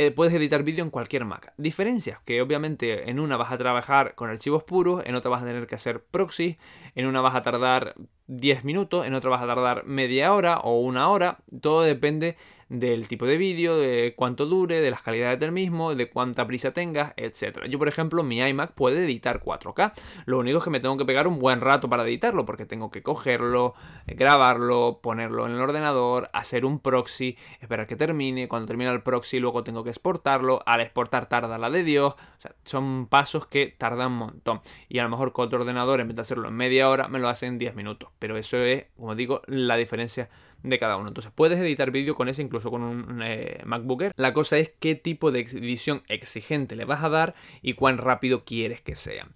eh, 0.00 0.12
puedes 0.12 0.32
editar 0.32 0.62
vídeo 0.62 0.84
en 0.84 0.90
cualquier 0.90 1.24
Mac. 1.24 1.52
Diferencias, 1.56 2.20
que 2.24 2.40
obviamente 2.40 3.10
en 3.10 3.18
una 3.18 3.36
vas 3.36 3.50
a 3.50 3.58
trabajar 3.58 4.14
con 4.14 4.30
archivos 4.30 4.62
puros, 4.62 5.02
en 5.04 5.16
otra 5.16 5.28
vas 5.28 5.42
a 5.42 5.46
tener 5.46 5.66
que 5.66 5.74
hacer 5.74 6.04
proxy, 6.04 6.56
en 6.94 7.06
una 7.06 7.20
vas 7.20 7.34
a 7.34 7.42
tardar 7.42 7.96
10 8.28 8.62
minutos, 8.62 9.06
en 9.06 9.14
otra 9.14 9.30
vas 9.30 9.42
a 9.42 9.48
tardar 9.48 9.86
media 9.86 10.32
hora 10.32 10.58
o 10.58 10.78
una 10.78 11.10
hora, 11.10 11.38
todo 11.60 11.82
depende 11.82 12.36
del 12.68 13.08
tipo 13.08 13.26
de 13.26 13.38
vídeo, 13.38 13.76
de 13.76 14.14
cuánto 14.16 14.46
dure, 14.46 14.80
de 14.80 14.90
las 14.90 15.02
calidades 15.02 15.38
del 15.38 15.52
mismo, 15.52 15.94
de 15.94 16.10
cuánta 16.10 16.46
prisa 16.46 16.72
tengas, 16.72 17.12
etc. 17.16 17.64
Yo, 17.68 17.78
por 17.78 17.88
ejemplo, 17.88 18.22
mi 18.22 18.40
iMac 18.40 18.72
puede 18.72 19.04
editar 19.04 19.40
4K. 19.40 19.92
Lo 20.26 20.38
único 20.38 20.58
es 20.58 20.64
que 20.64 20.70
me 20.70 20.80
tengo 20.80 20.96
que 20.96 21.04
pegar 21.04 21.26
un 21.26 21.38
buen 21.38 21.60
rato 21.60 21.88
para 21.88 22.04
editarlo, 22.04 22.44
porque 22.44 22.66
tengo 22.66 22.90
que 22.90 23.02
cogerlo, 23.02 23.74
grabarlo, 24.06 25.00
ponerlo 25.02 25.46
en 25.46 25.52
el 25.52 25.60
ordenador, 25.60 26.28
hacer 26.32 26.64
un 26.64 26.78
proxy, 26.80 27.36
esperar 27.60 27.86
que 27.86 27.96
termine. 27.96 28.48
Cuando 28.48 28.66
termina 28.66 28.90
el 28.92 29.02
proxy, 29.02 29.40
luego 29.40 29.64
tengo 29.64 29.82
que 29.82 29.90
exportarlo. 29.90 30.60
Al 30.66 30.80
exportar 30.80 31.28
tarda 31.28 31.58
la 31.58 31.70
de 31.70 31.82
Dios. 31.84 32.14
O 32.14 32.40
sea, 32.40 32.54
son 32.64 33.06
pasos 33.06 33.46
que 33.46 33.74
tardan 33.78 34.12
un 34.12 34.18
montón. 34.18 34.60
Y 34.88 34.98
a 34.98 35.02
lo 35.02 35.08
mejor 35.08 35.32
con 35.32 35.46
otro 35.46 35.60
ordenador, 35.60 36.00
en 36.00 36.08
vez 36.08 36.16
de 36.16 36.22
hacerlo 36.22 36.48
en 36.48 36.54
media 36.54 36.88
hora, 36.90 37.08
me 37.08 37.18
lo 37.18 37.28
hace 37.28 37.46
en 37.46 37.58
10 37.58 37.74
minutos. 37.74 38.10
Pero 38.18 38.36
eso 38.36 38.58
es, 38.58 38.86
como 38.96 39.14
digo, 39.14 39.42
la 39.46 39.76
diferencia 39.76 40.28
de 40.62 40.78
cada 40.78 40.96
uno. 40.96 41.08
Entonces 41.08 41.32
puedes 41.34 41.58
editar 41.58 41.90
vídeo 41.90 42.14
con 42.14 42.28
ese, 42.28 42.42
incluso 42.42 42.70
con 42.70 42.82
un 42.82 43.22
eh, 43.22 43.62
MacBooker. 43.64 44.12
La 44.16 44.32
cosa 44.32 44.58
es 44.58 44.72
qué 44.78 44.94
tipo 44.94 45.30
de 45.30 45.40
edición 45.40 46.02
exigente 46.08 46.76
le 46.76 46.84
vas 46.84 47.02
a 47.02 47.08
dar 47.08 47.34
y 47.62 47.74
cuán 47.74 47.98
rápido 47.98 48.44
quieres 48.44 48.80
que 48.80 48.94
sea. 48.94 49.28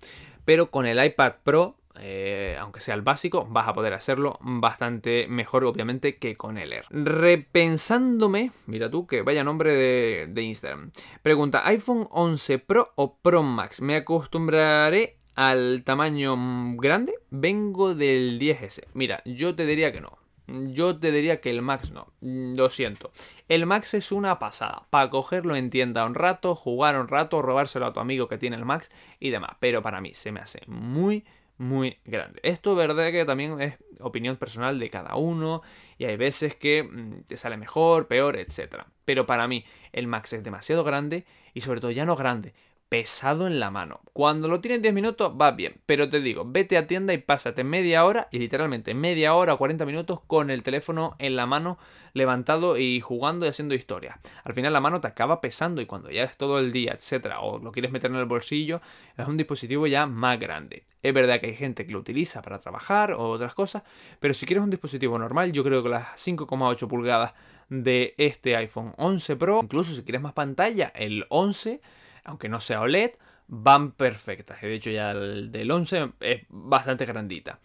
Pero 0.45 0.71
con 0.71 0.87
el 0.87 1.03
iPad 1.05 1.35
Pro 1.45 1.77
eh, 2.01 2.57
aunque 2.59 2.81
sea 2.81 2.95
el 2.95 3.03
básico, 3.03 3.47
vas 3.51 3.69
a 3.69 3.75
poder 3.75 3.93
hacerlo 3.93 4.39
bastante 4.41 5.27
mejor, 5.29 5.65
obviamente, 5.65 6.17
que 6.17 6.37
con 6.37 6.59
el 6.59 6.73
Air. 6.73 6.87
Repensándome, 6.91 8.51
mira 8.67 8.91
tú, 8.91 9.07
que 9.07 9.23
vaya 9.23 9.45
nombre 9.45 9.73
de, 9.73 10.27
de, 10.29 10.43
Instagram. 10.43 10.93
Pregunta: 11.23 11.67
¿iPhone 11.67 12.09
11 12.11 12.59
Pro 12.61 12.93
o 12.97 13.17
Pro 13.19 13.43
Max? 13.43 13.83
Me 13.83 13.97
acostumbraré 13.97 15.19
al 15.35 15.83
tamaño 15.85 16.35
grande. 16.77 17.15
Vengo 17.31 17.95
del 17.95 18.39
10S. 18.39 18.87
Mira, 18.95 19.23
yo 19.25 19.55
te 19.55 19.67
diría 19.67 19.93
que 19.93 20.01
no. 20.01 20.22
Yo 20.47 20.99
te 20.99 21.13
diría 21.13 21.41
que 21.41 21.51
el 21.51 21.63
Max 21.63 21.91
no, 21.93 22.13
mm, 22.21 22.55
lo 22.57 22.69
siento. 22.71 23.13
El 23.49 23.67
Max 23.67 23.95
es 23.95 24.13
una 24.13 24.39
pasada, 24.39 24.87
para 24.91 25.09
cogerlo 25.09 25.57
en 25.57 25.71
tienda 25.71 26.05
un 26.05 26.15
rato, 26.15 26.55
jugar 26.55 26.99
un 26.99 27.09
rato, 27.09 27.43
robárselo 27.43 27.87
a 27.87 27.93
tu 27.93 28.01
amigo 28.01 28.29
que 28.29 28.39
tiene 28.39 28.57
el 28.57 28.65
Max 28.65 28.91
y 29.21 29.31
demás. 29.31 29.53
Pero 29.61 29.83
para 29.83 30.01
mí 30.01 30.15
se 30.15 30.33
me 30.33 30.41
hace 30.41 30.61
muy, 30.67 31.25
muy 31.59 31.99
grande. 32.05 32.41
Esto 32.43 32.75
verdad 32.75 33.11
que 33.13 33.25
también 33.25 33.61
es 33.61 33.79
opinión 34.01 34.37
personal 34.37 34.79
de 34.79 34.91
cada 34.91 35.15
uno 35.15 35.63
y 35.97 36.05
hay 36.05 36.17
veces 36.17 36.57
que 36.57 36.83
mm, 36.83 37.23
te 37.29 37.37
sale 37.37 37.57
mejor, 37.57 38.09
peor, 38.09 38.37
etc. 38.37 38.85
Pero 39.05 39.27
para 39.27 39.47
mí 39.47 39.65
el 39.93 40.07
Max 40.07 40.33
es 40.33 40.43
demasiado 40.43 40.85
grande 40.85 41.25
y 41.55 41.61
sobre 41.61 41.81
todo 41.81 41.91
ya 41.91 42.05
no 42.05 42.17
grande, 42.17 42.55
pesado 42.93 43.47
en 43.47 43.59
la 43.59 43.71
mano. 43.71 44.03
Cuando 44.13 44.49
lo 44.49 44.61
tienes 44.61 44.83
10 44.83 44.93
minutos 44.93 45.33
va 45.41 45.53
bien, 45.53 45.81
pero 45.87 46.11
te 46.11 46.21
digo, 46.21 46.45
vete 46.47 46.77
a 46.77 46.87
tienda 46.87 47.15
y 47.15 47.17
pásate 47.17 47.65
media 47.65 48.05
hora, 48.05 48.29
y 48.31 48.39
literalmente 48.39 48.93
media 48.93 49.33
hora 49.33 49.55
o 49.55 49.57
40 49.57 49.87
minutos 49.87 50.21
con 50.27 50.51
el 50.51 50.63
teléfono 50.63 51.17
en 51.19 51.35
la 51.35 51.47
mano 51.47 51.79
levantado 52.13 52.77
y 52.77 53.01
jugando 53.01 53.47
y 53.47 53.49
haciendo 53.49 53.75
historia. 53.75 54.21
Al 54.45 54.53
final 54.53 54.75
la 54.75 54.83
mano 54.83 55.01
te 55.01 55.09
acaba 55.09 55.41
pesando 55.41 55.81
y 55.81 55.87
cuando 55.87 56.11
ya 56.11 56.25
es 56.25 56.37
todo 56.37 56.59
el 56.59 56.71
día, 56.71 56.93
etcétera, 56.93 57.41
o 57.41 57.59
lo 57.61 57.73
quieres 57.73 57.93
meter 57.93 58.11
en 58.11 58.19
el 58.19 58.27
bolsillo, 58.27 58.83
es 59.17 59.27
un 59.27 59.39
dispositivo 59.39 59.87
ya 59.87 60.05
más 60.05 60.39
grande. 60.39 60.85
Es 61.03 61.15
verdad 61.15 61.41
que 61.41 61.47
hay 61.47 61.57
gente 61.57 61.87
que 61.87 61.93
lo 61.93 61.99
utiliza 61.99 62.43
para 62.43 62.61
trabajar 62.61 63.15
o 63.15 63.31
otras 63.31 63.55
cosas, 63.55 63.85
pero 64.21 64.35
si 64.35 64.45
quieres 64.45 64.63
un 64.63 64.69
dispositivo 64.69 65.19
normal, 65.19 65.51
yo 65.53 65.65
creo 65.65 65.83
que 65.83 65.89
las 65.89 66.09
5,8 66.23 66.87
pulgadas 66.89 67.33
de 67.71 68.15
este 68.19 68.55
iPhone 68.55 68.93
11 68.99 69.37
Pro, 69.37 69.61
incluso 69.63 69.95
si 69.95 70.03
quieres 70.03 70.21
más 70.21 70.35
pantalla, 70.35 70.93
el 70.95 71.25
11 71.31 71.81
aunque 72.25 72.49
no 72.49 72.61
sea 72.61 72.81
OLED, 72.81 73.13
van 73.49 73.93
perfectas. 73.93 74.61
De 74.61 74.75
hecho, 74.75 74.91
ya 74.91 75.11
el 75.11 75.53
del 75.53 75.71
11 75.71 76.13
es 76.21 76.43
bastante 76.49 77.05
grandita. 77.05 77.61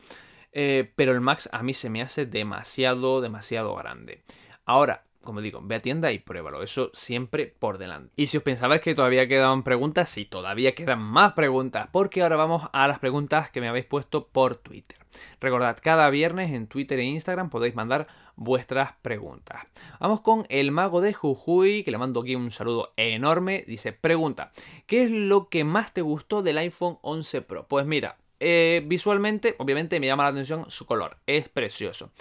Eh, 0.52 0.92
pero 0.96 1.12
el 1.12 1.22
Max 1.22 1.50
a 1.52 1.64
mí 1.64 1.74
se 1.74 1.90
me 1.90 2.02
hace 2.02 2.26
demasiado, 2.26 3.22
demasiado 3.22 3.76
grande. 3.76 4.24
Ahora, 4.66 5.04
como 5.24 5.42
digo, 5.42 5.60
ve 5.64 5.76
a 5.76 5.80
tienda 5.80 6.12
y 6.12 6.20
pruébalo. 6.20 6.64
Eso 6.64 6.90
siempre 6.94 7.48
por 7.48 7.78
delante. 7.78 8.14
Y 8.16 8.28
si 8.28 8.38
os 8.38 8.44
pensabais 8.44 8.82
que 8.82 8.96
todavía 8.96 9.28
quedaban 9.28 9.64
preguntas, 9.64 10.10
sí, 10.10 10.26
todavía 10.26 10.76
quedan 10.76 11.02
más 11.02 11.34
preguntas. 11.34 11.90
Porque 11.92 12.22
ahora 12.22 12.36
vamos 12.36 12.70
a 12.72 12.88
las 12.88 13.00
preguntas 13.00 13.52
que 13.52 13.62
me 13.62 13.68
habéis 13.68 13.86
puesto 13.86 14.28
por 14.28 14.56
Twitter. 14.56 14.98
Recordad, 15.42 15.78
cada 15.82 16.10
viernes 16.10 16.52
en 16.52 16.68
Twitter 16.68 17.00
e 17.00 17.04
Instagram 17.04 17.50
podéis 17.50 17.76
mandar 17.76 18.08
vuestras 18.36 18.94
preguntas. 19.02 19.64
Vamos 20.00 20.22
con 20.22 20.46
el 20.50 20.72
mago 20.72 21.02
de 21.02 21.14
Jujuy, 21.14 21.84
que 21.84 21.92
le 21.92 21.98
mando 21.98 22.22
aquí 22.22 22.36
un 22.36 22.52
saludo 22.52 22.94
enorme. 22.96 23.64
Dice, 23.68 23.94
pregunta, 23.94 24.52
¿qué 24.86 25.04
es 25.04 25.12
lo 25.12 25.50
que 25.50 25.64
más 25.64 25.94
te 25.94 26.02
gustó 26.02 26.44
del 26.44 26.60
iPhone 26.60 27.00
11 27.02 27.42
Pro? 27.42 27.68
Pues 27.68 27.86
mira, 27.86 28.18
eh, 28.40 28.84
visualmente, 28.86 29.56
obviamente 29.58 30.00
me 30.00 30.08
llama 30.08 30.24
la 30.24 30.30
atención 30.30 30.70
su 30.70 30.86
color, 30.86 31.18
es 31.26 31.50
precioso. 31.50 32.12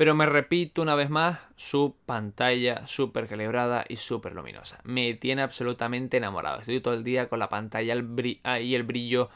Pero 0.00 0.14
me 0.14 0.24
repito 0.24 0.80
una 0.80 0.94
vez 0.94 1.10
más, 1.10 1.40
su 1.56 1.94
pantalla 2.06 2.86
súper 2.86 3.28
calibrada 3.28 3.84
y 3.86 3.96
súper 3.96 4.34
luminosa. 4.34 4.80
Me 4.82 5.12
tiene 5.12 5.42
absolutamente 5.42 6.16
enamorado. 6.16 6.60
Estoy 6.60 6.80
todo 6.80 6.94
el 6.94 7.04
día 7.04 7.28
con 7.28 7.38
la 7.38 7.50
pantalla 7.50 7.94
y 7.94 8.74
el 8.74 8.82
brillo 8.82 9.28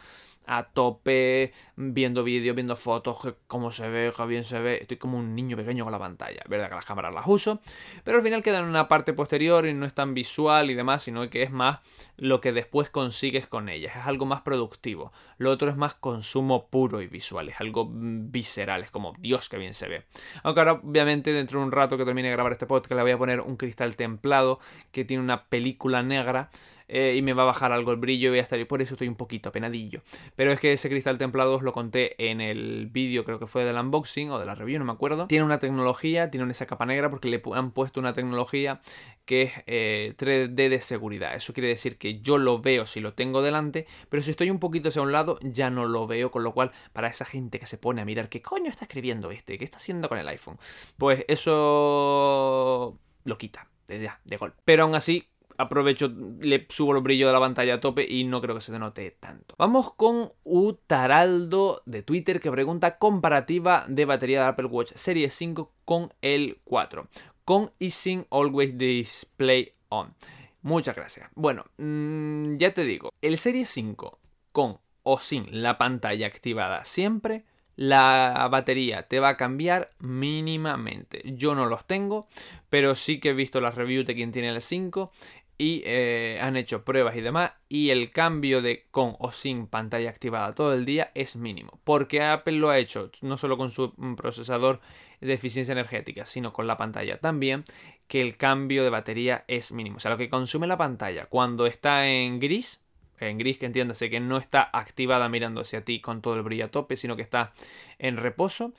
a 0.47 0.65
tope, 0.65 1.53
viendo 1.77 2.25
vídeos, 2.25 2.55
viendo 2.55 2.77
fotos, 2.77 3.35
cómo 3.47 3.71
se 3.71 3.89
ve, 3.89 4.13
qué 4.17 4.27
bien 4.27 4.45
se 4.45 4.61
ve. 4.61 4.79
Estoy 4.81 4.97
como 4.97 5.19
un 5.19 5.35
niño 5.35 5.57
pequeño 5.57 5.85
con 5.85 5.93
la 5.93 5.99
pantalla. 5.99 6.43
Verdad 6.49 6.69
que 6.69 6.75
las 6.75 6.85
cámaras 6.85 7.15
las 7.15 7.25
uso, 7.27 7.61
pero 8.05 8.19
al 8.19 8.23
final 8.23 8.43
queda 8.43 8.59
en 8.59 8.65
una 8.67 8.89
parte 8.89 9.13
posterior 9.13 9.67
y 9.67 9.75
no 9.75 9.87
es 9.87 9.95
tan 9.95 10.15
visual 10.15 10.71
y 10.71 10.75
demás, 10.75 11.03
sino 11.03 11.29
que 11.31 11.43
es 11.43 11.51
más 11.51 11.81
lo 12.17 12.41
que 12.41 12.53
después 12.53 12.91
consigues 12.91 13.47
con 13.47 13.69
ellas. 13.69 13.97
Es 13.97 14.07
algo 14.07 14.27
más 14.27 14.43
productivo. 14.43 15.13
Lo 15.39 15.51
otro 15.51 15.71
es 15.71 15.77
más 15.77 15.95
consumo 15.95 16.69
puro 16.69 17.01
y 17.03 17.07
visual, 17.07 17.49
es 17.49 17.61
algo 17.61 17.91
visceral, 17.91 18.83
es 18.83 18.91
como 18.91 19.15
Dios 19.19 19.49
que 19.49 19.59
bien 19.59 19.75
se 19.75 19.89
ve. 19.89 20.05
Aunque 20.43 20.61
ahora, 20.61 20.73
obviamente, 20.75 21.33
dentro 21.33 21.59
de 21.59 21.67
un 21.67 21.73
rato 21.73 21.97
que 21.97 22.05
termine 22.05 22.29
de 22.29 22.35
grabar 22.35 22.53
este 22.53 22.67
podcast, 22.67 22.93
le 22.93 23.03
voy 23.03 23.13
a 23.13 23.19
poner 23.19 23.41
un 23.41 23.57
cristal 23.57 23.97
templado 23.97 24.61
que 24.93 25.05
tiene 25.05 25.23
una 25.23 25.45
película 25.45 26.03
negra 26.03 26.51
eh, 26.89 27.15
y 27.17 27.23
me 27.23 27.33
va 27.33 27.43
a 27.45 27.47
bajar 27.47 27.73
algo 27.73 27.93
el 27.93 27.97
brillo 27.97 28.29
y 28.29 28.31
voy 28.31 28.39
a 28.39 28.43
estar 28.43 28.59
y 28.59 28.65
por 28.65 28.83
eso 28.83 28.95
estoy 28.95 29.09
un 29.09 29.15
poquito 29.15 29.49
apenadillo. 29.49 30.03
Pero 30.37 30.53
es 30.53 30.61
que 30.61 30.73
ese 30.73 30.89
cristal 30.89 31.19
templado 31.19 31.55
os 31.55 31.63
lo 31.63 31.73
conté 31.73 32.31
en 32.31 32.41
el 32.41 32.89
vídeo, 32.91 33.25
creo 33.25 33.39
que 33.39 33.47
fue 33.47 33.65
del 33.65 33.77
unboxing 33.77 34.31
o 34.31 34.39
de 34.39 34.47
la 34.47 34.55
review, 34.55 34.79
no 34.79 34.85
me 34.85 34.93
acuerdo. 34.93 35.27
Tiene 35.27 35.45
una 35.45 35.59
tecnología, 35.59 36.31
tiene 36.31 36.51
esa 36.51 36.67
capa 36.67 36.87
negra 36.87 37.11
porque 37.11 37.29
le 37.29 37.43
han 37.55 37.71
puesto 37.71 38.01
una 38.01 38.13
tecnología 38.13 38.81
que 39.25 39.43
es 39.43 39.53
3D 40.17 40.59
eh, 40.59 40.69
de 40.69 40.81
seguridad. 40.81 41.35
Eso 41.35 41.55
quiere 41.55 41.69
decir 41.69 41.97
que 41.97 42.21
yo 42.21 42.39
lo 42.39 42.61
veo 42.61 42.87
si 42.87 43.01
lo 43.01 43.15
tengo 43.15 43.43
delante, 43.43 43.87
pero 44.09 44.23
si 44.23 44.31
estoy 44.31 44.51
un 44.51 44.59
poquito 44.59 44.89
hacia 44.89 45.03
un 45.03 45.13
lado 45.13 45.39
ya 45.43 45.71
no 45.71 45.87
lo 45.87 46.07
veo, 46.07 46.31
con 46.31 46.45
lo 46.45 46.53
cual 46.53 46.73
para 46.93 47.09
esa 47.09 47.25
gente 47.25 47.59
que 47.59 47.67
se 47.67 47.79
pone 47.79 48.03
a 48.03 48.05
mirar 48.05 48.29
qué 48.29 48.43
coño 48.43 48.71
está 48.71 48.85
escribiendo 48.85 49.31
este, 49.31 49.59
qué 49.59 49.65
está 49.65 49.79
haciendo 49.79 50.09
con 50.09 50.19
el 50.19 50.29
iPhone, 50.29 50.59
pues 50.99 51.25
eso 51.29 52.99
lo 53.25 53.39
quita 53.39 53.69
de, 53.89 54.11
de 54.25 54.37
golpe. 54.37 54.61
Pero 54.65 54.85
aún 54.85 54.95
así 54.95 55.29
aprovecho, 55.59 56.13
le 56.41 56.67
subo 56.69 56.95
el 56.95 57.03
brillo 57.03 57.27
de 57.27 57.33
la 57.33 57.41
pantalla 57.41 57.75
a 57.75 57.81
tope 57.81 58.07
y 58.09 58.25
no 58.25 58.41
creo 58.41 58.55
que 58.55 58.61
se 58.61 58.73
denote 58.73 59.11
tanto. 59.13 59.55
Vamos 59.59 59.93
con 59.95 60.33
Utaraldo 60.45 61.83
de 61.87 62.03
Twitter 62.03 62.41
que 62.41 62.51
pregunta 62.51 62.99
comparativa 62.99 63.85
de 63.89 64.05
batería 64.05 64.43
de 64.43 64.49
Apple 64.49 64.67
Watch 64.67 64.93
Series 64.95 65.35
5 65.35 65.73
con 65.85 66.13
el 66.23 66.59
4, 66.65 67.09
con 67.45 67.73
y 67.79 67.91
sin 67.91 68.27
Always 68.31 68.77
Display 68.77 69.73
On. 69.89 70.15
Muchas 70.63 70.97
gracias. 70.97 71.29
Bueno, 71.35 71.65
mm, 71.77 72.57
ya 72.57 72.73
te 72.73 72.85
digo, 72.85 73.13
el 73.21 73.39
Series 73.39 73.69
5 73.71 74.19
con 74.53 74.79
o 75.03 75.19
sin 75.19 75.63
la 75.63 75.77
pantalla 75.77 76.27
activada 76.27 76.85
siempre 76.85 77.45
la 77.77 78.49
batería 78.51 79.03
te 79.09 79.21
va 79.21 79.31
a 79.31 79.37
cambiar 79.37 79.91
mínimamente. 79.99 81.23
Yo 81.25 81.55
no 81.55 81.67
los 81.67 81.87
tengo, 81.87 82.29
pero 82.71 82.95
sí 82.95 83.19
que 83.19 83.31
he 83.31 83.35
visto 83.35 83.61
las 83.61 83.75
reviews 83.75 84.07
de 84.07 84.15
quien 84.15 84.33
tiene 84.33 84.51
el 84.51 84.61
5 84.61 85.13
y 85.57 85.83
eh, 85.87 86.39
han 86.43 86.57
hecho 86.57 86.85
pruebas 86.85 87.17
y 87.17 87.21
demás 87.21 87.53
y 87.69 87.91
el 87.91 88.11
cambio 88.11 88.61
de 88.61 88.87
con 88.91 89.15
o 89.19 89.31
sin 89.31 89.67
pantalla 89.67 90.11
activada 90.11 90.53
todo 90.53 90.75
el 90.75 90.85
día 90.85 91.13
es 91.15 91.37
mínimo 91.37 91.79
porque 91.85 92.23
Apple 92.23 92.55
lo 92.55 92.71
ha 92.71 92.79
hecho 92.79 93.11
no 93.23 93.37
solo 93.37 93.57
con 93.57 93.71
su 93.71 93.93
mm, 93.97 94.15
procesador 94.15 94.81
de 95.21 95.33
eficiencia 95.33 95.73
energética 95.73 96.27
sino 96.27 96.53
con 96.53 96.67
la 96.67 96.77
pantalla 96.77 97.19
también 97.19 97.65
que 98.09 98.21
el 98.21 98.37
cambio 98.37 98.85
de 98.85 98.91
batería 98.91 99.45
es 99.49 99.73
mínimo. 99.73 99.97
O 99.97 100.01
sea 100.01 100.11
lo 100.11 100.19
que 100.19 100.29
consume 100.29 100.67
la 100.67 100.77
pantalla 100.77 101.27
cuando 101.27 101.67
está 101.67 102.09
en 102.09 102.41
gris 102.41 102.81
en 103.21 103.39
gris 103.39 103.59
que 103.59 103.67
entiéndase 103.67 104.11
que 104.11 104.21
no 104.21 104.37
está 104.37 104.69
activada 104.73 105.29
mirando 105.29 105.61
hacia 105.61 105.85
ti 105.85 106.01
con 106.01 106.21
todo 106.21 106.35
el 106.35 106.43
brillo 106.43 106.67
a 106.67 106.69
tope 106.69 106.97
sino 106.97 107.17
que 107.17 107.23
está 107.23 107.53
en 107.99 108.17
reposo 108.17 108.73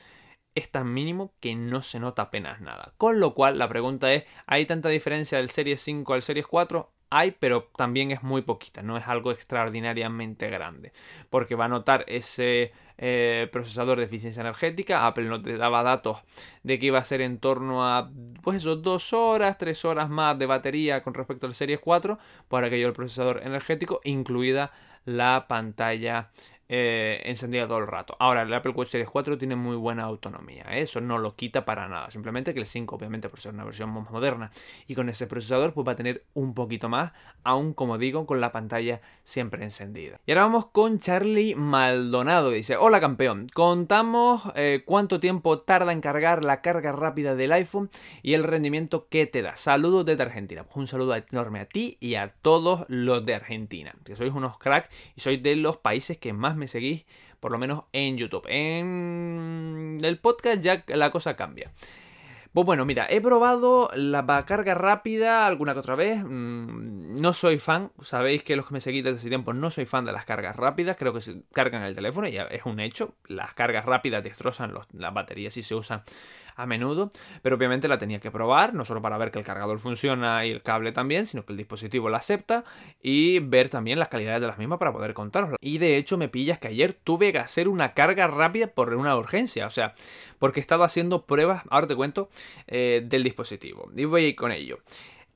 es 0.56 0.72
tan 0.72 0.94
mínimo 0.94 1.34
que 1.42 1.56
no 1.56 1.82
se 1.82 2.00
nota 2.00 2.24
apenas 2.24 2.62
nada. 2.62 2.94
Con 2.98 3.20
lo 3.20 3.34
cual, 3.34 3.60
la 3.60 3.70
pregunta 3.70 4.12
es, 4.14 4.24
¿hay 4.48 4.66
tanta 4.66 4.90
diferencia 4.90 5.38
del 5.38 5.50
Series 5.50 5.82
5 5.82 6.14
al 6.14 6.22
Series 6.22 6.48
4? 6.48 6.92
Hay, 7.12 7.32
pero 7.32 7.70
también 7.76 8.12
es 8.12 8.24
muy 8.24 8.42
poquita, 8.42 8.82
no 8.82 8.98
es 8.98 9.08
algo 9.08 9.32
extraordinariamente 9.32 10.50
grande. 10.50 10.92
Porque 11.30 11.56
va 11.56 11.66
a 11.66 11.70
notar 11.70 12.04
ese 12.08 12.72
eh, 12.98 13.48
procesador 13.52 14.00
de 14.00 14.06
eficiencia 14.06 14.42
energética. 14.42 15.06
Apple 15.06 15.26
no 15.26 15.42
te 15.42 15.58
daba 15.58 15.84
datos 15.84 16.24
de 16.64 16.80
que 16.80 16.88
iba 16.88 17.00
a 17.00 17.04
ser 17.04 17.22
en 17.22 17.38
torno 17.40 17.86
a, 17.86 18.10
pues 18.42 18.58
eso, 18.58 18.78
dos 18.78 19.14
horas, 19.14 19.58
tres 19.58 19.86
horas 19.86 20.10
más 20.10 20.40
de 20.40 20.46
batería 20.46 21.04
con 21.04 21.14
respecto 21.14 21.46
al 21.46 21.54
Series 21.54 21.80
4, 21.80 22.18
por 22.48 22.64
aquello 22.64 22.88
el 22.88 22.94
procesador 22.94 23.42
energético, 23.44 24.00
incluida 24.04 24.72
la 25.06 25.46
pantalla 25.48 26.32
eh, 26.68 27.22
encendida 27.26 27.68
todo 27.68 27.78
el 27.78 27.88
rato. 27.88 28.16
Ahora, 28.20 28.42
el 28.42 28.54
Apple 28.54 28.72
Watch 28.72 28.90
Series 28.90 29.10
4 29.10 29.38
tiene 29.38 29.56
muy 29.56 29.76
buena 29.76 30.04
autonomía, 30.04 30.66
¿eh? 30.72 30.82
eso 30.82 31.00
no 31.00 31.18
lo 31.18 31.36
quita 31.36 31.64
para 31.64 31.88
nada. 31.88 32.10
Simplemente 32.10 32.54
que 32.54 32.60
el 32.60 32.66
5, 32.66 32.96
obviamente, 32.96 33.30
por 33.30 33.40
ser 33.40 33.54
una 33.54 33.64
versión 33.64 33.90
más 33.90 34.10
moderna 34.10 34.52
y 34.88 34.96
con 34.96 35.10
ese 35.10 35.28
procesador, 35.28 35.74
pues 35.74 35.88
va 35.88 35.92
a 35.92 35.96
tener 35.96 36.24
un 36.34 36.54
poquito 36.54 36.90
más, 36.90 37.12
aún 37.44 37.74
como 37.74 37.98
digo, 37.98 38.26
con 38.26 38.42
la 38.42 38.52
pantalla 38.52 39.02
siempre 39.24 39.64
encendida. 39.64 40.20
Y 40.26 40.32
ahora 40.32 40.44
vamos 40.44 40.66
con 40.68 41.00
Charlie 41.00 41.56
Maldonado, 41.56 42.50
dice: 42.50 42.78
Hola 42.78 43.00
campeón, 43.00 43.48
contamos 43.54 44.44
eh, 44.56 44.84
cuánto 44.86 45.20
tiempo 45.20 45.60
tarda 45.60 45.92
en 45.92 46.02
cargar 46.02 46.44
la 46.44 46.62
carga 46.62 46.92
rápida 46.92 47.36
del 47.36 47.52
iPhone 47.52 47.90
y 48.24 48.34
el 48.34 48.44
rendimiento 48.44 49.08
que 49.10 49.28
te 49.28 49.42
da. 49.42 49.56
Saludos 49.56 50.06
desde 50.06 50.24
Argentina. 50.24 50.64
Pues 50.64 50.78
un 50.78 50.88
saludo 50.88 51.16
enorme 51.16 51.60
a 51.60 51.66
ti 51.66 51.98
y 52.00 52.16
a 52.16 52.30
todos 52.30 52.86
los 52.88 53.26
de 53.26 53.36
Argentina, 53.36 53.94
que 54.04 54.16
sois 54.16 54.34
unos 54.34 54.58
cracks 54.58 54.90
y 55.16 55.22
sois 55.22 55.42
de 55.42 55.56
los 55.56 55.78
países 55.78 56.18
que 56.18 56.34
más 56.34 56.55
me 56.56 56.68
seguís, 56.68 57.06
por 57.40 57.52
lo 57.52 57.58
menos 57.58 57.84
en 57.94 58.18
YouTube. 58.18 58.46
En 58.48 60.00
el 60.04 60.20
podcast 60.20 60.62
ya 60.62 60.84
la 60.88 61.12
cosa 61.12 61.36
cambia. 61.36 61.72
Pues 62.56 62.66
bueno, 62.66 62.86
mira, 62.86 63.06
he 63.10 63.20
probado 63.20 63.90
la 63.96 64.46
carga 64.46 64.76
rápida 64.76 65.46
alguna 65.46 65.74
que 65.74 65.80
otra 65.80 65.96
vez. 65.96 66.24
Mm, 66.24 67.20
no 67.20 67.34
soy 67.34 67.60
fan, 67.60 67.92
sabéis 68.02 68.44
que 68.44 68.56
los 68.56 68.66
que 68.66 68.74
me 68.74 68.80
seguís 68.80 69.04
desde 69.04 69.18
ese 69.18 69.28
tiempo 69.28 69.52
no 69.52 69.70
soy 69.70 69.86
fan 69.86 70.06
de 70.06 70.14
las 70.14 70.24
cargas 70.24 70.56
rápidas. 70.56 70.96
Creo 70.96 71.14
que 71.14 71.20
se 71.20 71.42
cargan 71.52 71.84
el 71.84 71.94
teléfono 71.96 72.30
y 72.30 72.32
ya 72.32 72.44
es 72.44 72.66
un 72.66 72.80
hecho. 72.80 73.14
Las 73.28 73.54
cargas 73.56 73.84
rápidas 73.84 74.24
destrozan 74.24 74.74
las 74.94 75.14
baterías 75.14 75.54
si 75.54 75.64
se 75.64 75.76
usan 75.76 76.04
a 76.56 76.66
menudo, 76.66 77.10
pero 77.42 77.56
obviamente 77.56 77.88
la 77.88 77.98
tenía 77.98 78.20
que 78.20 78.32
probar, 78.32 78.74
no 78.74 78.86
solo 78.86 79.02
para 79.02 79.18
ver 79.18 79.32
que 79.32 79.40
el 79.40 79.46
cargador 79.46 79.80
funciona 79.80 80.46
y 80.46 80.52
el 80.52 80.62
cable 80.62 80.92
también, 80.92 81.26
sino 81.26 81.46
que 81.46 81.54
el 81.54 81.58
dispositivo 81.58 82.10
la 82.10 82.18
acepta 82.18 82.64
y 83.02 83.40
ver 83.40 83.70
también 83.70 84.00
las 84.00 84.10
calidades 84.10 84.42
de 84.42 84.48
las 84.48 84.58
mismas 84.58 84.80
para 84.80 84.94
poder 84.94 85.14
contarlo. 85.14 85.58
Y 85.62 85.78
de 85.78 85.98
hecho 85.98 86.18
me 86.18 86.30
pillas 86.30 86.60
que 86.60 86.68
ayer 86.68 86.94
tuve 86.94 87.32
que 87.32 87.40
hacer 87.40 87.68
una 87.68 87.94
carga 87.94 88.28
rápida 88.28 88.68
por 88.68 88.94
una 88.94 89.16
urgencia, 89.16 89.68
o 89.68 89.70
sea, 89.70 89.94
porque 90.40 90.60
he 90.60 90.62
estado 90.62 90.84
haciendo 90.84 91.26
pruebas, 91.26 91.64
ahora 91.70 91.88
te 91.88 91.96
cuento, 91.96 92.30
eh, 92.68 93.04
del 93.06 93.24
dispositivo. 93.24 93.90
Y 93.96 94.06
voy 94.06 94.26
a 94.26 94.28
ir 94.30 94.36
con 94.36 94.52
ello. 94.52 94.80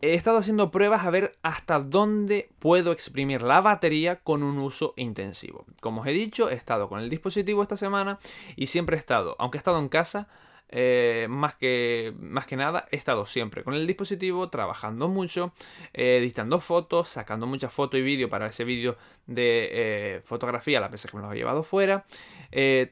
He 0.01 0.13
estado 0.13 0.37
haciendo 0.37 0.71
pruebas 0.71 1.05
a 1.05 1.09
ver 1.09 1.37
hasta 1.41 1.79
dónde 1.79 2.49
puedo 2.59 2.93
exprimir 2.93 3.41
la 3.41 3.59
batería 3.59 4.21
con 4.21 4.43
un 4.43 4.57
uso 4.57 4.93
intensivo. 4.95 5.65
Como 5.81 6.01
os 6.01 6.07
he 6.07 6.11
dicho, 6.11 6.49
he 6.49 6.53
estado 6.53 6.87
con 6.87 7.01
el 7.01 7.09
dispositivo 7.09 7.61
esta 7.61 7.75
semana 7.75 8.17
y 8.55 8.67
siempre 8.67 8.95
he 8.95 8.99
estado, 8.99 9.35
aunque 9.39 9.57
he 9.57 9.59
estado 9.59 9.77
en 9.77 9.89
casa, 9.89 10.29
eh, 10.71 11.25
más, 11.29 11.55
que, 11.55 12.13
más 12.19 12.45
que 12.45 12.55
nada 12.55 12.87
he 12.91 12.95
estado 12.95 13.25
siempre 13.25 13.63
con 13.63 13.73
el 13.73 13.87
dispositivo, 13.87 14.49
trabajando 14.49 15.07
mucho, 15.07 15.51
eh, 15.93 16.17
editando 16.17 16.59
fotos, 16.59 17.09
sacando 17.09 17.47
muchas 17.47 17.73
fotos 17.73 17.99
y 17.99 18.03
vídeo 18.03 18.29
para 18.29 18.47
ese 18.47 18.63
vídeo 18.63 18.95
de 19.25 19.69
eh, 19.71 20.21
fotografía, 20.23 20.79
la 20.79 20.89
pesar 20.89 21.11
que 21.11 21.17
me 21.17 21.23
lo 21.23 21.33
he 21.33 21.37
llevado 21.37 21.63
fuera. 21.63 22.05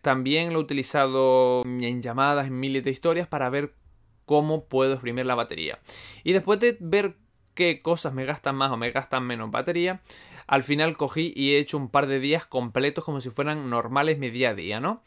también 0.01 0.53
lo 0.53 0.59
he 0.59 0.61
utilizado 0.63 1.63
en 1.65 2.01
llamadas, 2.01 2.47
en 2.47 2.59
miles 2.59 2.83
de 2.83 2.91
historias 2.91 3.27
para 3.27 3.49
ver 3.49 3.73
cómo 4.25 4.65
puedo 4.65 4.93
exprimir 4.93 5.25
la 5.25 5.35
batería. 5.35 5.79
Y 6.23 6.33
después 6.33 6.59
de 6.59 6.77
ver 6.79 7.15
qué 7.53 7.81
cosas 7.81 8.13
me 8.13 8.25
gastan 8.25 8.55
más 8.55 8.71
o 8.71 8.77
me 8.77 8.91
gastan 8.91 9.23
menos 9.23 9.51
batería, 9.51 10.01
al 10.47 10.63
final 10.63 10.97
cogí 10.97 11.33
y 11.35 11.53
he 11.53 11.59
hecho 11.59 11.77
un 11.77 11.89
par 11.89 12.07
de 12.07 12.19
días 12.19 12.45
completos 12.45 13.03
como 13.03 13.21
si 13.21 13.29
fueran 13.29 13.69
normales 13.69 14.17
mi 14.17 14.29
día 14.29 14.51
a 14.51 14.55
día, 14.55 14.79
¿no? 14.79 15.03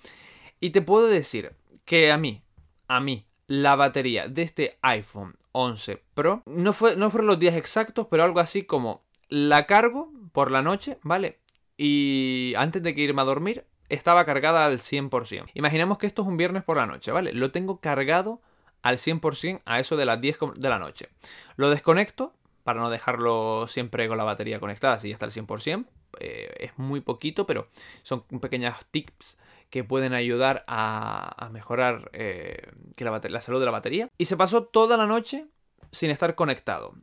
Y 0.60 0.70
te 0.70 0.82
puedo 0.82 1.06
decir 1.06 1.52
que 1.84 2.12
a 2.12 2.18
mí, 2.18 2.42
a 2.90 3.00
mí 3.00 3.24
la 3.46 3.76
batería 3.76 4.26
de 4.26 4.42
este 4.42 4.78
iPhone 4.82 5.36
11 5.52 6.02
Pro. 6.12 6.42
No, 6.46 6.72
fue, 6.72 6.96
no 6.96 7.08
fueron 7.08 7.28
los 7.28 7.38
días 7.38 7.54
exactos, 7.54 8.08
pero 8.10 8.24
algo 8.24 8.40
así 8.40 8.64
como 8.64 9.04
la 9.28 9.66
cargo 9.66 10.12
por 10.32 10.50
la 10.50 10.60
noche, 10.60 10.98
¿vale? 11.02 11.38
Y 11.76 12.52
antes 12.56 12.82
de 12.82 12.94
que 12.94 13.02
irme 13.02 13.22
a 13.22 13.24
dormir, 13.24 13.64
estaba 13.88 14.26
cargada 14.26 14.66
al 14.66 14.78
100%. 14.78 15.50
Imaginemos 15.54 15.98
que 15.98 16.08
esto 16.08 16.22
es 16.22 16.28
un 16.28 16.36
viernes 16.36 16.64
por 16.64 16.76
la 16.76 16.86
noche, 16.86 17.12
¿vale? 17.12 17.32
Lo 17.32 17.52
tengo 17.52 17.80
cargado 17.80 18.40
al 18.82 18.98
100% 18.98 19.62
a 19.64 19.78
eso 19.78 19.96
de 19.96 20.06
las 20.06 20.20
10 20.20 20.38
de 20.56 20.68
la 20.68 20.80
noche. 20.80 21.08
Lo 21.56 21.70
desconecto 21.70 22.34
para 22.64 22.80
no 22.80 22.90
dejarlo 22.90 23.66
siempre 23.68 24.08
con 24.08 24.18
la 24.18 24.24
batería 24.24 24.58
conectada, 24.58 24.94
así 24.94 25.12
hasta 25.12 25.26
el 25.26 25.32
100%. 25.32 25.86
Eh, 26.18 26.52
es 26.58 26.78
muy 26.78 27.00
poquito, 27.00 27.46
pero 27.46 27.68
son 28.02 28.22
pequeños 28.22 28.74
tips 28.90 29.38
que 29.70 29.84
pueden 29.84 30.12
ayudar 30.14 30.64
a, 30.66 31.48
mejorar 31.52 32.10
eh, 32.12 32.72
que 32.96 33.04
la, 33.04 33.40
salud 33.40 33.60
de 33.60 33.66
la 33.66 33.70
batería. 33.70 34.10
Y 34.18 34.24
se 34.24 34.36
pasó 34.36 34.64
toda 34.64 34.96
la 34.96 35.06
noche 35.06 35.46
sin 35.92 36.10
estar 36.10 36.34
conectado. 36.34 36.94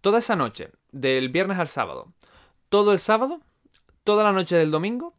Toda 0.00 0.18
esa 0.18 0.36
noche, 0.36 0.70
del 0.90 1.28
viernes 1.28 1.58
al 1.58 1.68
sábado. 1.68 2.12
Todo 2.68 2.92
el 2.92 2.98
sábado, 2.98 3.40
toda 4.04 4.24
la 4.24 4.32
noche 4.32 4.56
del 4.56 4.70
domingo, 4.70 5.14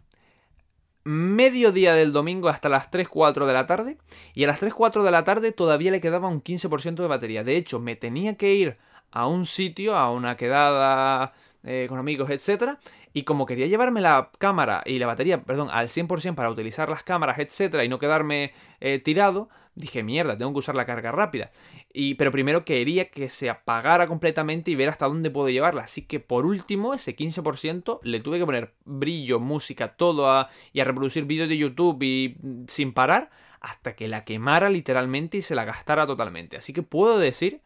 mediodía 1.03 1.93
del 1.93 2.11
domingo 2.11 2.49
hasta 2.49 2.69
las 2.69 2.91
3-4 2.91 3.45
de 3.45 3.53
la 3.53 3.65
tarde. 3.65 3.97
Y 4.33 4.43
a 4.43 4.47
las 4.47 4.61
3-4 4.61 5.03
de 5.03 5.11
la 5.11 5.23
tarde 5.23 5.51
todavía 5.53 5.91
le 5.91 6.01
quedaba 6.01 6.27
un 6.27 6.43
15% 6.43 6.95
de 6.95 7.07
batería. 7.07 7.43
De 7.43 7.55
hecho, 7.55 7.79
me 7.79 7.95
tenía 7.95 8.35
que 8.35 8.53
ir 8.53 8.77
a 9.11 9.25
un 9.25 9.45
sitio, 9.45 9.95
a 9.95 10.11
una 10.11 10.37
quedada 10.37 11.33
eh, 11.63 11.87
con 11.89 11.99
amigos, 11.99 12.29
etcétera, 12.29 12.79
y 13.13 13.23
como 13.23 13.45
quería 13.45 13.67
llevarme 13.67 14.01
la 14.01 14.31
cámara 14.37 14.83
y 14.85 14.99
la 14.99 15.07
batería, 15.07 15.43
perdón, 15.43 15.69
al 15.71 15.87
100% 15.87 16.35
para 16.35 16.49
utilizar 16.49 16.89
las 16.89 17.03
cámaras, 17.03 17.39
etcétera, 17.39 17.83
y 17.83 17.89
no 17.89 17.99
quedarme 17.99 18.53
eh, 18.79 18.99
tirado, 18.99 19.49
dije, 19.75 20.03
mierda, 20.03 20.37
tengo 20.37 20.51
que 20.51 20.59
usar 20.59 20.75
la 20.75 20.85
carga 20.85 21.11
rápida. 21.11 21.51
Y, 21.91 22.15
pero 22.15 22.31
primero 22.31 22.65
quería 22.65 23.09
que 23.09 23.29
se 23.29 23.49
apagara 23.49 24.07
completamente 24.07 24.71
y 24.71 24.75
ver 24.75 24.89
hasta 24.89 25.07
dónde 25.07 25.31
puedo 25.31 25.49
llevarla. 25.49 25.83
Así 25.83 26.03
que 26.03 26.19
por 26.19 26.45
último, 26.45 26.93
ese 26.93 27.15
15% 27.15 27.99
le 28.03 28.19
tuve 28.19 28.39
que 28.39 28.45
poner 28.45 28.75
brillo, 28.85 29.39
música, 29.39 29.95
todo 29.95 30.47
y 30.73 30.79
a 30.79 30.83
reproducir 30.83 31.25
vídeos 31.25 31.49
de 31.49 31.57
YouTube 31.57 32.03
y 32.03 32.37
mm, 32.41 32.65
sin 32.67 32.93
parar 32.93 33.29
hasta 33.61 33.95
que 33.95 34.07
la 34.07 34.23
quemara 34.23 34.69
literalmente 34.69 35.37
y 35.37 35.41
se 35.41 35.55
la 35.55 35.65
gastara 35.65 36.05
totalmente. 36.05 36.57
Así 36.57 36.73
que 36.73 36.83
puedo 36.83 37.17
decir 37.17 37.61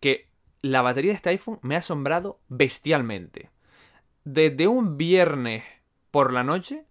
que 0.00 0.28
la 0.60 0.82
batería 0.82 1.12
de 1.12 1.16
este 1.16 1.30
iPhone 1.30 1.58
me 1.62 1.76
ha 1.76 1.78
asombrado 1.78 2.40
bestialmente. 2.48 3.50
Desde 4.24 4.68
un 4.68 4.96
viernes 4.96 5.64
por 6.10 6.32
la 6.32 6.42
noche 6.42 6.86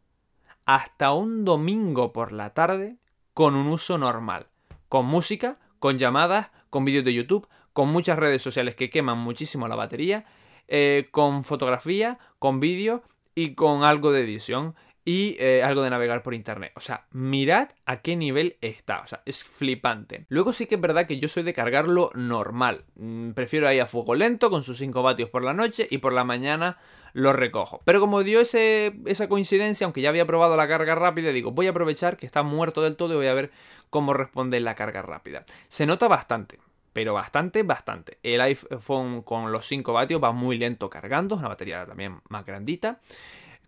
hasta 0.65 1.13
un 1.13 1.45
domingo 1.45 2.13
por 2.13 2.31
la 2.31 2.53
tarde 2.53 2.97
con 3.33 3.55
un 3.55 3.65
uso 3.65 3.97
normal. 3.97 4.45
Con 4.87 5.07
música, 5.07 5.57
con 5.79 5.97
llamadas, 5.97 6.51
con 6.69 6.85
vídeos 6.85 7.03
de 7.03 7.15
YouTube, 7.15 7.47
con 7.73 7.89
muchas 7.89 8.19
redes 8.19 8.43
sociales 8.43 8.75
que 8.75 8.91
queman 8.91 9.17
muchísimo 9.17 9.67
la 9.67 9.75
batería, 9.75 10.25
eh, 10.67 11.07
con 11.09 11.43
fotografía, 11.43 12.19
con 12.37 12.59
vídeo 12.59 13.01
y 13.33 13.55
con 13.55 13.83
algo 13.83 14.11
de 14.11 14.21
edición 14.21 14.75
y 15.05 15.35
eh, 15.39 15.61
algo 15.63 15.81
de 15.81 15.89
navegar 15.89 16.23
por 16.23 16.33
internet. 16.33 16.71
O 16.75 16.79
sea, 16.79 17.05
mirad 17.11 17.69
a 17.85 18.01
qué 18.01 18.15
nivel 18.15 18.57
está. 18.61 19.01
O 19.01 19.07
sea, 19.07 19.21
es 19.25 19.43
flipante. 19.43 20.25
Luego 20.29 20.53
sí 20.53 20.65
que 20.65 20.75
es 20.75 20.81
verdad 20.81 21.07
que 21.07 21.19
yo 21.19 21.27
soy 21.27 21.43
de 21.43 21.53
cargarlo 21.53 22.09
normal. 22.13 22.85
Mm, 22.95 23.31
prefiero 23.31 23.67
ahí 23.67 23.79
a 23.79 23.85
fuego 23.85 24.15
lento 24.15 24.49
con 24.49 24.63
sus 24.63 24.77
5 24.77 25.03
vatios 25.03 25.29
por 25.29 25.43
la 25.43 25.53
noche 25.53 25.87
y 25.89 25.97
por 25.97 26.13
la 26.13 26.23
mañana 26.23 26.77
lo 27.11 27.33
recojo. 27.33 27.81
Pero 27.85 27.99
como 27.99 28.23
dio 28.23 28.39
ese, 28.39 28.93
esa 29.05 29.27
coincidencia, 29.27 29.85
aunque 29.85 30.01
ya 30.01 30.09
había 30.09 30.25
probado 30.25 30.55
la 30.55 30.67
carga 30.67 30.95
rápida, 30.95 31.31
digo, 31.31 31.51
voy 31.51 31.67
a 31.67 31.71
aprovechar 31.71 32.17
que 32.17 32.25
está 32.25 32.43
muerto 32.43 32.81
del 32.81 32.95
todo 32.95 33.13
y 33.13 33.17
voy 33.17 33.27
a 33.27 33.33
ver 33.33 33.51
cómo 33.89 34.13
responde 34.13 34.59
la 34.61 34.75
carga 34.75 35.01
rápida. 35.01 35.45
Se 35.67 35.85
nota 35.85 36.07
bastante. 36.07 36.59
Pero 36.93 37.15
bastante, 37.15 37.63
bastante. 37.63 38.19
El 38.21 38.39
iPhone 38.39 39.23
con 39.23 39.51
los 39.51 39.65
5 39.65 39.91
vatios 39.93 40.23
va 40.23 40.31
muy 40.31 40.59
lento 40.59 40.91
cargando, 40.91 41.35
es 41.35 41.39
una 41.39 41.49
batería 41.49 41.85
también 41.87 42.21
más 42.29 42.45
grandita. 42.45 42.99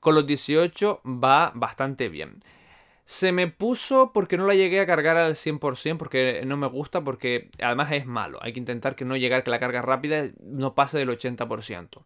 Con 0.06 0.14
los 0.14 0.28
18 0.28 1.01
va 1.03 1.51
bastante 1.56 2.10
bien. 2.10 2.39
Se 3.06 3.32
me 3.32 3.47
puso 3.47 4.14
porque 4.14 4.38
no 4.38 4.45
la 4.45 4.53
llegué 4.53 4.80
a 4.80 4.86
cargar 4.86 5.18
al 5.18 5.34
100%, 5.34 5.97
porque 5.97 6.43
no 6.45 6.58
me 6.58 6.68
gusta, 6.68 7.03
porque 7.03 7.49
además 7.60 7.91
es 7.91 8.06
malo. 8.06 8.38
Hay 8.43 8.53
que 8.53 8.60
intentar 8.60 8.95
que 8.95 9.03
no 9.03 9.18
llegar, 9.18 9.43
que 9.43 9.49
la 9.49 9.60
carga 9.60 9.82
rápida 9.82 10.30
no 10.43 10.76
pase 10.76 10.99
del 10.99 11.10
80%. 11.10 12.03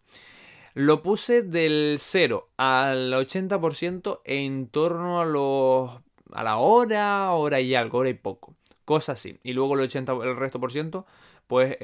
Lo 0.75 1.01
puse 1.01 1.41
del 1.41 1.97
0 1.99 2.47
al 2.55 3.11
80% 3.11 4.21
en 4.23 4.69
torno 4.69 5.19
a 5.19 5.25
los 5.25 5.99
a 6.31 6.43
la 6.43 6.55
hora, 6.55 7.29
hora 7.33 7.59
y 7.59 7.75
algo, 7.75 7.97
hora 7.97 8.11
y 8.11 8.13
poco. 8.13 8.55
Cosas 8.85 9.19
así. 9.19 9.37
Y 9.43 9.51
luego 9.51 9.73
el 9.73 9.81
80, 9.81 10.13
el 10.23 10.37
resto 10.37 10.61
por 10.61 10.71
ciento, 10.71 11.05
pues 11.49 11.77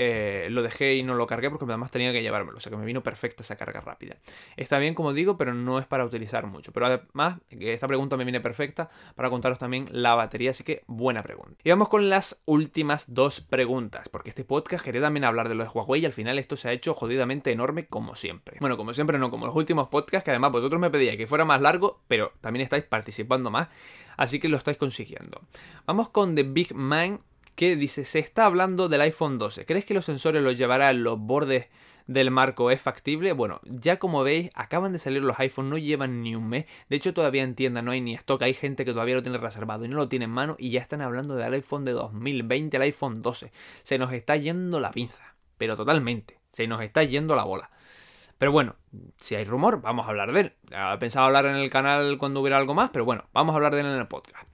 lo 0.51 0.61
dejé 0.61 0.93
y 0.93 1.01
no 1.01 1.15
lo 1.15 1.25
cargué 1.25 1.49
porque 1.49 1.65
además 1.65 1.89
tenía 1.89 2.13
que 2.13 2.21
llevármelo. 2.21 2.59
O 2.59 2.61
sea 2.61 2.69
que 2.69 2.77
me 2.77 2.85
vino 2.85 3.01
perfecta 3.01 3.41
esa 3.41 3.55
carga 3.55 3.81
rápida. 3.81 4.15
Está 4.57 4.77
bien, 4.77 4.93
como 4.93 5.11
digo, 5.11 5.37
pero 5.37 5.55
no 5.55 5.79
es 5.79 5.87
para 5.87 6.05
utilizar 6.05 6.45
mucho. 6.45 6.71
Pero 6.71 6.85
además, 6.85 7.39
esta 7.49 7.87
pregunta 7.87 8.15
me 8.15 8.25
viene 8.25 8.41
perfecta 8.41 8.91
para 9.15 9.31
contaros 9.31 9.57
también 9.57 9.89
la 9.91 10.13
batería. 10.13 10.51
Así 10.51 10.63
que 10.63 10.83
buena 10.85 11.23
pregunta. 11.23 11.55
Y 11.63 11.71
vamos 11.71 11.89
con 11.89 12.09
las 12.09 12.43
últimas 12.45 13.11
dos 13.11 13.41
preguntas. 13.41 14.07
Porque 14.07 14.29
este 14.29 14.45
podcast 14.45 14.85
quería 14.85 15.01
también 15.01 15.23
hablar 15.23 15.49
de 15.49 15.55
lo 15.55 15.63
de 15.63 15.69
Huawei 15.71 16.03
y 16.03 16.05
al 16.05 16.13
final 16.13 16.37
esto 16.37 16.55
se 16.57 16.69
ha 16.69 16.71
hecho 16.71 16.93
jodidamente 16.93 17.51
enorme 17.51 17.87
como 17.87 18.15
siempre. 18.15 18.57
Bueno, 18.59 18.77
como 18.77 18.93
siempre, 18.93 19.17
no 19.17 19.31
como 19.31 19.47
los 19.47 19.55
últimos 19.55 19.87
podcasts 19.87 20.23
que 20.23 20.29
además 20.29 20.51
vosotros 20.51 20.79
me 20.79 20.91
pedíais 20.91 21.17
que 21.17 21.25
fuera 21.25 21.43
más 21.43 21.59
largo, 21.59 22.03
pero 22.07 22.33
también 22.39 22.63
estáis 22.63 22.83
participando 22.83 23.49
más. 23.49 23.69
Así 24.15 24.39
que 24.39 24.47
lo 24.47 24.57
estáis 24.57 24.77
consiguiendo. 24.77 25.41
Vamos 25.87 26.09
con 26.09 26.35
The 26.35 26.43
Big 26.43 26.75
Man 26.75 27.19
que 27.55 27.75
dice, 27.75 28.05
se 28.05 28.19
está 28.19 28.45
hablando 28.45 28.89
del 28.89 29.01
iPhone 29.01 29.37
12. 29.37 29.65
¿Crees 29.65 29.85
que 29.85 29.93
los 29.93 30.05
sensores 30.05 30.43
los 30.43 30.57
llevará 30.57 30.89
en 30.89 31.03
los 31.03 31.17
bordes 31.17 31.67
del 32.05 32.29
marco 32.29 32.69
es 32.69 32.81
factible? 32.81 33.31
Bueno, 33.31 33.61
ya 33.63 33.97
como 33.97 34.23
veis, 34.23 34.51
acaban 34.53 34.91
de 34.91 34.99
salir 34.99 35.23
los 35.23 35.39
iPhones, 35.39 35.71
no 35.71 35.77
llevan 35.77 36.21
ni 36.21 36.35
un 36.35 36.47
mes. 36.47 36.65
De 36.89 36.97
hecho, 36.97 37.13
todavía 37.13 37.43
en 37.43 37.55
tienda 37.55 37.81
no 37.81 37.91
hay 37.91 38.01
ni 38.01 38.13
stock. 38.13 38.41
Hay 38.41 38.53
gente 38.53 38.83
que 38.85 38.91
todavía 38.91 39.15
lo 39.15 39.23
tiene 39.23 39.37
reservado 39.37 39.85
y 39.85 39.87
no 39.87 39.95
lo 39.95 40.09
tiene 40.09 40.25
en 40.25 40.31
mano 40.31 40.55
y 40.59 40.69
ya 40.71 40.81
están 40.81 41.01
hablando 41.01 41.35
del 41.35 41.53
iPhone 41.53 41.85
de 41.85 41.93
2020, 41.93 42.75
el 42.75 42.83
iPhone 42.83 43.21
12. 43.21 43.51
Se 43.83 43.97
nos 43.97 44.11
está 44.11 44.35
yendo 44.35 44.79
la 44.79 44.91
pinza, 44.91 45.35
pero 45.57 45.77
totalmente. 45.77 46.39
Se 46.51 46.67
nos 46.67 46.81
está 46.81 47.03
yendo 47.03 47.35
la 47.35 47.43
bola. 47.43 47.69
Pero 48.37 48.51
bueno, 48.51 48.75
si 49.17 49.35
hay 49.35 49.45
rumor, 49.45 49.81
vamos 49.81 50.05
a 50.05 50.09
hablar 50.09 50.33
de 50.33 50.41
él. 50.41 50.53
Pensaba 50.99 51.27
hablar 51.27 51.45
en 51.45 51.55
el 51.55 51.69
canal 51.69 52.17
cuando 52.17 52.41
hubiera 52.41 52.57
algo 52.57 52.73
más, 52.73 52.89
pero 52.89 53.05
bueno, 53.05 53.29
vamos 53.31 53.53
a 53.53 53.55
hablar 53.55 53.73
de 53.73 53.79
él 53.79 53.87
en 53.87 53.95
el 53.95 54.07
podcast 54.07 54.45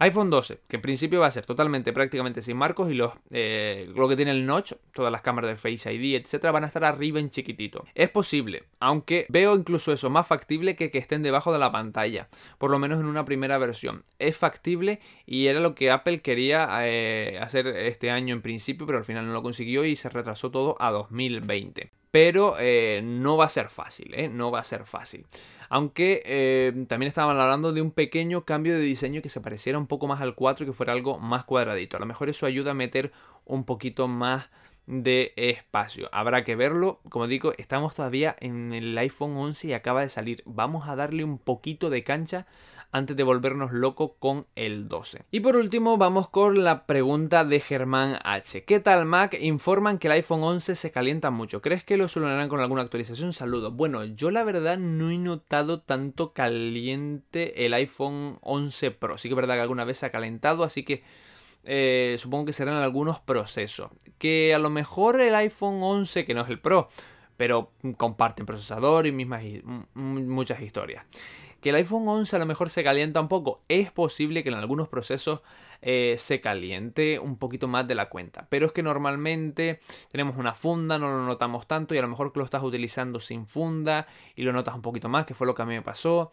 iPhone 0.00 0.30
12, 0.30 0.60
que 0.66 0.76
en 0.76 0.82
principio 0.82 1.20
va 1.20 1.26
a 1.26 1.30
ser 1.30 1.44
totalmente, 1.44 1.92
prácticamente 1.92 2.40
sin 2.40 2.56
marcos 2.56 2.90
y 2.90 2.94
los, 2.94 3.12
eh, 3.30 3.86
lo 3.94 4.08
que 4.08 4.16
tiene 4.16 4.30
el 4.30 4.46
notch, 4.46 4.72
todas 4.94 5.12
las 5.12 5.20
cámaras 5.20 5.50
de 5.50 5.56
Face 5.56 5.92
ID, 5.92 6.14
etcétera, 6.14 6.52
van 6.52 6.64
a 6.64 6.68
estar 6.68 6.84
arriba 6.84 7.20
en 7.20 7.28
chiquitito. 7.28 7.84
Es 7.94 8.08
posible, 8.08 8.64
aunque 8.78 9.26
veo 9.28 9.54
incluso 9.54 9.92
eso 9.92 10.08
más 10.08 10.26
factible 10.26 10.74
que 10.74 10.90
que 10.90 10.96
estén 10.96 11.22
debajo 11.22 11.52
de 11.52 11.58
la 11.58 11.70
pantalla, 11.70 12.28
por 12.56 12.70
lo 12.70 12.78
menos 12.78 12.98
en 12.98 13.06
una 13.06 13.26
primera 13.26 13.58
versión. 13.58 14.04
Es 14.18 14.38
factible 14.38 15.00
y 15.26 15.48
era 15.48 15.60
lo 15.60 15.74
que 15.74 15.90
Apple 15.90 16.22
quería 16.22 16.66
eh, 16.86 17.38
hacer 17.38 17.66
este 17.66 18.10
año 18.10 18.34
en 18.34 18.40
principio, 18.40 18.86
pero 18.86 18.96
al 18.96 19.04
final 19.04 19.26
no 19.26 19.34
lo 19.34 19.42
consiguió 19.42 19.84
y 19.84 19.96
se 19.96 20.08
retrasó 20.08 20.50
todo 20.50 20.76
a 20.80 20.90
2020 20.90 21.92
pero 22.10 22.56
eh, 22.58 23.02
no 23.04 23.36
va 23.36 23.44
a 23.44 23.48
ser 23.48 23.68
fácil, 23.68 24.12
¿eh? 24.14 24.28
no 24.28 24.50
va 24.50 24.60
a 24.60 24.64
ser 24.64 24.84
fácil. 24.84 25.26
Aunque 25.70 26.22
eh, 26.26 26.84
también 26.88 27.06
estaban 27.08 27.38
hablando 27.38 27.72
de 27.72 27.80
un 27.80 27.92
pequeño 27.92 28.44
cambio 28.44 28.74
de 28.74 28.80
diseño 28.80 29.22
que 29.22 29.28
se 29.28 29.40
pareciera 29.40 29.78
un 29.78 29.86
poco 29.86 30.08
más 30.08 30.20
al 30.20 30.34
4 30.34 30.64
y 30.64 30.66
que 30.66 30.72
fuera 30.72 30.92
algo 30.92 31.18
más 31.18 31.44
cuadradito. 31.44 31.96
A 31.96 32.00
lo 32.00 32.06
mejor 32.06 32.28
eso 32.28 32.44
ayuda 32.44 32.72
a 32.72 32.74
meter 32.74 33.12
un 33.44 33.64
poquito 33.64 34.08
más 34.08 34.50
de 34.88 35.32
espacio. 35.36 36.08
Habrá 36.10 36.42
que 36.42 36.56
verlo. 36.56 36.98
Como 37.08 37.28
digo, 37.28 37.52
estamos 37.56 37.94
todavía 37.94 38.34
en 38.40 38.72
el 38.72 38.98
iPhone 38.98 39.36
11 39.36 39.68
y 39.68 39.72
acaba 39.72 40.00
de 40.00 40.08
salir. 40.08 40.42
Vamos 40.44 40.88
a 40.88 40.96
darle 40.96 41.22
un 41.22 41.38
poquito 41.38 41.88
de 41.88 42.02
cancha 42.02 42.46
antes 42.92 43.16
de 43.16 43.22
volvernos 43.22 43.72
loco 43.72 44.16
con 44.18 44.46
el 44.56 44.88
12. 44.88 45.24
Y 45.30 45.40
por 45.40 45.56
último 45.56 45.96
vamos 45.96 46.28
con 46.28 46.64
la 46.64 46.86
pregunta 46.86 47.44
de 47.44 47.60
Germán 47.60 48.18
H. 48.24 48.64
¿Qué 48.64 48.80
tal 48.80 49.06
Mac? 49.06 49.36
Informan 49.40 49.98
que 49.98 50.08
el 50.08 50.12
iPhone 50.12 50.42
11 50.42 50.74
se 50.74 50.90
calienta 50.90 51.30
mucho. 51.30 51.62
¿Crees 51.62 51.84
que 51.84 51.96
lo 51.96 52.08
solucionarán 52.08 52.48
con 52.48 52.60
alguna 52.60 52.82
actualización? 52.82 53.32
Saludos. 53.32 53.74
Bueno, 53.74 54.04
yo 54.04 54.30
la 54.30 54.44
verdad 54.44 54.78
no 54.78 55.10
he 55.10 55.18
notado 55.18 55.80
tanto 55.80 56.32
caliente 56.32 57.64
el 57.64 57.74
iPhone 57.74 58.38
11 58.42 58.90
Pro. 58.92 59.18
Sí 59.18 59.28
que 59.28 59.34
es 59.34 59.36
verdad 59.36 59.54
que 59.54 59.62
alguna 59.62 59.84
vez 59.84 59.98
se 59.98 60.06
ha 60.06 60.10
calentado, 60.10 60.64
así 60.64 60.82
que... 60.82 61.02
Eh, 61.62 62.16
supongo 62.16 62.46
que 62.46 62.54
serán 62.54 62.76
algunos 62.76 63.20
procesos. 63.20 63.90
Que 64.16 64.54
a 64.54 64.58
lo 64.58 64.70
mejor 64.70 65.20
el 65.20 65.34
iPhone 65.34 65.80
11, 65.82 66.24
que 66.24 66.32
no 66.32 66.40
es 66.40 66.48
el 66.48 66.58
Pro, 66.58 66.88
pero 67.36 67.72
comparten 67.98 68.46
procesador 68.46 69.06
y 69.06 69.12
mismas 69.12 69.44
muchas 69.92 70.62
historias 70.62 71.04
que 71.60 71.70
el 71.70 71.76
iPhone 71.76 72.08
11 72.08 72.36
a 72.36 72.38
lo 72.38 72.46
mejor 72.46 72.70
se 72.70 72.82
calienta 72.82 73.20
un 73.20 73.28
poco. 73.28 73.60
Es 73.68 73.90
posible 73.90 74.42
que 74.42 74.48
en 74.48 74.56
algunos 74.56 74.88
procesos 74.88 75.40
eh, 75.82 76.16
se 76.18 76.40
caliente 76.40 77.18
un 77.18 77.36
poquito 77.36 77.68
más 77.68 77.86
de 77.86 77.94
la 77.94 78.08
cuenta. 78.08 78.46
Pero 78.48 78.66
es 78.66 78.72
que 78.72 78.82
normalmente 78.82 79.80
tenemos 80.10 80.36
una 80.36 80.54
funda, 80.54 80.98
no 80.98 81.08
lo 81.08 81.24
notamos 81.24 81.66
tanto 81.66 81.94
y 81.94 81.98
a 81.98 82.02
lo 82.02 82.08
mejor 82.08 82.32
que 82.32 82.38
lo 82.38 82.44
estás 82.44 82.62
utilizando 82.62 83.20
sin 83.20 83.46
funda 83.46 84.06
y 84.34 84.42
lo 84.42 84.52
notas 84.52 84.74
un 84.74 84.82
poquito 84.82 85.08
más, 85.08 85.26
que 85.26 85.34
fue 85.34 85.46
lo 85.46 85.54
que 85.54 85.62
a 85.62 85.66
mí 85.66 85.74
me 85.74 85.82
pasó 85.82 86.30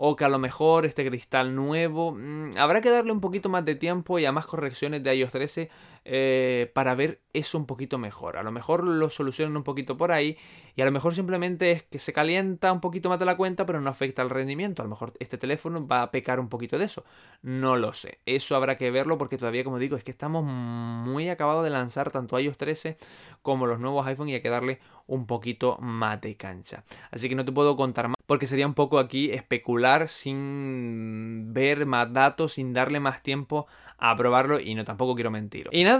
o 0.00 0.14
que 0.14 0.24
a 0.24 0.28
lo 0.28 0.38
mejor 0.38 0.86
este 0.86 1.04
cristal 1.04 1.56
nuevo 1.56 2.12
mm, 2.12 2.52
habrá 2.56 2.80
que 2.80 2.88
darle 2.88 3.10
un 3.10 3.20
poquito 3.20 3.48
más 3.48 3.64
de 3.64 3.74
tiempo 3.74 4.20
y 4.20 4.26
a 4.26 4.32
más 4.32 4.46
correcciones 4.46 5.02
de 5.02 5.16
iOS 5.16 5.32
13 5.32 5.70
eh, 6.10 6.70
para 6.72 6.94
ver 6.94 7.20
eso 7.34 7.58
un 7.58 7.66
poquito 7.66 7.98
mejor. 7.98 8.38
A 8.38 8.42
lo 8.42 8.50
mejor 8.50 8.82
lo 8.82 9.10
solucionan 9.10 9.58
un 9.58 9.62
poquito 9.62 9.98
por 9.98 10.10
ahí 10.10 10.38
y 10.74 10.80
a 10.80 10.86
lo 10.86 10.90
mejor 10.90 11.14
simplemente 11.14 11.70
es 11.70 11.82
que 11.82 11.98
se 11.98 12.14
calienta 12.14 12.72
un 12.72 12.80
poquito 12.80 13.10
más 13.10 13.18
de 13.18 13.26
la 13.26 13.36
cuenta 13.36 13.66
pero 13.66 13.82
no 13.82 13.90
afecta 13.90 14.22
al 14.22 14.30
rendimiento. 14.30 14.80
A 14.80 14.86
lo 14.86 14.88
mejor 14.88 15.12
este 15.18 15.36
teléfono 15.36 15.86
va 15.86 16.00
a 16.00 16.10
pecar 16.10 16.40
un 16.40 16.48
poquito 16.48 16.78
de 16.78 16.86
eso. 16.86 17.04
No 17.42 17.76
lo 17.76 17.92
sé. 17.92 18.20
Eso 18.24 18.56
habrá 18.56 18.78
que 18.78 18.90
verlo 18.90 19.18
porque 19.18 19.36
todavía 19.36 19.64
como 19.64 19.78
digo 19.78 19.96
es 19.96 20.04
que 20.04 20.10
estamos 20.10 20.44
muy 20.44 21.28
acabados 21.28 21.62
de 21.62 21.70
lanzar 21.70 22.10
tanto 22.10 22.40
iOS 22.40 22.56
13 22.56 22.96
como 23.42 23.66
los 23.66 23.78
nuevos 23.78 24.06
iPhone 24.06 24.30
y 24.30 24.34
hay 24.34 24.40
que 24.40 24.48
darle 24.48 24.80
un 25.06 25.26
poquito 25.26 25.76
más 25.80 26.22
de 26.22 26.36
cancha. 26.36 26.84
Así 27.10 27.28
que 27.28 27.34
no 27.34 27.44
te 27.44 27.52
puedo 27.52 27.76
contar 27.76 28.08
más 28.08 28.18
porque 28.28 28.46
sería 28.46 28.66
un 28.66 28.74
poco 28.74 28.98
aquí 28.98 29.30
especular 29.30 30.06
sin 30.08 31.54
ver 31.54 31.86
más 31.86 32.12
datos, 32.12 32.52
sin 32.52 32.74
darle 32.74 33.00
más 33.00 33.22
tiempo 33.22 33.66
a 33.96 34.14
probarlo 34.16 34.60
y 34.60 34.74
no 34.74 34.84
tampoco 34.84 35.14
quiero 35.14 35.30
mentir. 35.30 35.68
Y 35.72 35.82
nada, 35.82 35.97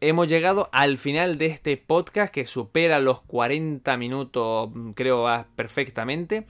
hemos 0.00 0.28
llegado 0.28 0.68
al 0.72 0.98
final 0.98 1.38
de 1.38 1.46
este 1.46 1.76
podcast 1.76 2.32
que 2.32 2.46
supera 2.46 2.98
los 3.00 3.20
40 3.22 3.96
minutos, 3.96 4.70
creo, 4.94 5.26
perfectamente. 5.56 6.46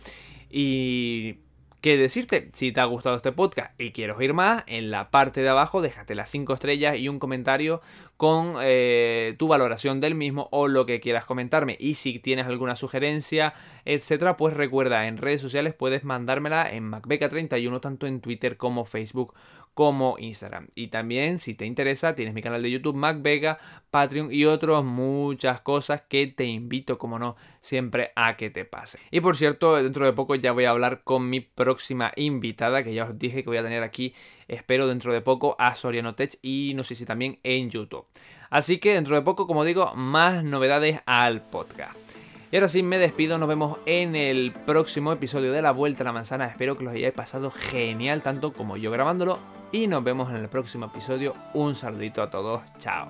Y 0.50 1.38
qué 1.80 1.96
decirte, 1.98 2.50
si 2.54 2.72
te 2.72 2.80
ha 2.80 2.84
gustado 2.84 3.16
este 3.16 3.30
podcast 3.32 3.78
y 3.78 3.92
quieres 3.92 4.16
oír 4.16 4.32
más, 4.32 4.64
en 4.66 4.90
la 4.90 5.10
parte 5.10 5.42
de 5.42 5.50
abajo 5.50 5.82
déjate 5.82 6.14
las 6.14 6.30
5 6.30 6.54
estrellas 6.54 6.96
y 6.96 7.08
un 7.08 7.18
comentario 7.18 7.82
con 8.16 8.54
eh, 8.62 9.34
tu 9.38 9.48
valoración 9.48 10.00
del 10.00 10.14
mismo 10.14 10.48
o 10.50 10.66
lo 10.66 10.86
que 10.86 11.00
quieras 11.00 11.24
comentarme. 11.24 11.76
Y 11.78 11.94
si 11.94 12.18
tienes 12.20 12.46
alguna 12.46 12.74
sugerencia, 12.74 13.52
etcétera, 13.84 14.36
pues 14.36 14.54
recuerda, 14.54 15.06
en 15.06 15.18
redes 15.18 15.42
sociales 15.42 15.74
puedes 15.74 16.04
mandármela 16.04 16.70
en 16.70 16.90
MacBeca31, 16.90 17.80
tanto 17.80 18.06
en 18.06 18.20
Twitter 18.20 18.56
como 18.56 18.86
Facebook 18.86 19.34
como 19.74 20.16
Instagram. 20.18 20.68
Y 20.74 20.88
también, 20.88 21.38
si 21.38 21.54
te 21.54 21.66
interesa, 21.66 22.14
tienes 22.14 22.32
mi 22.32 22.42
canal 22.42 22.62
de 22.62 22.70
YouTube, 22.70 22.94
MacVega, 22.94 23.58
Patreon 23.90 24.32
y 24.32 24.44
otras 24.46 24.84
muchas 24.84 25.60
cosas 25.60 26.02
que 26.08 26.26
te 26.28 26.44
invito, 26.46 26.98
como 26.98 27.18
no, 27.18 27.36
siempre 27.60 28.12
a 28.16 28.36
que 28.36 28.50
te 28.50 28.64
pase. 28.64 28.98
Y 29.10 29.20
por 29.20 29.36
cierto, 29.36 29.76
dentro 29.76 30.06
de 30.06 30.12
poco 30.12 30.34
ya 30.36 30.52
voy 30.52 30.64
a 30.64 30.70
hablar 30.70 31.02
con 31.02 31.28
mi 31.28 31.40
próxima 31.40 32.12
invitada, 32.16 32.82
que 32.84 32.94
ya 32.94 33.04
os 33.04 33.18
dije 33.18 33.42
que 33.42 33.50
voy 33.50 33.58
a 33.58 33.62
tener 33.62 33.82
aquí, 33.82 34.14
espero 34.48 34.86
dentro 34.86 35.12
de 35.12 35.20
poco, 35.20 35.56
a 35.58 35.74
Soriano 35.74 36.14
Tech 36.14 36.38
y 36.40 36.72
no 36.74 36.84
sé 36.84 36.94
si 36.94 37.04
también 37.04 37.38
en 37.42 37.70
YouTube. 37.70 38.06
Así 38.50 38.78
que 38.78 38.94
dentro 38.94 39.16
de 39.16 39.22
poco, 39.22 39.46
como 39.46 39.64
digo, 39.64 39.94
más 39.94 40.44
novedades 40.44 41.00
al 41.06 41.42
podcast. 41.42 42.23
Y 42.54 42.56
ahora 42.56 42.68
sí, 42.68 42.84
me 42.84 42.98
despido, 42.98 43.36
nos 43.36 43.48
vemos 43.48 43.78
en 43.84 44.14
el 44.14 44.52
próximo 44.52 45.10
episodio 45.10 45.50
de 45.50 45.60
La 45.60 45.72
Vuelta 45.72 46.04
a 46.04 46.06
la 46.06 46.12
Manzana. 46.12 46.46
Espero 46.46 46.78
que 46.78 46.84
los 46.84 46.94
hayáis 46.94 47.12
pasado 47.12 47.50
genial, 47.50 48.22
tanto 48.22 48.52
como 48.52 48.76
yo 48.76 48.92
grabándolo. 48.92 49.40
Y 49.72 49.88
nos 49.88 50.04
vemos 50.04 50.30
en 50.30 50.36
el 50.36 50.48
próximo 50.48 50.86
episodio. 50.86 51.34
Un 51.52 51.74
saludito 51.74 52.22
a 52.22 52.30
todos, 52.30 52.62
chao. 52.78 53.08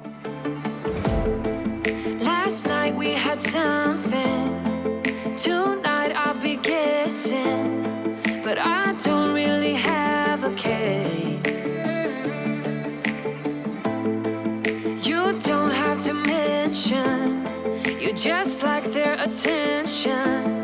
Just 18.25 18.62
like 18.62 18.91
their 18.91 19.22
attention. 19.22 20.64